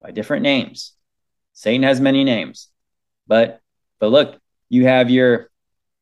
[0.00, 0.94] by different names.
[1.52, 2.68] Satan has many names,
[3.26, 3.60] but
[3.98, 5.50] but look, you have your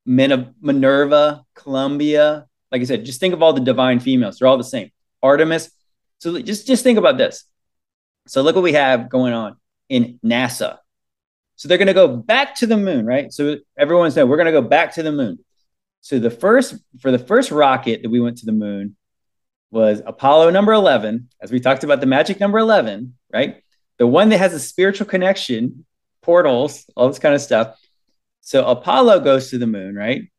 [0.04, 2.46] Minerva, Columbia.
[2.70, 4.90] Like I said, just think of all the divine females; they're all the same.
[5.22, 5.70] Artemis.
[6.18, 7.44] So just just think about this.
[8.26, 9.56] So look what we have going on
[9.88, 10.78] in NASA.
[11.56, 13.32] So they're going to go back to the moon, right?
[13.32, 15.38] So everyone's saying we're going to go back to the moon.
[16.00, 18.96] So the first for the first rocket that we went to the moon
[19.70, 23.62] was Apollo number 11, as we talked about the magic number 11, right?
[23.98, 25.84] The one that has a spiritual connection,
[26.22, 27.78] portals, all this kind of stuff.
[28.42, 30.30] So Apollo goes to the moon, right?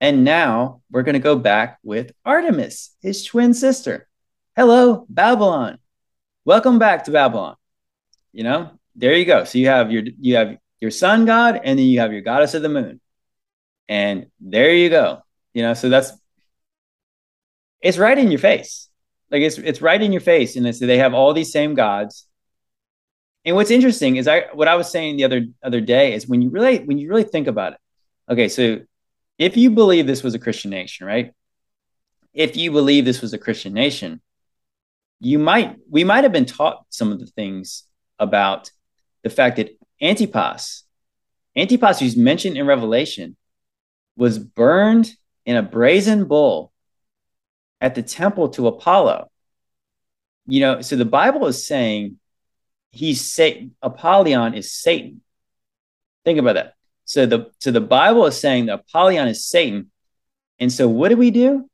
[0.00, 4.08] And now we're going to go back with Artemis, his twin sister.
[4.54, 5.78] Hello, Babylon
[6.44, 7.56] welcome back to Babylon.
[8.32, 9.44] You know, there you go.
[9.44, 12.54] So you have your you have your sun god, and then you have your goddess
[12.54, 13.00] of the moon,
[13.88, 15.22] and there you go.
[15.54, 16.12] You know, so that's
[17.80, 18.88] it's right in your face.
[19.30, 22.26] Like it's it's right in your face, and so they have all these same gods.
[23.44, 26.42] And what's interesting is I what I was saying the other other day is when
[26.42, 27.78] you really when you really think about it.
[28.30, 28.80] Okay, so
[29.38, 31.32] if you believe this was a Christian nation, right?
[32.34, 34.20] If you believe this was a Christian nation,
[35.20, 37.84] you might we might have been taught some of the things
[38.18, 38.70] about
[39.22, 40.84] the fact that Antipas,
[41.56, 43.36] Antipas, who's mentioned in Revelation,
[44.16, 45.12] was burned
[45.44, 46.72] in a brazen bull
[47.80, 49.30] at the temple to Apollo.
[50.46, 52.18] You know, so the Bible is saying
[52.92, 53.74] he's Satan.
[53.82, 55.22] Apollyon is Satan.
[56.24, 56.74] Think about that.
[57.04, 59.90] So the so the Bible is saying that Apollyon is Satan.
[60.58, 61.70] And so what do we do?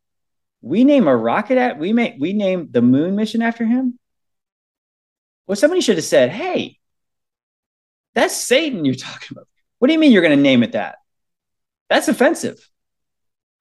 [0.66, 3.98] we name a rocket at we make we name the moon mission after him.
[5.46, 6.78] Well, somebody should have said, "Hey,
[8.16, 9.46] that's Satan you're talking about."
[9.78, 10.96] What do you mean you're going to name it that?
[11.88, 12.58] That's offensive.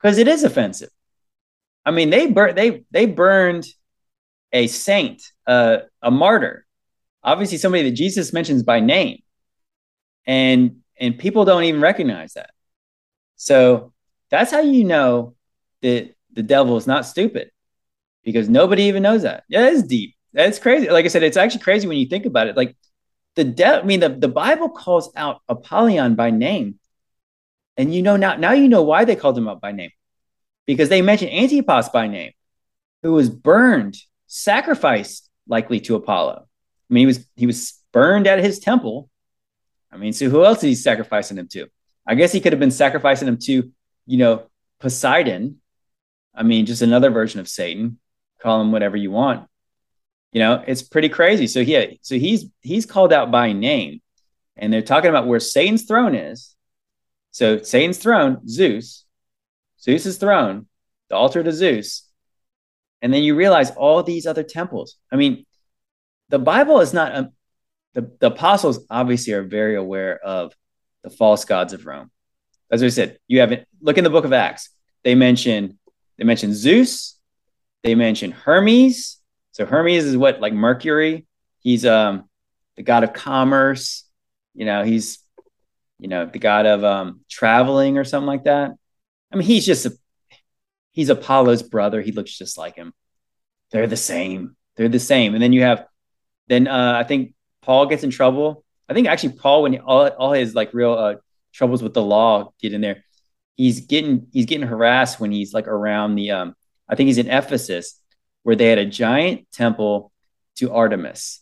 [0.01, 0.89] because it is offensive.
[1.85, 3.65] I mean, they bur- they they burned
[4.53, 6.65] a saint, uh, a martyr,
[7.23, 9.21] obviously somebody that Jesus mentions by name,
[10.27, 12.51] and and people don't even recognize that.
[13.35, 13.93] So
[14.29, 15.35] that's how you know
[15.81, 17.51] that the devil is not stupid,
[18.23, 19.43] because nobody even knows that.
[19.49, 20.15] Yeah, it's deep.
[20.33, 20.89] That's crazy.
[20.89, 22.57] Like I said, it's actually crazy when you think about it.
[22.57, 22.75] Like
[23.35, 26.79] the de- I mean, the, the Bible calls out Apollyon by name.
[27.77, 29.91] And you know now, now you know why they called him out by name.
[30.65, 32.31] Because they mentioned Antipas by name,
[33.03, 36.47] who was burned, sacrificed likely to Apollo.
[36.89, 39.09] I mean, he was he was burned at his temple.
[39.91, 41.67] I mean, so who else is he sacrificing him to?
[42.07, 43.71] I guess he could have been sacrificing him to,
[44.05, 44.47] you know,
[44.79, 45.61] Poseidon.
[46.33, 47.99] I mean, just another version of Satan.
[48.41, 49.47] Call him whatever you want.
[50.35, 51.47] You know, it's pretty crazy.
[51.47, 54.01] So yeah, so he's he's called out by name,
[54.57, 56.57] and they're talking about where Satan's throne is.
[57.31, 59.05] So Satan's throne, Zeus,
[59.79, 60.67] Zeus's throne,
[61.09, 62.11] the altar to Zeus,
[63.01, 64.97] and then you realize all these other temples.
[65.09, 65.45] I mean,
[66.27, 67.29] the Bible is not a, um,
[67.93, 70.51] the, the apostles obviously are very aware of
[71.01, 72.11] the false gods of Rome.
[72.69, 74.69] As I said, you haven't look in the book of Acts.
[75.05, 75.79] They mention
[76.17, 77.17] they mention Zeus,
[77.83, 79.14] they mention Hermes,
[79.55, 81.25] so Hermes is what like Mercury.
[81.61, 82.27] He's um
[82.75, 84.03] the god of commerce.
[84.53, 85.19] You know, he's
[85.97, 88.73] you know the god of um traveling or something like that.
[89.31, 89.93] I mean, he's just a
[90.91, 92.01] he's Apollo's brother.
[92.01, 92.93] He looks just like him.
[93.71, 94.57] They're the same.
[94.75, 95.33] They're the same.
[95.35, 95.85] And then you have
[96.49, 98.65] then uh, I think Paul gets in trouble.
[98.89, 101.15] I think actually Paul when he, all all his like real uh,
[101.53, 103.05] troubles with the law get in there.
[103.55, 106.55] He's getting he's getting harassed when he's like around the um
[106.89, 108.01] I think he's in Ephesus
[108.45, 110.11] where they had a giant temple
[110.55, 111.41] to Artemis,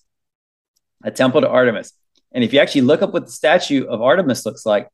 [1.03, 1.91] a temple to Artemis.
[2.31, 4.87] And if you actually look up what the statue of Artemis looks like,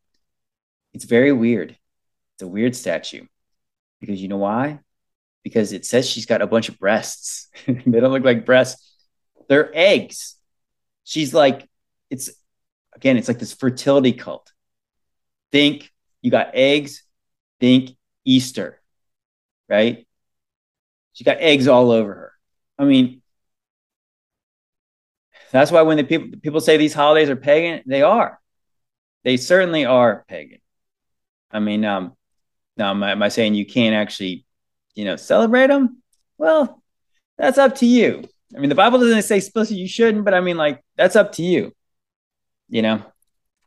[0.92, 1.78] it's very weird.
[2.34, 3.28] It's a weird statue
[4.00, 4.80] because you know why?
[5.44, 7.48] Because it says she's got a bunch of breasts.
[7.68, 8.92] they don't look like breasts,
[9.48, 10.36] they're eggs.
[11.04, 11.70] She's like,
[12.10, 12.32] it's
[12.96, 14.52] again, it's like this fertility cult.
[15.52, 15.92] Think
[16.24, 17.04] you got eggs,
[17.60, 17.92] think
[18.26, 18.82] Easter,
[19.70, 20.08] right?
[21.20, 22.34] She got eggs all over her.
[22.78, 23.22] I mean,
[25.52, 28.40] that's why when the people people say these holidays are pagan, they are.
[29.26, 30.60] They certainly are pagan.
[31.52, 32.16] I mean, um,
[32.78, 34.46] now am I, am I saying you can't actually,
[34.96, 36.02] you know, celebrate them?
[36.38, 36.82] Well,
[37.38, 38.24] that's up to you.
[38.56, 41.34] I mean, the Bible doesn't say explicitly you shouldn't, but I mean, like, that's up
[41.34, 41.74] to you.
[42.70, 43.04] You know,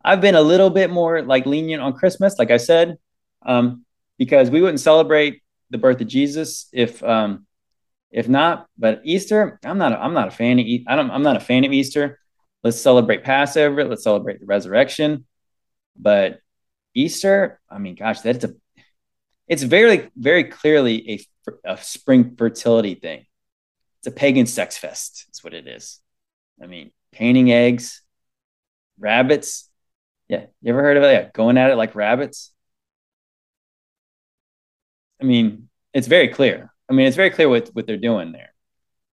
[0.03, 2.97] I've been a little bit more like lenient on Christmas, like I said,
[3.45, 3.85] um,
[4.17, 5.43] because we wouldn't celebrate
[5.73, 7.47] the birth of Jesus if um,
[8.13, 8.69] if not.
[8.79, 9.93] But Easter, I'm not.
[9.93, 10.67] A, I'm not a fan of.
[10.87, 11.11] I don't.
[11.11, 12.21] I'm not a fan of Easter.
[12.63, 13.85] Let's celebrate Passover.
[13.85, 15.27] Let's celebrate the resurrection.
[15.97, 16.39] But
[16.95, 18.55] Easter, I mean, gosh, that's a.
[19.49, 21.27] It's very, very clearly
[21.67, 23.27] a, a spring fertility thing.
[23.99, 25.25] It's a pagan sex fest.
[25.27, 26.01] That's what it is.
[26.63, 28.03] I mean, painting eggs,
[28.99, 29.69] rabbits.
[30.29, 31.13] Yeah, you ever heard of it?
[31.13, 32.53] Yeah, going at it like rabbits.
[35.23, 36.73] I mean, it's very clear.
[36.91, 38.53] I mean, it's very clear what, what they're doing there.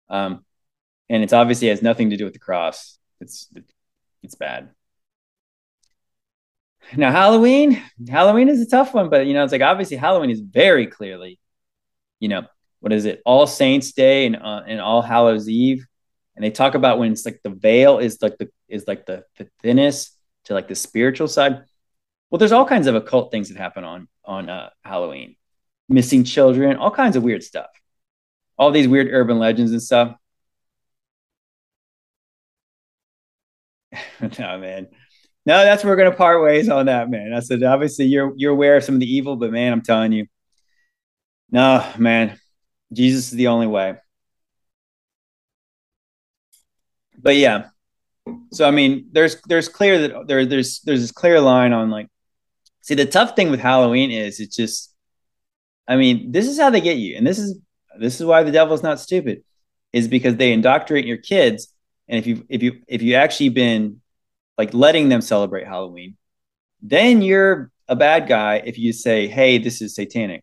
[0.09, 0.45] Um,
[1.09, 2.99] and it's obviously has nothing to do with the cross.
[3.21, 3.53] It's
[4.23, 4.71] it's bad.
[6.97, 10.41] Now Halloween, Halloween is a tough one, but you know, it's like obviously Halloween is
[10.41, 11.41] very clearly,
[12.21, 12.47] you know,
[12.81, 13.23] what is it?
[13.25, 15.85] All Saints Day and uh, and All Hallows Eve,
[16.37, 19.25] and they talk about when it's like the veil is like the is like the,
[19.39, 21.65] the thinnest to like the spiritual side.
[22.31, 25.37] Well, there's all kinds of occult things that happen on on uh, Halloween
[25.89, 27.67] missing children, all kinds of weird stuff.
[28.59, 30.17] All these weird urban legends and stuff.
[34.39, 34.89] no, man.
[35.45, 37.33] No, that's where we're gonna part ways on that, man.
[37.33, 40.13] I said obviously you're you're aware of some of the evil, but man, I'm telling
[40.13, 40.27] you,
[41.51, 42.39] no, man,
[42.93, 43.97] Jesus is the only way.
[47.19, 47.69] But yeah,
[48.53, 52.09] so I mean, there's there's clear that there there's there's this clear line on like,
[52.83, 54.95] see, the tough thing with Halloween is it's just
[55.89, 57.59] I mean, this is how they get you, and this is
[57.99, 59.43] this is why the devil's not stupid,
[59.93, 61.69] is because they indoctrinate your kids,
[62.09, 64.01] and if you if you if you actually been
[64.59, 66.17] like letting them celebrate Halloween,
[66.83, 70.43] then you're a bad guy if you say, "Hey, this is satanic,"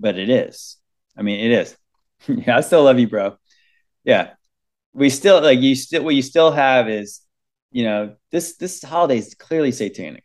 [0.00, 0.76] but it is.
[1.16, 1.76] I mean, it is.
[2.28, 3.36] yeah, I still love you, bro.
[4.04, 4.30] Yeah,
[4.94, 5.74] we still like you.
[5.74, 7.20] Still, what you still have is,
[7.72, 10.24] you know, this this holiday is clearly satanic.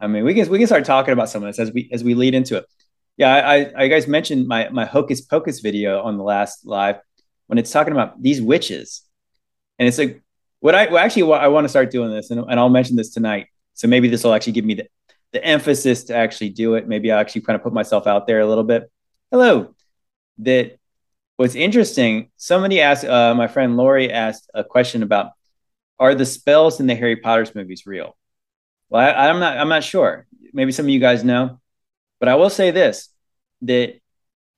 [0.00, 2.04] I mean, we can we can start talking about some of this as we as
[2.04, 2.66] we lead into it
[3.16, 6.96] yeah, I, I guys mentioned my my hocus pocus video on the last live
[7.46, 9.02] when it's talking about these witches,
[9.78, 10.22] and it's like
[10.60, 13.12] what I well, actually I want to start doing this, and, and I'll mention this
[13.12, 13.48] tonight.
[13.74, 14.86] So maybe this will actually give me the,
[15.32, 16.86] the emphasis to actually do it.
[16.86, 18.90] Maybe I actually kind of put myself out there a little bit.
[19.30, 19.74] Hello.
[20.38, 20.78] That
[21.36, 25.32] what's interesting, somebody asked, uh, my friend Lori asked a question about
[25.98, 28.16] are the spells in the Harry Potter's movies real?
[28.88, 30.26] Well, I, I'm not, I'm not sure.
[30.52, 31.60] Maybe some of you guys know,
[32.24, 33.10] but I will say this
[33.60, 33.96] that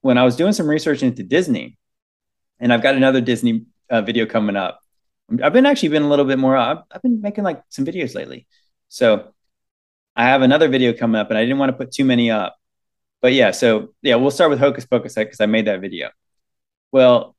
[0.00, 1.76] when I was doing some research into Disney,
[2.60, 4.78] and I've got another Disney uh, video coming up.
[5.42, 6.56] I've been actually been a little bit more.
[6.56, 8.46] I've, I've been making like some videos lately,
[8.88, 9.34] so
[10.14, 12.56] I have another video coming up, and I didn't want to put too many up.
[13.20, 16.10] But yeah, so yeah, we'll start with Hocus Pocus because I made that video.
[16.92, 17.34] Well,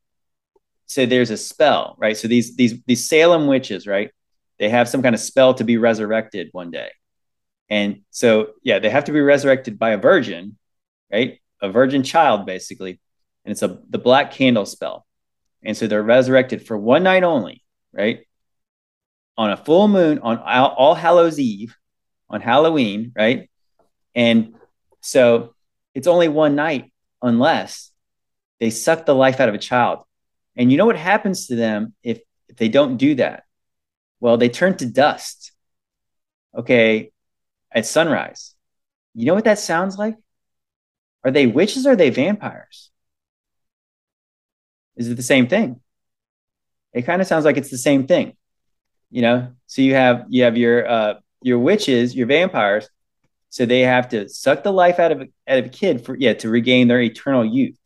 [0.87, 2.17] so there's a spell, right?
[2.17, 4.11] So these these these Salem witches, right?
[4.59, 6.89] They have some kind of spell to be resurrected one day.
[7.69, 10.57] And so yeah, they have to be resurrected by a virgin,
[11.11, 11.39] right?
[11.61, 12.99] A virgin child, basically.
[13.43, 15.05] And it's a the black candle spell.
[15.63, 18.25] And so they're resurrected for one night only, right?
[19.37, 21.75] On a full moon, on All, All Hallows Eve,
[22.29, 23.49] on Halloween, right?
[24.15, 24.55] And
[25.01, 25.55] so
[25.93, 26.91] it's only one night
[27.21, 27.91] unless
[28.59, 29.99] they suck the life out of a child.
[30.55, 33.43] And you know what happens to them if, if they don't do that?
[34.19, 35.51] Well, they turn to dust.
[36.57, 37.11] Okay,
[37.71, 38.55] at sunrise.
[39.13, 40.15] You know what that sounds like?
[41.23, 42.91] Are they witches or are they vampires?
[44.95, 45.79] Is it the same thing?
[46.93, 48.35] It kind of sounds like it's the same thing.
[49.09, 52.89] You know, so you have you have your uh your witches, your vampires,
[53.49, 56.33] so they have to suck the life out of out of a kid for yeah
[56.35, 57.77] to regain their eternal youth.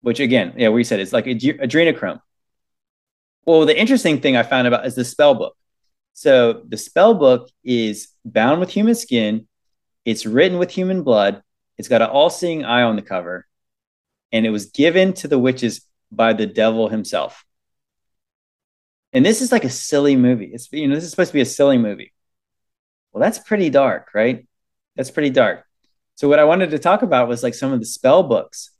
[0.00, 2.20] Which again, yeah, we said it's like adrenochrome.
[3.44, 5.56] Well, the interesting thing I found about is the spell book.
[6.16, 9.46] So the spell book is bound with human skin.
[10.06, 11.42] It's written with human blood.
[11.76, 13.46] It's got an all-seeing eye on the cover,
[14.32, 17.44] and it was given to the witches by the devil himself.
[19.12, 20.46] And this is like a silly movie.
[20.46, 22.14] It's you know this is supposed to be a silly movie.
[23.12, 24.48] Well, that's pretty dark, right?
[24.96, 25.66] That's pretty dark.
[26.14, 28.70] So what I wanted to talk about was like some of the spell books.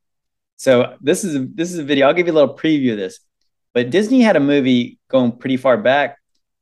[0.57, 2.07] So this is this is a video.
[2.07, 3.21] I'll give you a little preview of this.
[3.75, 6.17] But Disney had a movie going pretty far back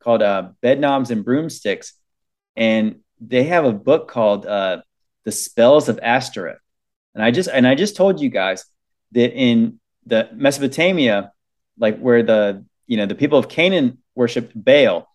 [0.05, 1.95] called uh, Bedknobs and Broomsticks,
[2.55, 4.83] and they have a book called uh,
[5.25, 6.59] The Spells of Ashtoreth.
[7.15, 8.65] And I just and I just told you guys
[9.13, 11.33] that in the Mesopotamia,
[11.79, 15.09] like where the you know the people of Canaan worshipped Baal,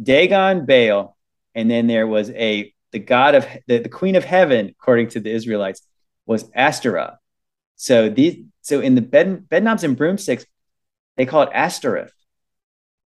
[0.00, 1.16] Dagon, Baal,
[1.54, 5.20] and then there was a the god of the, the queen of heaven, according to
[5.20, 5.82] the Israelites,
[6.26, 7.16] was Ashtoreth.
[7.76, 10.44] So these so in the bed bedknobs and broomsticks,
[11.16, 12.12] they call it Ashtoreth.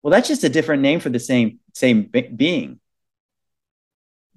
[0.01, 2.79] Well, that's just a different name for the same same being.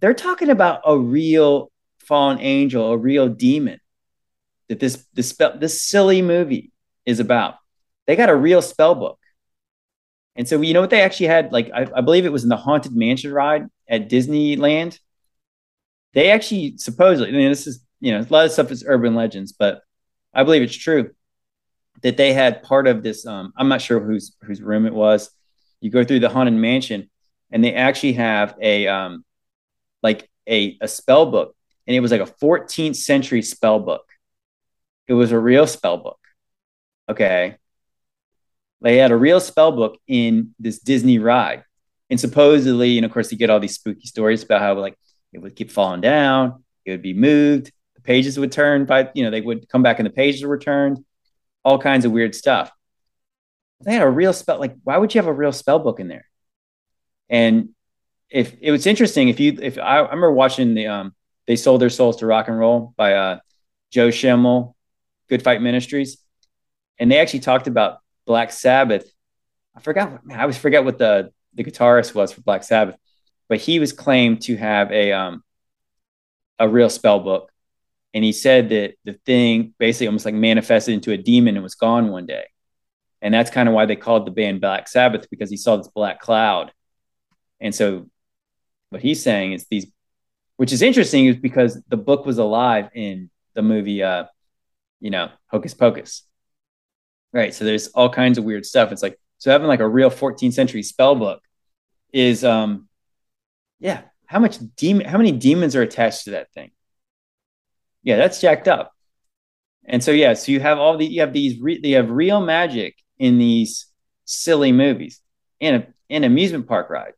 [0.01, 3.81] They're talking about a real fallen angel, a real demon
[4.69, 6.73] that this this spell this silly movie
[7.07, 7.57] is about.
[8.07, 9.19] They got a real spell book.
[10.35, 11.53] And so, you know what they actually had?
[11.53, 14.99] Like, I, I believe it was in the Haunted Mansion ride at Disneyland.
[16.15, 19.15] They actually supposedly, I mean, this is, you know, a lot of stuff is urban
[19.15, 19.83] legends, but
[20.35, 21.11] I believe it's true
[22.03, 23.27] that they had part of this.
[23.27, 25.31] Um, I'm not sure whose whose room it was.
[25.83, 27.11] You go through the Haunted Mansion,
[27.51, 29.25] and they actually have a um,
[30.03, 31.55] like a a spell book,
[31.87, 34.09] and it was like a 14th century spell book.
[35.09, 36.19] It was a real spell book
[37.09, 37.57] Okay.
[38.81, 41.65] They had a real spell book in this Disney ride.
[42.11, 44.99] And supposedly, and of course, you get all these spooky stories about how like
[45.33, 49.25] it would keep falling down, it would be moved, the pages would turn by, you
[49.25, 51.05] know, they would come back and the pages were turned
[51.65, 52.71] all kinds of weird stuff.
[53.85, 56.09] They had a real spell, like, why would you have a real spell book in
[56.09, 56.27] there?
[57.29, 57.71] And
[58.31, 61.15] if it was interesting, if you if I, I remember watching the um
[61.47, 63.39] they sold their souls to rock and roll by uh
[63.91, 64.77] Joe Schimmel,
[65.29, 66.23] Good Fight Ministries
[66.99, 69.11] and they actually talked about Black Sabbath.
[69.77, 70.21] I forgot.
[70.31, 72.97] I always forget what the the guitarist was for Black Sabbath,
[73.49, 75.43] but he was claimed to have a um
[76.61, 77.51] a real spell book,
[78.15, 81.75] and he said that the thing basically almost like manifested into a demon and was
[81.75, 82.45] gone one day,
[83.23, 85.89] and that's kind of why they called the band Black Sabbath because he saw this
[85.89, 86.73] black cloud,
[87.61, 88.11] and so
[88.91, 89.87] what he's saying is these,
[90.59, 94.25] which is interesting, is because the book was alive in the movie, uh,
[95.01, 96.25] you know, Hocus Pocus
[97.33, 97.55] Right.
[97.55, 98.93] So there's all kinds of weird stuff.
[98.93, 101.43] It's like so having like a real 14th century spell book
[102.13, 102.89] is um
[103.81, 106.71] yeah, how much demon how many demons are attached to that thing?
[108.03, 108.93] Yeah, that's jacked up.
[109.85, 112.41] And so yeah, so you have all the you have these re, they have real
[112.41, 113.87] magic in these
[114.25, 115.21] silly movies
[115.61, 117.13] and a, an amusement park ride.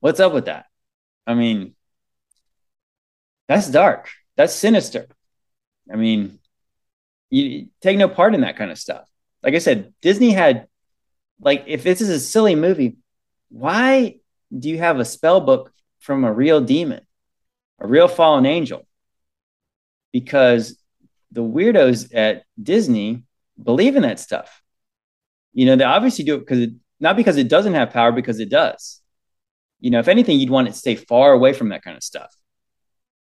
[0.00, 0.66] What's up with that?
[1.24, 1.76] I mean,
[3.46, 4.08] that's dark.
[4.36, 5.06] That's sinister.
[5.88, 6.40] I mean,
[7.30, 9.08] you take no part in that kind of stuff.
[9.44, 10.66] Like I said, Disney had
[11.40, 12.96] like if this is a silly movie,
[13.50, 14.16] why
[14.56, 17.06] do you have a spell book from a real demon
[17.78, 18.86] a real fallen angel
[20.12, 20.76] because
[21.30, 23.22] the weirdos at Disney
[23.62, 24.61] believe in that stuff.
[25.52, 28.40] You know, they obviously do it because it, not because it doesn't have power, because
[28.40, 29.00] it does.
[29.80, 32.02] You know, if anything, you'd want it to stay far away from that kind of
[32.02, 32.34] stuff,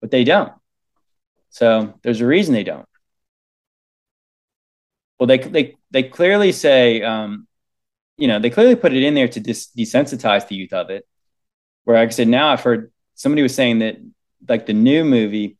[0.01, 0.51] but they don't.
[1.49, 2.87] So there's a reason they don't.
[5.19, 7.47] Well, they they they clearly say, um,
[8.17, 11.07] you know, they clearly put it in there to dis- desensitize the youth of it.
[11.83, 13.97] Where, like I said, now I've heard somebody was saying that
[14.47, 15.57] like the new movie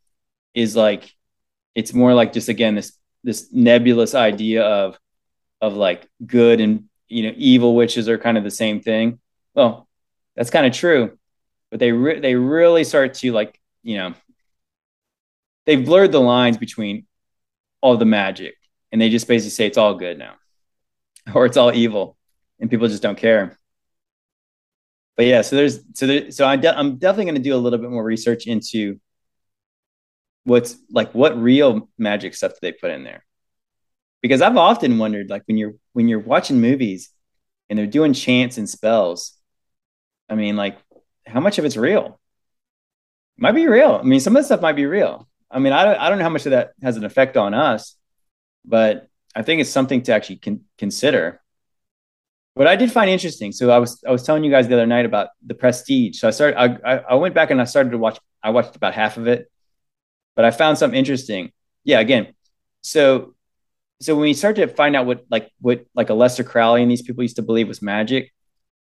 [0.54, 1.14] is like
[1.76, 2.94] it's more like just again this
[3.24, 5.00] this nebulous idea of
[5.62, 9.20] of like good and you know evil witches are kind of the same thing.
[9.54, 9.88] Well,
[10.36, 11.18] that's kind of true,
[11.70, 14.14] but they re- they really start to like you know
[15.66, 17.06] they've blurred the lines between
[17.82, 18.56] all the magic
[18.92, 20.36] and they just basically say it's all good now
[21.34, 22.18] or it's all evil
[22.60, 23.58] and people just don't care
[25.18, 27.58] but yeah so there's so there, so I de- i'm definitely going to do a
[27.58, 29.00] little bit more research into
[30.44, 33.24] what's like what real magic stuff do they put in there
[34.22, 37.10] because i've often wondered like when you're when you're watching movies
[37.70, 39.34] and they're doing chants and spells
[40.30, 40.78] i mean like
[41.26, 42.20] how much of it's real
[43.38, 45.74] it might be real i mean some of the stuff might be real i mean
[45.74, 47.96] i don't, I don't know how much of that has an effect on us
[48.66, 51.42] but i think it's something to actually con- consider
[52.54, 53.52] what I did find interesting.
[53.52, 56.20] So I was I was telling you guys the other night about the Prestige.
[56.20, 58.20] So I started I I went back and I started to watch.
[58.44, 59.50] I watched about half of it,
[60.36, 61.52] but I found something interesting.
[61.84, 62.34] Yeah, again,
[62.82, 63.36] so
[64.02, 67.02] so when we start to find out what like what like Aleister Crowley and these
[67.02, 68.34] people used to believe was magic,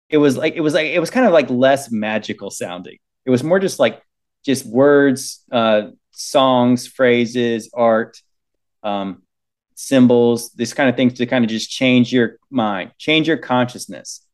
[0.09, 2.97] it was like it was like it was kind of like less magical sounding.
[3.25, 4.01] It was more just like
[4.45, 8.21] just words, uh, songs, phrases, art.
[8.81, 9.23] Um,
[9.79, 14.25] symbols, this kind of things to kind of just change your mind, change your consciousness.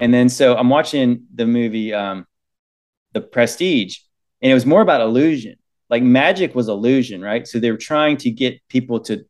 [0.00, 2.26] And then so I'm watching the movie um,
[3.12, 3.98] The Prestige,
[4.42, 5.56] and it was more about illusion.
[5.88, 7.46] Like magic was illusion, right?
[7.46, 9.24] So they were trying to get people to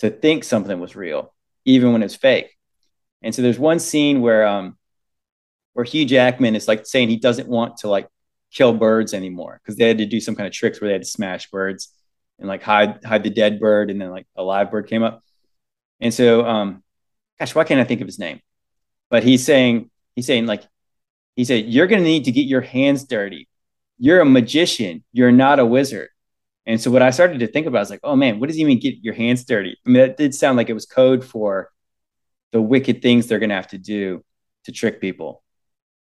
[0.00, 1.32] to think something was real,
[1.64, 2.56] even when it's fake.
[3.22, 4.76] And so there's one scene where um
[5.72, 8.08] where Hugh Jackman is like saying he doesn't want to like
[8.52, 11.02] kill birds anymore because they had to do some kind of tricks where they had
[11.02, 11.92] to smash birds
[12.38, 15.22] and like hide hide the dead bird, and then like a live bird came up.
[16.00, 16.82] And so, um,
[17.38, 18.40] gosh, why can't I think of his name?
[19.10, 20.62] But he's saying he's saying like
[21.36, 23.48] he said you're going to need to get your hands dirty.
[23.98, 25.04] You're a magician.
[25.12, 26.08] You're not a wizard.
[26.66, 28.64] And so what I started to think about is like, oh man, what does he
[28.64, 29.76] mean get your hands dirty?
[29.86, 31.70] I mean, that did sound like it was code for
[32.52, 34.24] the wicked things they're gonna have to do
[34.64, 35.42] to trick people.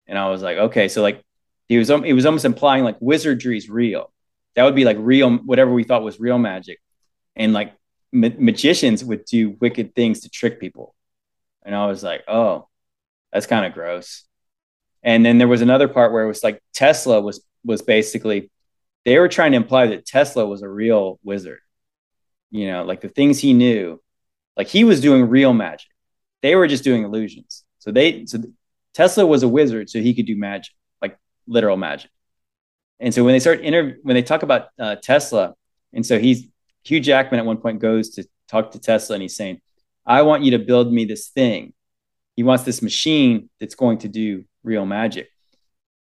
[0.07, 1.23] And I was like, okay, so like
[1.67, 4.11] he was he was almost implying like wizardry is real
[4.55, 6.79] that would be like real whatever we thought was real magic
[7.35, 7.73] and like
[8.11, 10.95] ma- magicians would do wicked things to trick people
[11.63, 12.67] and i was like oh
[13.31, 14.23] that's kind of gross
[15.01, 18.51] and then there was another part where it was like tesla was was basically
[19.05, 21.59] they were trying to imply that tesla was a real wizard
[22.51, 24.01] you know like the things he knew
[24.57, 25.89] like he was doing real magic
[26.41, 28.39] they were just doing illusions so they so
[28.93, 32.09] tesla was a wizard so he could do magic like literal magic
[33.03, 35.55] and so when they start inter- when they talk about uh, Tesla,
[35.91, 36.47] and so he's
[36.85, 39.59] Hugh Jackman at one point goes to talk to Tesla and he's saying,
[40.05, 41.73] I want you to build me this thing.
[42.37, 45.29] He wants this machine that's going to do real magic.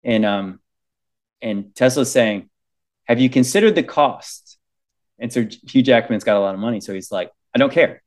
[0.05, 0.59] And um
[1.41, 2.49] and Tesla's saying,
[3.05, 4.57] Have you considered the cost?
[5.19, 6.81] And so Hugh Jackman's got a lot of money.
[6.81, 8.01] So he's like, I don't care.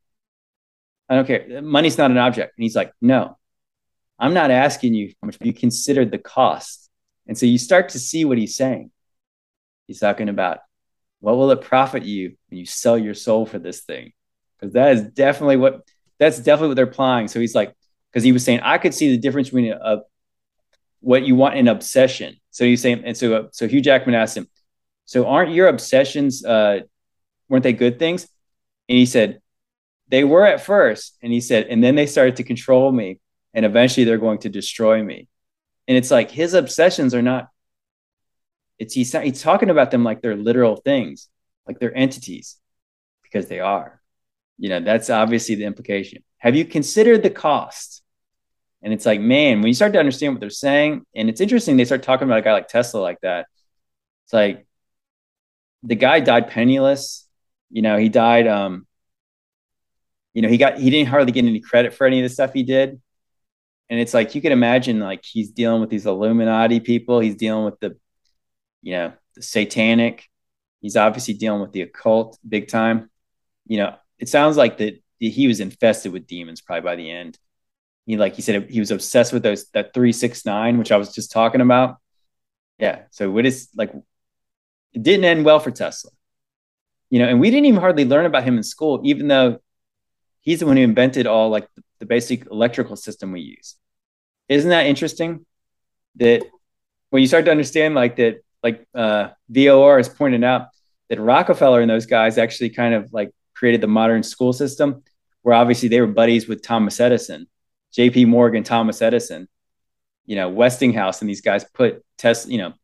[1.08, 1.62] I don't care.
[1.62, 2.52] Money's not an object.
[2.56, 3.38] And he's like, No,
[4.18, 6.88] I'm not asking you how much you considered the cost
[7.28, 8.90] and so you start to see what he's saying.
[9.86, 10.60] He's talking about
[11.20, 14.12] what will it profit you when you sell your soul for this thing?
[14.58, 15.86] Because that is definitely what
[16.18, 17.28] that's definitely what they're applying.
[17.28, 17.74] So he's like,
[18.10, 20.02] because he was saying, I could see the difference between a, a
[21.00, 22.36] what you want in obsession.
[22.50, 24.48] So he's saying, and so uh, so Hugh Jackman asked him,
[25.08, 26.80] so aren't your obsessions uh,
[27.48, 28.28] weren't they good things?
[28.90, 29.40] And he said,
[30.08, 31.16] they were at first.
[31.22, 33.18] And he said, and then they started to control me,
[33.54, 35.26] and eventually they're going to destroy me.
[35.86, 37.48] And it's like his obsessions are not
[38.78, 41.28] it's he's, he's talking about them like they're literal things
[41.66, 42.58] like they're entities
[43.22, 44.02] because they are.
[44.58, 46.22] You know that's obviously the implication.
[46.36, 48.02] Have you considered the cost?
[48.82, 51.78] And it's like man when you start to understand what they're saying and it's interesting
[51.78, 53.46] they start talking about a guy like tesla like that
[54.24, 54.67] it's like
[55.82, 57.26] the guy died penniless.
[57.70, 58.86] You know he died um
[60.34, 62.52] you know he got he didn't hardly get any credit for any of the stuff
[62.52, 63.00] he did.
[63.90, 67.20] And it's like you can imagine like he's dealing with these illuminati people.
[67.20, 67.96] He's dealing with the
[68.82, 70.28] you know the satanic.
[70.80, 73.10] He's obviously dealing with the occult big time.
[73.66, 77.38] You know it sounds like that he was infested with demons probably by the end.
[78.06, 81.30] He like he said he was obsessed with those that 369 which i was just
[81.30, 81.96] talking about.
[82.78, 83.02] Yeah.
[83.10, 83.92] So what is like
[84.92, 86.10] it didn't end well for Tesla.
[87.10, 89.58] You know, and we didn't even hardly learn about him in school, even though
[90.40, 91.68] he's the one who invented all like
[91.98, 93.76] the, basic electrical system we use.
[94.48, 95.44] Isn't that interesting?
[96.16, 96.42] That
[97.10, 100.68] when you start to understand like that, like uh, VOR has pointed out
[101.08, 105.02] that Rockefeller and those guys actually kind of like created the modern school system,
[105.42, 107.46] where obviously they were buddies with Thomas Edison,
[107.92, 108.26] J.P.
[108.26, 109.48] Morgan, Thomas Edison,
[110.26, 112.74] you know, Westinghouse, and these guys put Tesla, you know,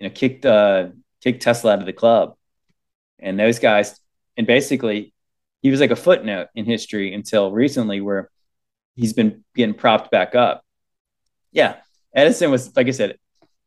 [0.00, 0.88] you know, kicked uh,
[1.22, 2.36] kicked Tesla out of the club,
[3.18, 3.98] and those guys,
[4.36, 5.12] and basically,
[5.62, 8.30] he was like a footnote in history until recently, where
[8.94, 10.64] he's been getting propped back up.
[11.52, 11.76] Yeah,
[12.14, 13.18] Edison was like I said,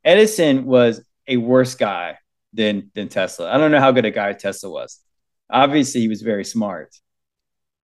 [0.04, 2.18] Edison was a worse guy
[2.54, 3.52] than than Tesla.
[3.52, 5.00] I don't know how good a guy Tesla was.
[5.50, 6.96] Obviously, he was very smart.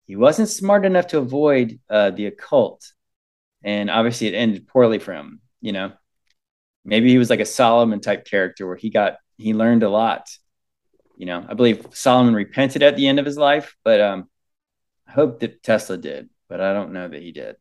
[0.07, 2.85] He wasn't smart enough to avoid uh, the occult,
[3.63, 5.41] and obviously, it ended poorly for him.
[5.61, 5.93] You know,
[6.85, 10.29] maybe he was like a Solomon type character where he got he learned a lot.
[11.17, 14.29] You know, I believe Solomon repented at the end of his life, but um,
[15.07, 17.57] I hope that Tesla did, but I don't know that he did.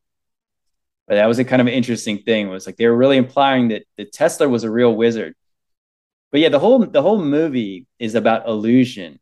[1.08, 2.48] But that was a kind of interesting thing.
[2.48, 5.36] It was like they were really implying that, that Tesla was a real wizard
[6.34, 9.20] but yeah, the whole the whole movie is about illusion,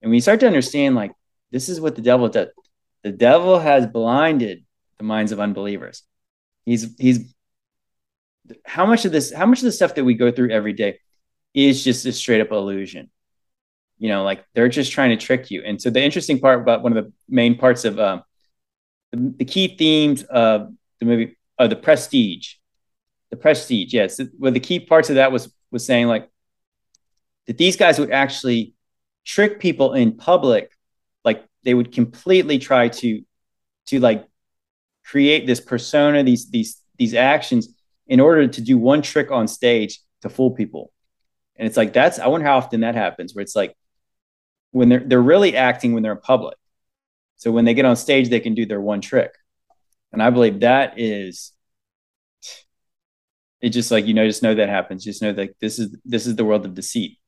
[0.00, 1.12] and when you start to understand, like
[1.50, 2.48] this is what the devil does.
[3.02, 4.64] The devil has blinded
[4.96, 6.02] the minds of unbelievers.
[6.64, 7.34] He's he's
[8.64, 10.98] how much of this how much of the stuff that we go through every day
[11.54, 13.10] is just a straight up illusion.
[13.98, 15.62] You know, like they're just trying to trick you.
[15.64, 18.22] And so the interesting part about one of the main parts of um,
[19.10, 22.54] the, the key themes of the movie, uh, the prestige,
[23.30, 23.94] the prestige.
[23.94, 26.30] Yes, well, the key parts of that was was saying like
[27.46, 28.74] that these guys would actually
[29.24, 30.70] trick people in public
[31.24, 33.22] like they would completely try to
[33.86, 34.26] to like
[35.04, 37.68] create this persona these these these actions
[38.06, 40.92] in order to do one trick on stage to fool people.
[41.56, 43.74] And it's like that's i wonder how often that happens where it's like
[44.72, 46.56] when they're they're really acting when they're in public.
[47.36, 49.32] So when they get on stage they can do their one trick.
[50.12, 51.52] And i believe that is
[53.60, 55.04] it just like you know just know that happens.
[55.04, 57.18] Just know that this is this is the world of deceit.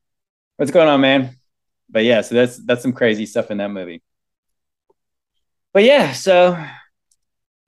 [0.57, 1.35] What's going on, man?
[1.89, 4.03] But yeah, so that's that's some crazy stuff in that movie.
[5.73, 6.63] But yeah, so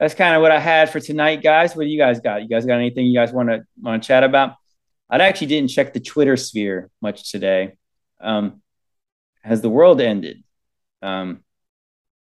[0.02, 1.76] that's kind of what I had for tonight, guys.
[1.76, 2.41] What do you guys got?
[2.41, 4.56] You guys got anything you guys want to want to chat about?
[5.08, 7.78] I actually didn't check the Twitter sphere much today.
[8.20, 8.64] Um,
[9.43, 10.43] has the world ended?
[11.04, 11.43] Um,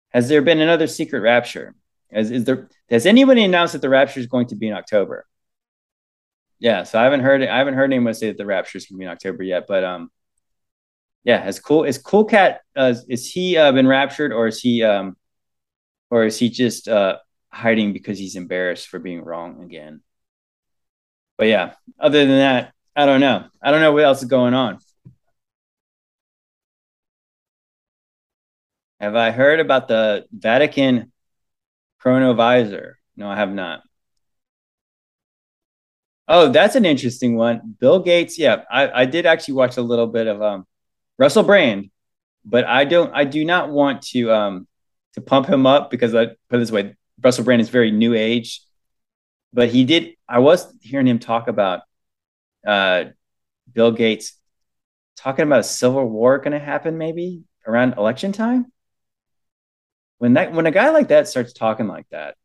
[0.09, 1.73] has there been another secret rapture?
[2.11, 5.25] Has, is there has anybody announced that the rapture is going to be in October?
[6.59, 8.97] Yeah, so I haven't heard I haven't heard anyone say that the rapture is going
[8.97, 10.11] to be in October yet, but um,
[11.23, 11.85] yeah, is cool.
[11.85, 12.61] Is Cool Cat?
[12.75, 15.17] Uh, is he uh, been raptured, or is he, um,
[16.11, 17.17] or is he just uh,
[17.51, 20.01] hiding because he's embarrassed for being wrong again?
[21.37, 23.47] But yeah, other than that, I don't know.
[23.61, 24.79] I don't know what else is going on.
[28.99, 31.11] Have I heard about the Vatican
[32.03, 32.93] chronovisor?
[33.15, 33.81] No, I have not.
[36.27, 37.75] Oh, that's an interesting one.
[37.79, 38.37] Bill Gates.
[38.39, 40.65] Yeah, I, I did actually watch a little bit of um
[41.17, 41.89] Russell Brand,
[42.45, 43.11] but I don't.
[43.13, 44.67] I do not want to um
[45.13, 48.13] to pump him up because I put it this way: Russell Brand is very new
[48.13, 48.61] age,
[49.53, 50.15] but he did.
[50.27, 51.81] I was hearing him talk about
[52.65, 53.05] uh,
[53.71, 54.33] Bill Gates
[55.17, 58.71] talking about a civil war going to happen maybe around election time.
[60.17, 62.35] When that when a guy like that starts talking like that,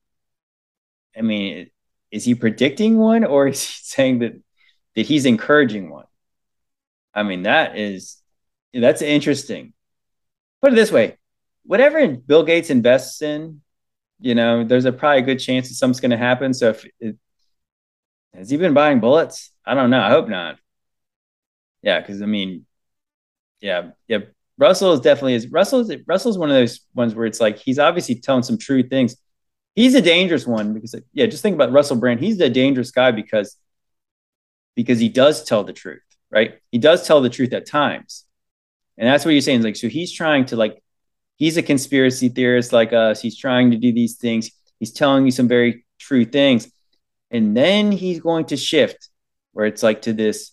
[1.17, 1.71] I mean,
[2.11, 4.41] is he predicting one or is he saying that
[4.95, 6.07] that he's encouraging one?
[7.15, 8.17] I mean, that is
[8.73, 9.73] that's interesting.
[10.63, 11.17] Put it this way:
[11.65, 13.61] whatever Bill Gates invests in,
[14.21, 16.55] you know, there's a probably a good chance that something's going to happen.
[16.55, 17.17] So if it,
[18.35, 19.53] has he been buying bullets?
[19.65, 20.01] I don't know.
[20.01, 20.59] I hope not.
[21.83, 22.67] Yeah, because I mean,
[23.61, 24.19] yeah, yeah.
[24.59, 28.15] Russell is definitely is Russell's Russell's one of those ones where it's like he's obviously
[28.17, 29.17] telling some true things.
[29.75, 32.21] He's a dangerous one because yeah, just think about Russell Brand.
[32.21, 33.57] He's a dangerous guy because
[34.77, 36.61] because he does tell the truth, right?
[36.71, 38.25] He does tell the truth at times.
[38.99, 39.63] And that's what you're saying.
[39.63, 40.83] Like, so he's trying to like,
[41.37, 43.21] he's a conspiracy theorist like us.
[43.21, 44.51] He's trying to do these things.
[44.79, 46.71] He's telling you some very true things.
[47.31, 49.09] And then he's going to shift
[49.53, 50.53] where it's like to this,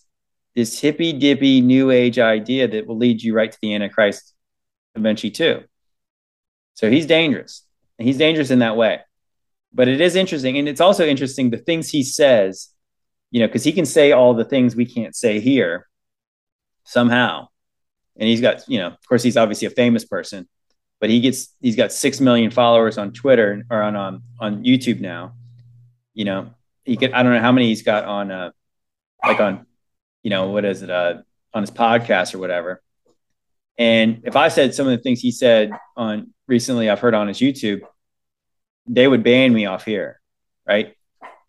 [0.54, 4.34] this hippy dippy new age idea that will lead you right to the Antichrist
[4.94, 5.62] eventually too.
[6.74, 7.62] So he's dangerous.
[7.98, 9.00] And he's dangerous in that way.
[9.72, 10.58] But it is interesting.
[10.58, 12.70] And it's also interesting the things he says,
[13.30, 15.86] you know, because he can say all the things we can't say here
[16.84, 17.48] somehow
[18.16, 20.48] and he's got you know of course he's obviously a famous person
[21.00, 25.00] but he gets he's got six million followers on twitter or on on, on youtube
[25.00, 25.32] now
[26.14, 26.50] you know
[26.84, 28.50] he could i don't know how many he's got on uh
[29.26, 29.66] like on
[30.22, 31.14] you know what is it uh
[31.54, 32.82] on his podcast or whatever.
[33.78, 37.28] And if I said some of the things he said on recently, I've heard on
[37.28, 37.80] his YouTube,
[38.86, 40.20] they would ban me off here,
[40.66, 40.94] right?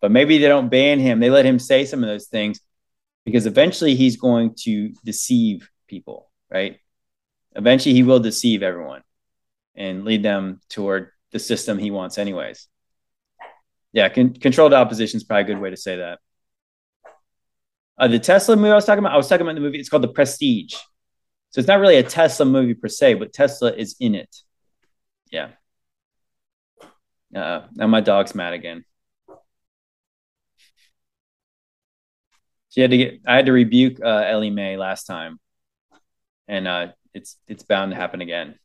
[0.00, 1.20] But maybe they don't ban him.
[1.20, 2.60] They let him say some of those things
[3.24, 6.78] because eventually he's going to deceive people, right?
[7.54, 9.02] Eventually he will deceive everyone
[9.76, 12.68] and lead them toward the system he wants, anyways.
[13.92, 16.18] Yeah, con- controlled opposition is probably a good way to say that.
[17.98, 19.78] Uh, the Tesla movie I was talking about, I was talking about the movie.
[19.78, 20.74] It's called The Prestige.
[21.50, 24.34] So it's not really a Tesla movie per se, but Tesla is in it.
[25.30, 25.50] Yeah.
[27.34, 28.84] Uh, now my dog's mad again.
[32.70, 33.20] She had to get.
[33.26, 35.40] I had to rebuke uh, Ellie Mae last time,
[36.46, 38.58] and uh, it's it's bound to happen again.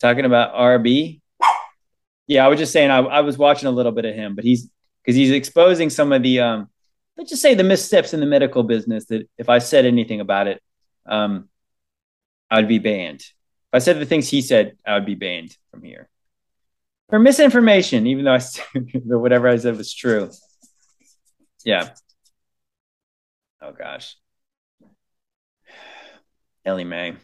[0.00, 1.20] Talking about RB.
[2.26, 4.44] Yeah, I was just saying I, I was watching a little bit of him, but
[4.44, 4.68] he's
[5.02, 6.68] because he's exposing some of the um,
[7.16, 10.46] let's just say the missteps in the medical business that if I said anything about
[10.46, 10.62] it,
[11.06, 11.48] um,
[12.50, 13.20] I'd be banned.
[13.20, 16.08] If I said the things he said, I would be banned from here
[17.10, 18.40] for misinformation, even though I
[19.04, 20.30] whatever I said was true.
[21.64, 21.90] Yeah.
[23.60, 24.16] Oh gosh.
[26.64, 27.16] Ellie Mae.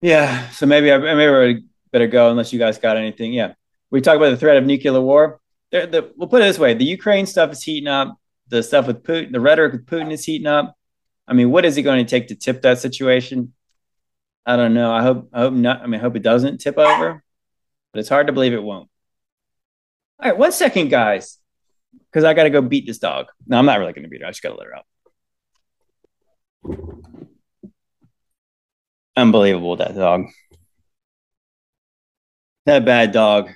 [0.00, 0.48] Yeah.
[0.50, 1.60] So maybe I maybe I
[1.92, 3.32] better go unless you guys got anything.
[3.32, 3.54] Yeah.
[3.90, 5.40] We talk about the threat of nuclear war.
[5.72, 8.16] The, the, we'll put it this way: the Ukraine stuff is heating up.
[8.48, 10.76] The stuff with Putin, the rhetoric with Putin is heating up.
[11.28, 13.52] I mean, what is it going to take to tip that situation?
[14.44, 14.92] I don't know.
[14.92, 15.28] I hope.
[15.32, 15.82] I hope not.
[15.82, 17.22] I mean, I hope it doesn't tip over,
[17.92, 18.88] but it's hard to believe it won't.
[20.18, 21.40] All right, one second, guys
[22.10, 23.26] because I got to go beat this dog.
[23.46, 24.26] No, I'm not really going to beat her.
[24.26, 24.86] I just got to let her out.
[29.16, 30.26] Unbelievable, that dog.
[32.64, 33.50] That bad dog.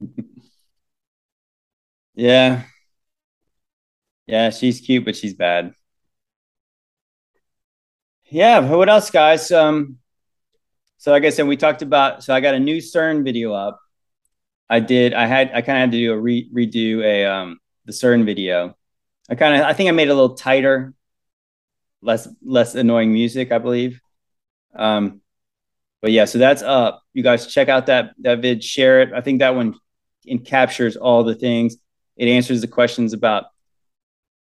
[2.14, 2.64] yeah.
[4.26, 5.74] Yeah, she's cute, but she's bad.
[8.30, 9.50] Yeah, what else, guys?
[9.52, 9.98] Um,
[10.98, 12.24] so like I said, we talked about.
[12.24, 13.80] So I got a new CERN video up.
[14.70, 15.14] I did.
[15.14, 15.50] I had.
[15.54, 18.76] I kind of had to do a re, redo a um the CERN video.
[19.28, 19.66] I kind of.
[19.66, 20.94] I think I made it a little tighter,
[22.02, 23.52] less less annoying music.
[23.52, 24.00] I believe.
[24.74, 25.20] Um,
[26.02, 27.02] but yeah, so that's up.
[27.14, 29.12] You guys check out that that vid, share it.
[29.12, 29.74] I think that one
[30.44, 31.76] captures all the things.
[32.16, 33.46] It answers the questions about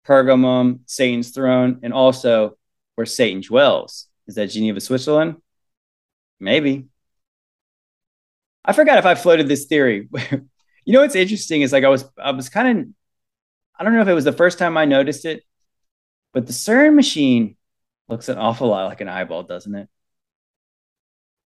[0.06, 2.56] Pergamum, Satan's throne, and also
[2.94, 4.08] where Satan dwells.
[4.26, 5.36] Is that Geneva, Switzerland?
[6.38, 6.86] Maybe.
[8.64, 10.08] I forgot if I floated this theory.
[10.84, 12.86] you know what's interesting is like I was I was kind of
[13.80, 15.42] I don't know if it was the first time I noticed it,
[16.34, 17.56] but the CERN machine
[18.08, 19.88] looks an awful lot like an eyeball, doesn't it?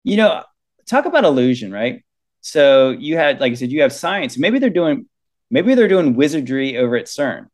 [0.05, 0.45] You know,
[0.87, 2.05] talk about illusion, right?
[2.41, 4.39] So you had, like I said, you have science.
[4.39, 5.07] Maybe they're doing,
[5.51, 7.49] maybe they're doing wizardry over at CERN.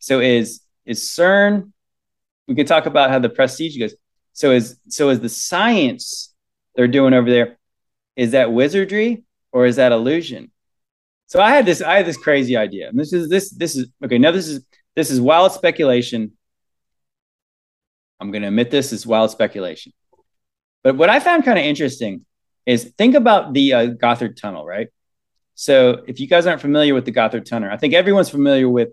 [0.00, 1.72] So is is CERN?
[2.46, 3.94] We can talk about how the prestige goes.
[4.34, 6.34] So is so is the science
[6.76, 7.58] they're doing over there
[8.16, 10.50] is that wizardry or is that illusion
[11.30, 12.88] so i had this i had this crazy idea.
[12.88, 14.64] And this is this this is okay now this is
[14.96, 16.32] this is wild speculation.
[18.18, 19.92] I'm going to admit this is wild speculation.
[20.82, 22.26] But what i found kind of interesting
[22.66, 24.88] is think about the uh, Gotthard tunnel right?
[25.54, 28.90] So if you guys aren't familiar with the Gotthard tunnel i think everyone's familiar with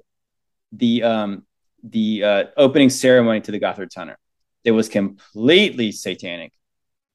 [0.72, 1.44] the um
[1.84, 4.16] the uh, opening ceremony to the Gotthard tunnel.
[4.64, 6.52] It was completely satanic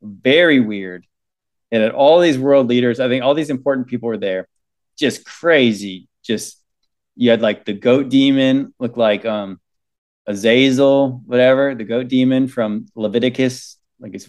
[0.03, 1.07] very weird.
[1.71, 4.49] And at all these world leaders, I think all these important people were there,
[4.99, 6.09] just crazy.
[6.23, 6.61] Just
[7.17, 9.61] you had like the goat demon, look like um
[10.27, 14.29] Azazel, whatever, the goat demon from Leviticus, like it's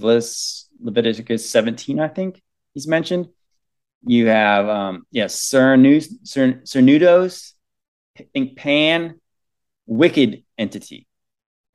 [0.79, 2.41] Leviticus 17, I think
[2.73, 3.29] he's mentioned.
[4.05, 7.53] You have um yes, yeah, Cernunnos,
[8.19, 9.19] I think Pan,
[9.85, 11.07] wicked entity.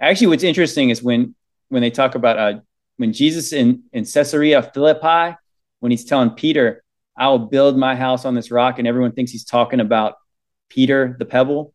[0.01, 1.35] Actually, what's interesting is when
[1.69, 2.61] when they talk about uh,
[2.97, 5.37] when Jesus in, in Caesarea Philippi,
[5.81, 6.83] when he's telling Peter,
[7.19, 10.15] I will build my house on this rock, and everyone thinks he's talking about
[10.69, 11.75] Peter, the pebble.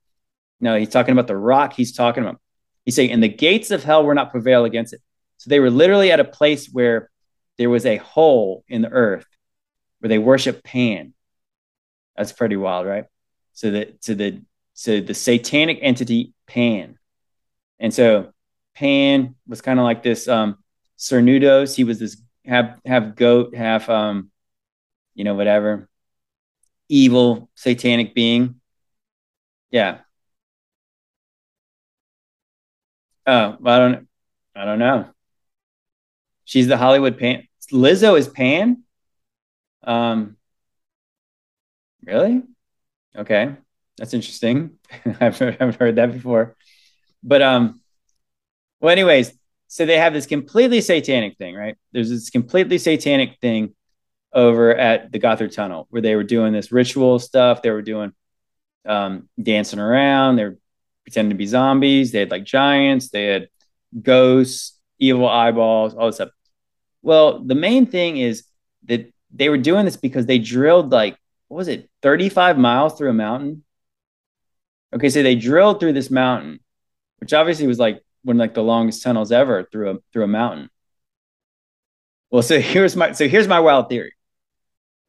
[0.59, 2.39] No, he's talking about the rock he's talking about.
[2.85, 5.01] He's saying, and the gates of hell will not prevail against it.
[5.37, 7.09] So they were literally at a place where
[7.57, 9.25] there was a hole in the earth
[9.99, 11.13] where they worship Pan.
[12.15, 13.05] That's pretty wild, right?
[13.53, 14.41] So the so the
[14.73, 16.97] so the satanic entity Pan.
[17.79, 18.31] And so
[18.75, 20.57] Pan was kind of like this um
[20.97, 21.75] Cernunnos.
[21.75, 24.31] He was this half half goat, half um,
[25.15, 25.89] you know, whatever,
[26.89, 28.59] evil satanic being.
[29.71, 30.01] Yeah.
[33.25, 34.07] Oh, I don't
[34.55, 35.09] I don't know.
[36.45, 37.47] She's the Hollywood Pan.
[37.71, 38.83] Lizzo is Pan.
[39.83, 40.37] Um,
[42.05, 42.41] Really?
[43.17, 43.55] Okay,
[43.97, 44.79] that's interesting.
[45.21, 46.55] I've I've heard that before.
[47.23, 47.81] But um,
[48.81, 49.33] well, anyways,
[49.67, 51.75] so they have this completely satanic thing, right?
[51.91, 53.73] There's this completely satanic thing
[54.33, 57.61] over at the Gotthard Tunnel where they were doing this ritual stuff.
[57.61, 58.13] They were doing
[58.85, 60.35] um, dancing around.
[60.35, 60.57] They were
[61.03, 62.11] pretending to be zombies.
[62.11, 63.09] They had like giants.
[63.09, 63.49] They had
[64.01, 66.29] ghosts, evil eyeballs, all this stuff.
[67.01, 68.45] Well, the main thing is
[68.85, 71.17] that they were doing this because they drilled like
[71.53, 73.63] what was it, 35 miles through a mountain?
[74.91, 76.59] Okay, so they drilled through this mountain,
[77.19, 80.27] which obviously was like one of like the longest tunnels ever through a through a
[80.27, 80.69] mountain.
[82.31, 84.13] Well, so here's my so here's my wild theory.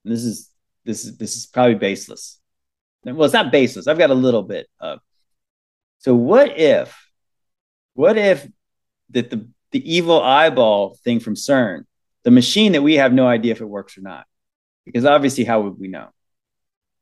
[0.04, 0.50] And this is
[0.84, 2.40] this is this is probably baseless.
[3.04, 3.86] Well, it's not baseless.
[3.86, 5.00] I've got a little bit of.
[5.98, 7.10] So what if,
[7.94, 8.46] what if
[9.10, 11.84] that the the evil eyeball thing from CERN,
[12.22, 14.26] the machine that we have no idea if it works or not,
[14.84, 16.08] because obviously, how would we know?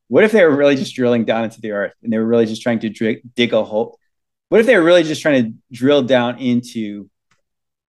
[0.08, 2.46] What if they were really just drilling down into the earth and they were really
[2.46, 3.98] just trying to dig, dig a hole?
[4.48, 7.08] What if they were really just trying to drill down into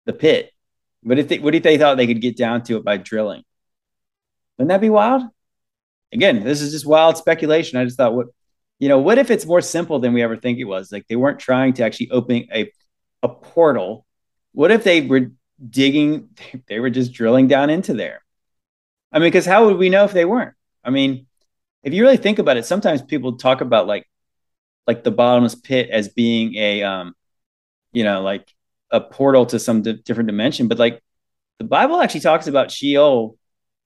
[0.07, 0.51] the pit?
[1.03, 3.43] What if they, what if they thought they could get down to it by drilling?
[4.59, 5.23] Wouldn't that be wild?
[6.13, 7.79] Again, this is just wild speculation.
[7.79, 8.29] I just thought, what,
[8.79, 10.93] you know, what if it's more simple than we ever think it was?
[10.93, 12.71] Like they weren't trying to actually open a,
[13.23, 14.07] a portal.
[14.53, 15.33] What if they were
[15.69, 16.31] digging,
[16.69, 18.23] they were just drilling down into there?
[19.13, 20.55] I mean, because how would we know if they weren't?
[20.85, 21.27] I mean,
[21.83, 24.09] if you really think about it, sometimes people talk about like
[24.87, 27.15] like the bottomless pit as being a um,
[27.93, 28.53] you know, like
[28.91, 31.03] a portal to some di- different dimension, but like
[31.59, 33.37] the Bible actually talks about Sheol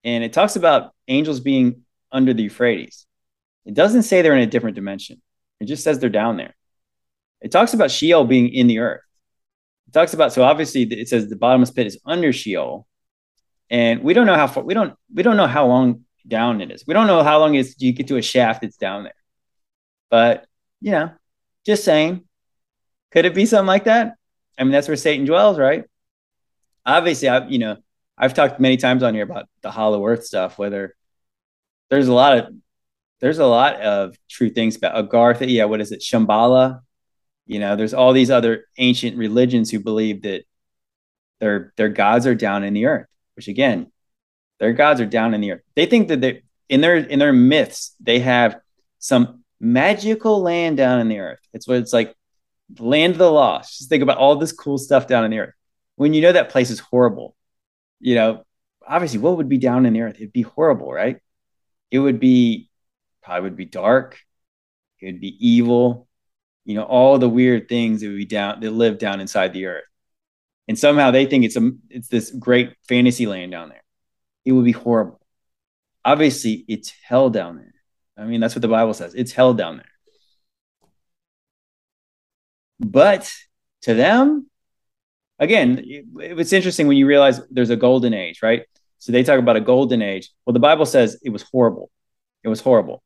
[0.04, 1.82] and it talks about angels being
[2.12, 3.06] under the Euphrates.
[3.64, 5.20] It doesn't say they're in a different dimension.
[5.60, 6.54] It just says they're down there.
[7.40, 9.02] It talks about Sheol being in the earth.
[9.88, 12.86] It talks about so obviously it says the bottomless pit is under Sheol,
[13.68, 16.70] and we don't know how far we don't we don't know how long down it
[16.70, 16.84] is.
[16.86, 19.14] We don't know how long it's you get to a shaft that's down there.
[20.10, 20.46] But
[20.80, 21.12] you know,
[21.66, 22.24] just saying,
[23.10, 24.14] could it be something like that?
[24.58, 25.84] I mean, that's where Satan dwells, right?
[26.84, 27.76] Obviously, I you know,
[28.20, 30.94] I've talked many times on here about the hollow earth stuff, whether
[31.88, 32.54] there's a lot of
[33.20, 35.50] there's a lot of true things about Agartha.
[35.50, 36.00] Yeah, what is it?
[36.00, 36.82] Shambhala.
[37.46, 40.44] You know, there's all these other ancient religions who believe that
[41.40, 43.06] their their gods are down in the earth,
[43.36, 43.90] which again,
[44.58, 45.62] their gods are down in the earth.
[45.74, 48.60] They think that they in their in their myths they have
[48.98, 51.40] some magical land down in the earth.
[51.54, 52.14] It's what it's like,
[52.78, 53.78] land of the lost.
[53.78, 55.54] Just think about all this cool stuff down in the earth.
[55.96, 57.34] When you know that place is horrible,
[58.00, 58.44] you know,
[58.86, 60.16] obviously, what would be down in the earth?
[60.16, 61.18] It'd be horrible, right?
[61.90, 62.70] It would be
[63.22, 64.18] probably would be dark.
[65.00, 66.08] It would be evil.
[66.64, 69.66] You know, all the weird things that would be down that live down inside the
[69.66, 69.84] earth.
[70.68, 73.82] And somehow they think it's a it's this great fantasy land down there
[74.44, 75.20] it would be horrible.
[76.04, 77.74] Obviously, it's hell down there.
[78.16, 79.14] I mean, that's what the Bible says.
[79.14, 79.86] It's hell down there.
[82.80, 83.30] But
[83.82, 84.49] to them,
[85.40, 85.82] again,
[86.18, 88.62] it's interesting when you realize there's a golden age, right?
[88.98, 90.30] So they talk about a golden age.
[90.44, 91.90] Well, the Bible says it was horrible.
[92.44, 93.02] It was horrible.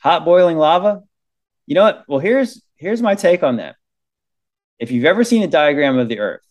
[0.00, 1.02] Hot boiling lava.
[1.66, 2.04] You know what?
[2.06, 3.76] Well, here's here's my take on that.
[4.78, 6.42] If you've ever seen a diagram of the earth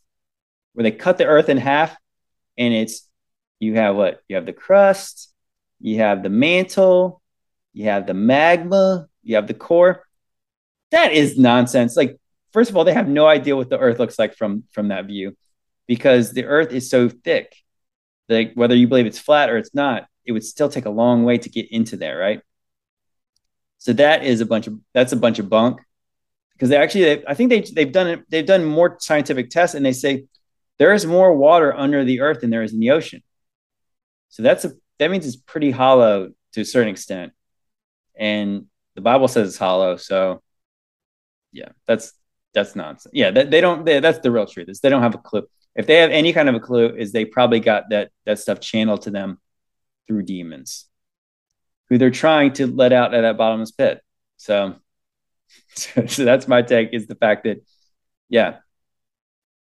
[0.74, 1.96] where they cut the earth in half
[2.58, 3.08] and it's
[3.60, 4.22] you have what?
[4.28, 5.34] You have the crust,
[5.80, 7.22] you have the mantle,
[7.74, 10.04] you have the magma, you have the core.
[10.92, 11.96] That is nonsense.
[11.96, 12.20] Like,
[12.56, 15.06] first of all, they have no idea what the earth looks like from from that
[15.06, 15.36] view
[15.88, 17.54] because the earth is so thick.
[18.30, 21.26] Like whether you believe it's flat or it's not, it would still take a long
[21.26, 22.42] way to get into there, right?
[23.78, 25.82] So that is a bunch of that's a bunch of bunk
[26.54, 29.76] because they actually they, I think they they've done it they've done more scientific tests
[29.76, 30.26] and they say
[30.80, 33.22] there is more water under the earth than there is in the ocean.
[34.30, 37.34] So that's a that means it's pretty hollow to a certain extent.
[38.18, 39.98] And the Bible says it's hollow.
[39.98, 40.42] So
[41.52, 42.14] yeah, that's
[42.56, 43.12] that's nonsense.
[43.14, 43.86] Yeah, they, they don't.
[43.86, 44.70] They, that's the real truth.
[44.70, 45.44] Is they don't have a clue.
[45.76, 48.60] If they have any kind of a clue, is they probably got that that stuff
[48.60, 49.40] channeled to them
[50.08, 50.86] through demons,
[51.90, 54.02] who they're trying to let out of that bottomless pit.
[54.38, 54.76] So,
[55.76, 56.94] so, so that's my take.
[56.94, 57.64] Is the fact that,
[58.30, 58.58] yeah.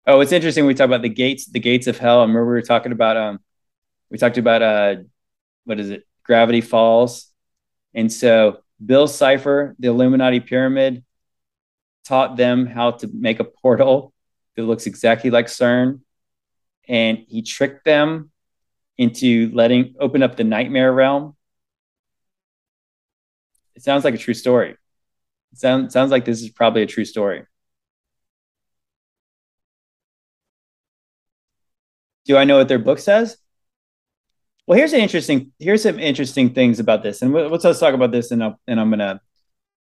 [0.06, 0.66] Oh, it's interesting.
[0.66, 2.20] We talk about the gates, the gates of hell.
[2.20, 3.40] I remember we were talking about um
[4.10, 4.96] we talked about uh,
[5.66, 6.04] what is it?
[6.24, 7.28] Gravity Falls,
[7.94, 11.04] and so Bill Cipher, the Illuminati pyramid,
[12.10, 14.14] taught them how to make a portal
[14.56, 16.02] that looks exactly like CERN,
[16.88, 18.32] and he tricked them
[18.98, 21.36] into letting open up the nightmare realm.
[23.76, 24.72] It sounds like a true story.
[25.52, 27.46] It sounds sounds like this is probably a true story.
[32.26, 33.38] Do I know what their book says?
[34.66, 35.52] Well, here's an interesting.
[35.60, 38.80] Here's some interesting things about this, and let's let's talk about this, and I'll, and
[38.80, 39.22] I'm gonna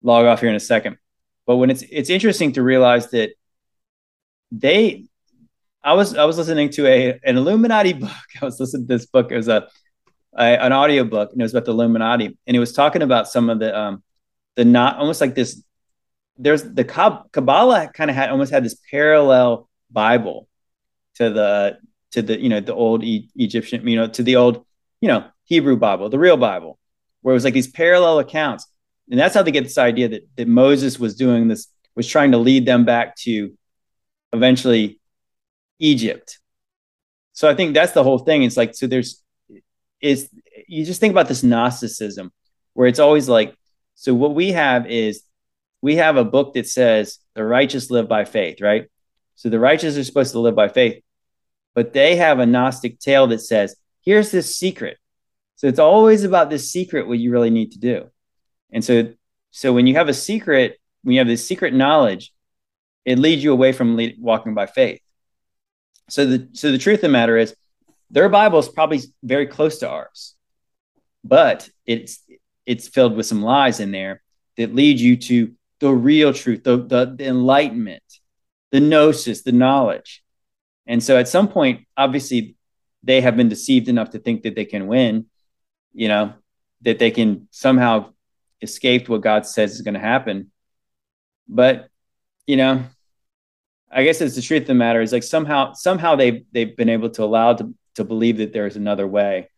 [0.04, 0.98] log off here in a second.
[1.52, 3.32] But when it's it's interesting to realize that
[4.54, 5.08] they,
[5.84, 8.26] I was I was listening to a an Illuminati book.
[8.42, 9.34] I was listening to this book.
[9.34, 9.68] It was a,
[10.34, 13.28] a an audio book, and it was about the Illuminati, and it was talking about
[13.28, 14.02] some of the um
[14.56, 15.62] the not almost like this.
[16.38, 20.48] There's the Kabbalah kind of had almost had this parallel Bible
[21.16, 21.80] to the
[22.12, 24.66] to the you know the old e- Egyptian you know to the old
[25.02, 26.80] you know Hebrew Bible, the real Bible,
[27.24, 28.68] where it was like these parallel accounts,
[29.10, 32.32] and that's how they get this idea that that Moses was doing this was trying
[32.32, 33.54] to lead them back to
[34.34, 35.00] eventually
[35.80, 36.40] Egypt.
[37.34, 38.44] So I think that's the whole thing.
[38.44, 39.22] It's like so there's
[40.00, 40.30] is
[40.68, 42.32] you just think about this Gnosticism
[42.74, 43.56] where it's always like
[43.96, 45.24] so what we have is
[45.82, 48.88] we have a book that says the righteous live by faith, right?
[49.36, 51.04] So the righteous are supposed to live by faith,
[51.74, 54.98] but they have a Gnostic tale that says, here's this secret.
[55.56, 58.10] So it's always about this secret, what you really need to do.
[58.72, 59.14] And so,
[59.52, 62.34] so when you have a secret, when you have this secret knowledge,
[63.06, 65.02] it leads you away from lead, walking by faith.
[66.10, 67.56] So the so the truth of the matter is,
[68.10, 70.36] their Bible is probably very close to ours,
[71.24, 72.24] but it's
[72.66, 74.22] it's filled with some lies in there
[74.58, 78.04] that lead you to the real truth, the, the, the enlightenment,
[78.72, 80.24] the gnosis, the knowledge.
[80.86, 82.56] And so at some point, obviously,
[83.04, 85.26] they have been deceived enough to think that they can win,
[85.94, 86.34] you know,
[86.82, 88.14] that they can somehow
[88.62, 90.52] escape what God says is going to happen.
[91.48, 91.90] But,
[92.46, 92.84] you know,
[93.92, 96.90] I guess it's the truth of the matter is like somehow, somehow they've, they've been
[96.90, 99.50] able to allow to, to believe that there's another way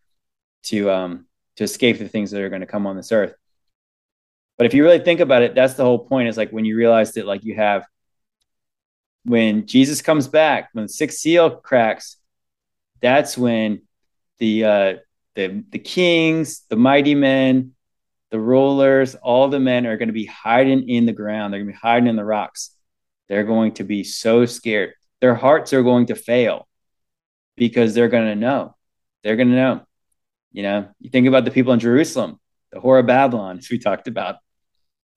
[0.64, 1.26] to, um,
[1.58, 3.36] to escape the things that are going to come on this earth.
[4.58, 6.78] But if you really think about it, that's the whole point is like when you
[6.78, 7.86] realize that like you have
[9.26, 12.18] when Jesus comes back, when the sixth seal cracks,
[13.02, 13.84] that's when
[14.40, 14.94] the uh,
[15.36, 17.74] the the kings, the mighty men,
[18.34, 21.54] the rulers, all the men are going to be hiding in the ground.
[21.54, 22.72] They're going to be hiding in the rocks.
[23.30, 24.94] They're going to be so scared.
[25.22, 26.68] Their hearts are going to fail
[27.56, 28.76] because they're going to know.
[29.24, 29.86] They're going to know.
[30.52, 32.40] You know, you think about the people in Jerusalem,
[32.72, 34.38] the whore of Babylon, as we talked about.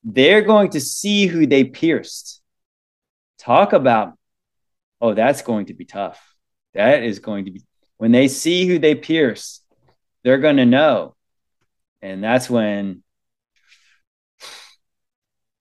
[0.05, 2.43] They're going to see who they pierced
[3.39, 4.13] talk about,
[5.01, 6.23] oh, that's going to be tough.
[6.75, 7.63] That is going to be,
[7.97, 9.63] when they see who they pierce,
[10.23, 11.15] they're going to know.
[12.03, 13.03] And that's when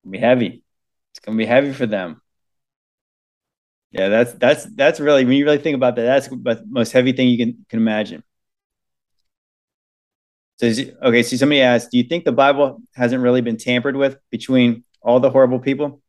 [0.09, 0.63] be heavy.
[1.11, 2.21] It's to be heavy for them.
[3.91, 7.13] Yeah, that's that's that's really when you really think about that, that's the most heavy
[7.13, 8.23] thing you can can imagine.
[10.57, 10.67] So,
[11.03, 14.85] okay, so somebody asked, do you think the Bible hasn't really been tampered with between
[15.01, 16.01] all the horrible people?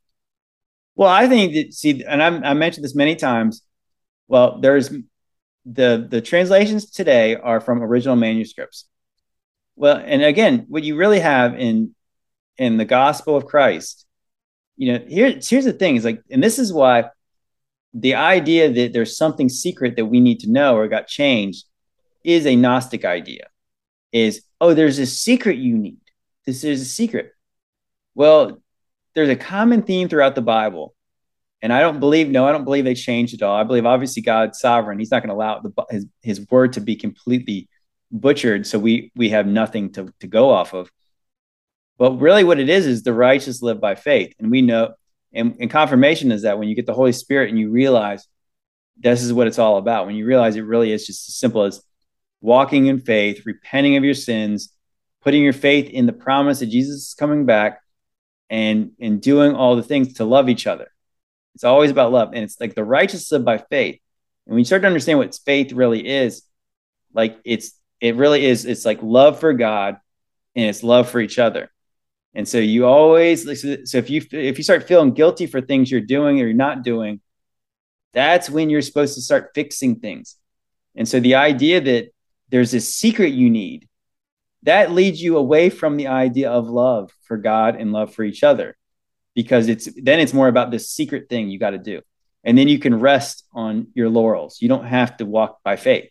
[0.94, 3.62] Well, I think that see, and I'm, I mentioned this many times.
[4.28, 4.90] Well, there's
[5.64, 8.86] the the translations today are from original manuscripts.
[9.74, 11.94] Well, and again, what you really have in
[12.58, 14.06] in the gospel of Christ,
[14.76, 17.04] you know, here here's the thing is like, and this is why
[17.94, 21.64] the idea that there's something secret that we need to know or got changed
[22.24, 23.48] is a Gnostic idea.
[24.12, 26.00] Is oh, there's a secret you need.
[26.44, 27.32] This is a secret.
[28.14, 28.62] Well,
[29.14, 30.94] there's a common theme throughout the Bible.
[31.62, 33.56] And I don't believe, no, I don't believe they changed it all.
[33.56, 34.98] I believe obviously God's sovereign.
[34.98, 37.68] He's not going to allow the, his, his word to be completely
[38.12, 38.66] butchered.
[38.66, 40.90] So we, we have nothing to, to go off of.
[41.98, 44.34] But really what it is, is the righteous live by faith.
[44.38, 44.94] And we know,
[45.32, 48.26] and, and confirmation is that when you get the Holy Spirit and you realize
[48.98, 51.62] this is what it's all about, when you realize it really is just as simple
[51.62, 51.82] as
[52.40, 54.72] walking in faith, repenting of your sins,
[55.22, 57.80] putting your faith in the promise that Jesus is coming back,
[58.48, 60.88] and and doing all the things to love each other.
[61.54, 63.98] It's always about love, and it's like the righteous live by faith.
[64.46, 66.42] And when you start to understand what faith really is,
[67.12, 69.96] like it's it really is it's like love for God
[70.54, 71.70] and it's love for each other.
[72.36, 76.02] And so you always so if you if you start feeling guilty for things you're
[76.02, 77.22] doing or you're not doing,
[78.12, 80.36] that's when you're supposed to start fixing things.
[80.94, 82.10] And so the idea that
[82.50, 83.88] there's this secret you need
[84.64, 88.42] that leads you away from the idea of love for God and love for each
[88.42, 88.76] other
[89.34, 92.02] because it's then it's more about this secret thing you got to do.
[92.44, 94.58] And then you can rest on your laurels.
[94.60, 96.10] You don't have to walk by faith.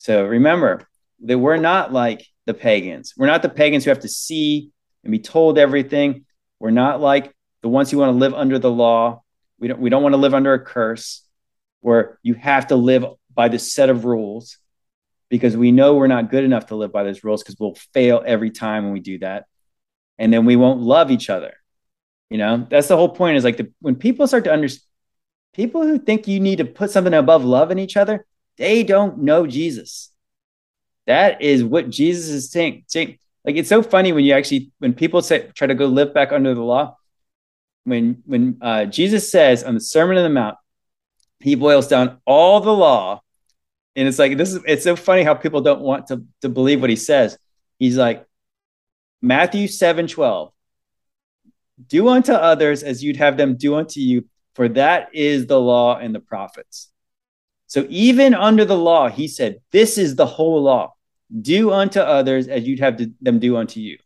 [0.00, 0.86] So remember
[1.20, 3.14] that we're not like the pagans.
[3.16, 4.70] We're not the pagans who have to see
[5.04, 6.24] and be told everything.
[6.58, 7.32] We're not like
[7.62, 9.22] the ones who want to live under the law.
[9.58, 11.22] We don't we don't want to live under a curse
[11.80, 14.58] where you have to live by this set of rules
[15.28, 18.22] because we know we're not good enough to live by those rules because we'll fail
[18.24, 19.46] every time when we do that.
[20.18, 21.54] And then we won't love each other.
[22.30, 24.86] You know, that's the whole point is like the, when people start to understand,
[25.52, 28.26] people who think you need to put something above love in each other,
[28.56, 30.10] they don't know Jesus.
[31.06, 32.84] That is what Jesus is saying.
[32.86, 33.18] saying.
[33.44, 36.32] Like it's so funny when you actually when people say try to go live back
[36.32, 36.96] under the law.
[37.84, 40.56] When when uh, Jesus says on the Sermon on the Mount,
[41.40, 43.20] he boils down all the law,
[43.94, 46.80] and it's like this is it's so funny how people don't want to to believe
[46.80, 47.36] what he says.
[47.78, 48.24] He's like
[49.20, 50.52] Matthew 7 12.
[51.88, 55.98] Do unto others as you'd have them do unto you, for that is the law
[55.98, 56.90] and the prophets.
[57.66, 60.93] So even under the law, he said, This is the whole law.
[61.38, 63.98] Do unto others as you'd have them do unto you.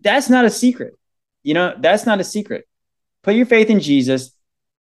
[0.00, 0.98] That's not a secret.
[1.42, 2.66] You know, that's not a secret.
[3.22, 4.32] Put your faith in Jesus,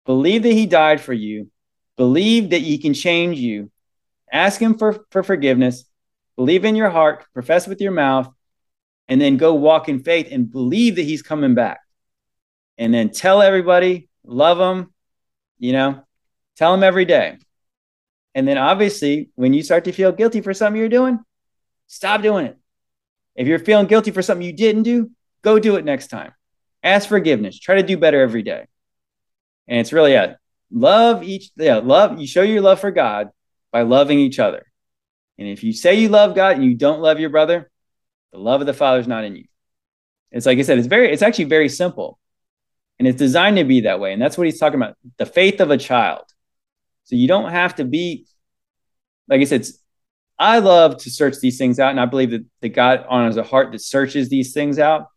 [0.05, 1.49] believe that he died for you,
[1.97, 3.71] believe that he can change you,
[4.31, 5.85] ask him for, for forgiveness,
[6.35, 8.29] believe in your heart, profess with your mouth,
[9.07, 11.79] and then go walk in faith and believe that he's coming back.
[12.77, 14.93] And then tell everybody, love them,
[15.59, 16.03] you know,
[16.61, 17.39] Tell them every day.
[18.33, 21.19] And then obviously, when you start to feel guilty for something you're doing,
[21.87, 22.57] stop doing it.
[23.35, 26.33] If you're feeling guilty for something you didn't do, go do it next time.
[26.83, 27.59] Ask forgiveness.
[27.59, 28.67] Try to do better every day.
[29.67, 30.37] And it's really a
[30.71, 33.29] love each yeah, love you show your love for God
[33.71, 34.65] by loving each other.
[35.37, 37.69] And if you say you love God and you don't love your brother,
[38.31, 39.45] the love of the Father is not in you.
[40.31, 42.19] It's like I said, it's very, it's actually very simple.
[42.99, 44.13] And it's designed to be that way.
[44.13, 44.95] And that's what he's talking about.
[45.17, 46.23] The faith of a child.
[47.11, 48.25] So you don't have to be,
[49.27, 49.67] like I said,
[50.39, 53.43] I love to search these things out, and I believe that, that God honors a
[53.43, 55.07] heart that searches these things out.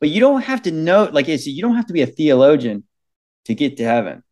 [0.00, 2.06] But you don't have to know, like I said, you don't have to be a
[2.06, 2.84] theologian
[3.44, 4.22] to get to heaven.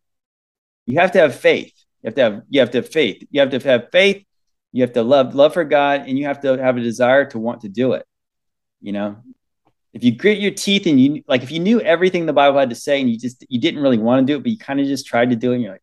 [0.87, 1.73] You have to have faith.
[2.01, 3.23] You have to have you have to have faith.
[3.29, 4.25] You have to have faith.
[4.71, 7.37] You have to love love for God, and you have to have a desire to
[7.37, 8.03] want to do it.
[8.81, 9.17] You know,
[9.93, 12.71] if you grit your teeth and you like, if you knew everything the Bible had
[12.71, 14.79] to say, and you just you didn't really want to do it, but you kind
[14.79, 15.81] of just tried to do it, and you're like,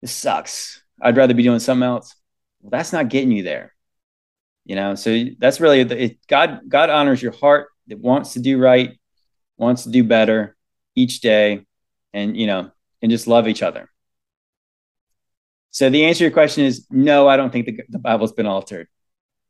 [0.00, 0.82] this sucks.
[1.00, 2.14] I'd rather be doing something else.
[2.60, 3.74] Well, that's not getting you there.
[4.64, 6.60] You know, so that's really the, it, God.
[6.68, 8.98] God honors your heart that wants to do right,
[9.56, 10.56] wants to do better
[10.94, 11.64] each day,
[12.12, 12.70] and you know,
[13.00, 13.88] and just love each other.
[15.70, 17.28] So the answer to your question is no.
[17.28, 18.88] I don't think the, the Bible's been altered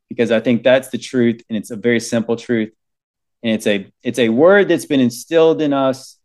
[0.08, 2.72] because I think that's the truth, and it's a very simple truth,
[3.42, 6.16] and it's a it's a word that's been instilled in us.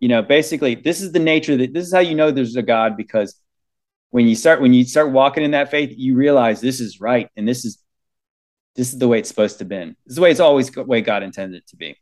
[0.00, 2.62] You know, basically, this is the nature that this is how you know there's a
[2.62, 3.38] God because
[4.12, 7.28] when you start when you start walking in that faith, you realize this is right
[7.34, 7.78] and this is
[8.76, 9.76] this is the way it's supposed to be.
[9.76, 11.96] This is the way it's always the way God intended it to be.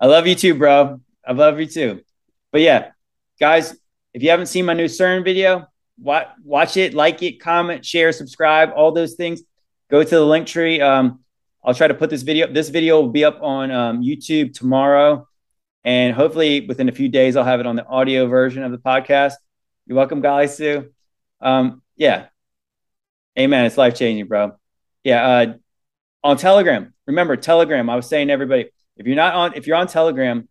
[0.00, 1.00] I love you too, bro.
[1.26, 2.00] I love you too.
[2.52, 2.92] But yeah,
[3.40, 3.76] guys,
[4.14, 5.66] if you haven't seen my new CERN video,
[6.00, 9.42] watch, watch it, like it, comment, share, subscribe, all those things.
[9.90, 10.80] Go to the link tree.
[10.80, 11.24] Um,
[11.64, 12.46] I'll try to put this video.
[12.46, 15.26] This video will be up on um, YouTube tomorrow,
[15.82, 18.78] and hopefully within a few days, I'll have it on the audio version of the
[18.78, 19.34] podcast.
[19.88, 20.90] You're welcome, Golly Sue.
[21.40, 22.26] Um, yeah.
[23.38, 23.64] Amen.
[23.64, 24.58] It's life changing, bro.
[25.02, 25.26] Yeah.
[25.26, 25.54] Uh,
[26.22, 27.88] on Telegram, remember Telegram.
[27.88, 30.46] I was saying everybody, if you're not on, if you're on Telegram,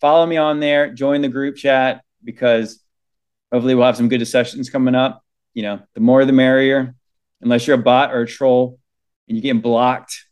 [0.00, 2.82] follow me on there, join the group chat because
[3.52, 5.22] hopefully we'll have some good discussions coming up.
[5.54, 6.96] You know, the more the merrier,
[7.40, 8.80] unless you're a bot or a troll
[9.28, 10.24] and you're getting blocked.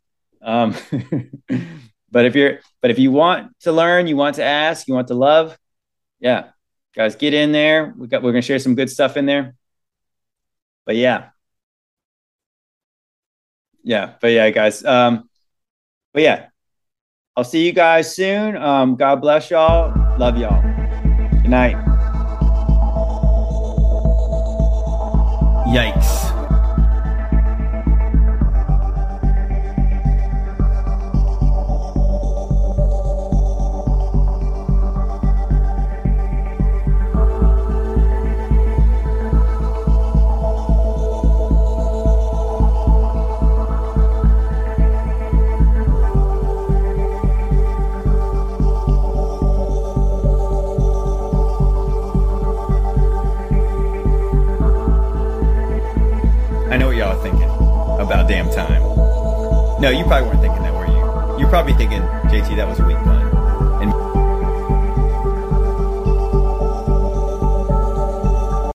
[0.43, 0.75] Um,
[2.11, 5.07] but if you're, but if you want to learn, you want to ask, you want
[5.07, 5.57] to love,
[6.19, 6.49] yeah,
[6.95, 7.95] guys get in there.
[7.97, 9.55] We got we're gonna share some good stuff in there.
[10.87, 11.31] But yeah.
[13.83, 15.29] Yeah but yeah guys um
[16.13, 16.47] but yeah.
[17.37, 18.57] I'll see you guys soon.
[18.57, 19.95] Um god bless y'all.
[20.19, 20.63] Love y'all.
[21.43, 21.77] Good night.
[25.67, 26.30] Yikes
[59.81, 61.39] No, you probably weren't thinking that, were you?
[61.41, 63.10] You're probably thinking, JT, that was weak.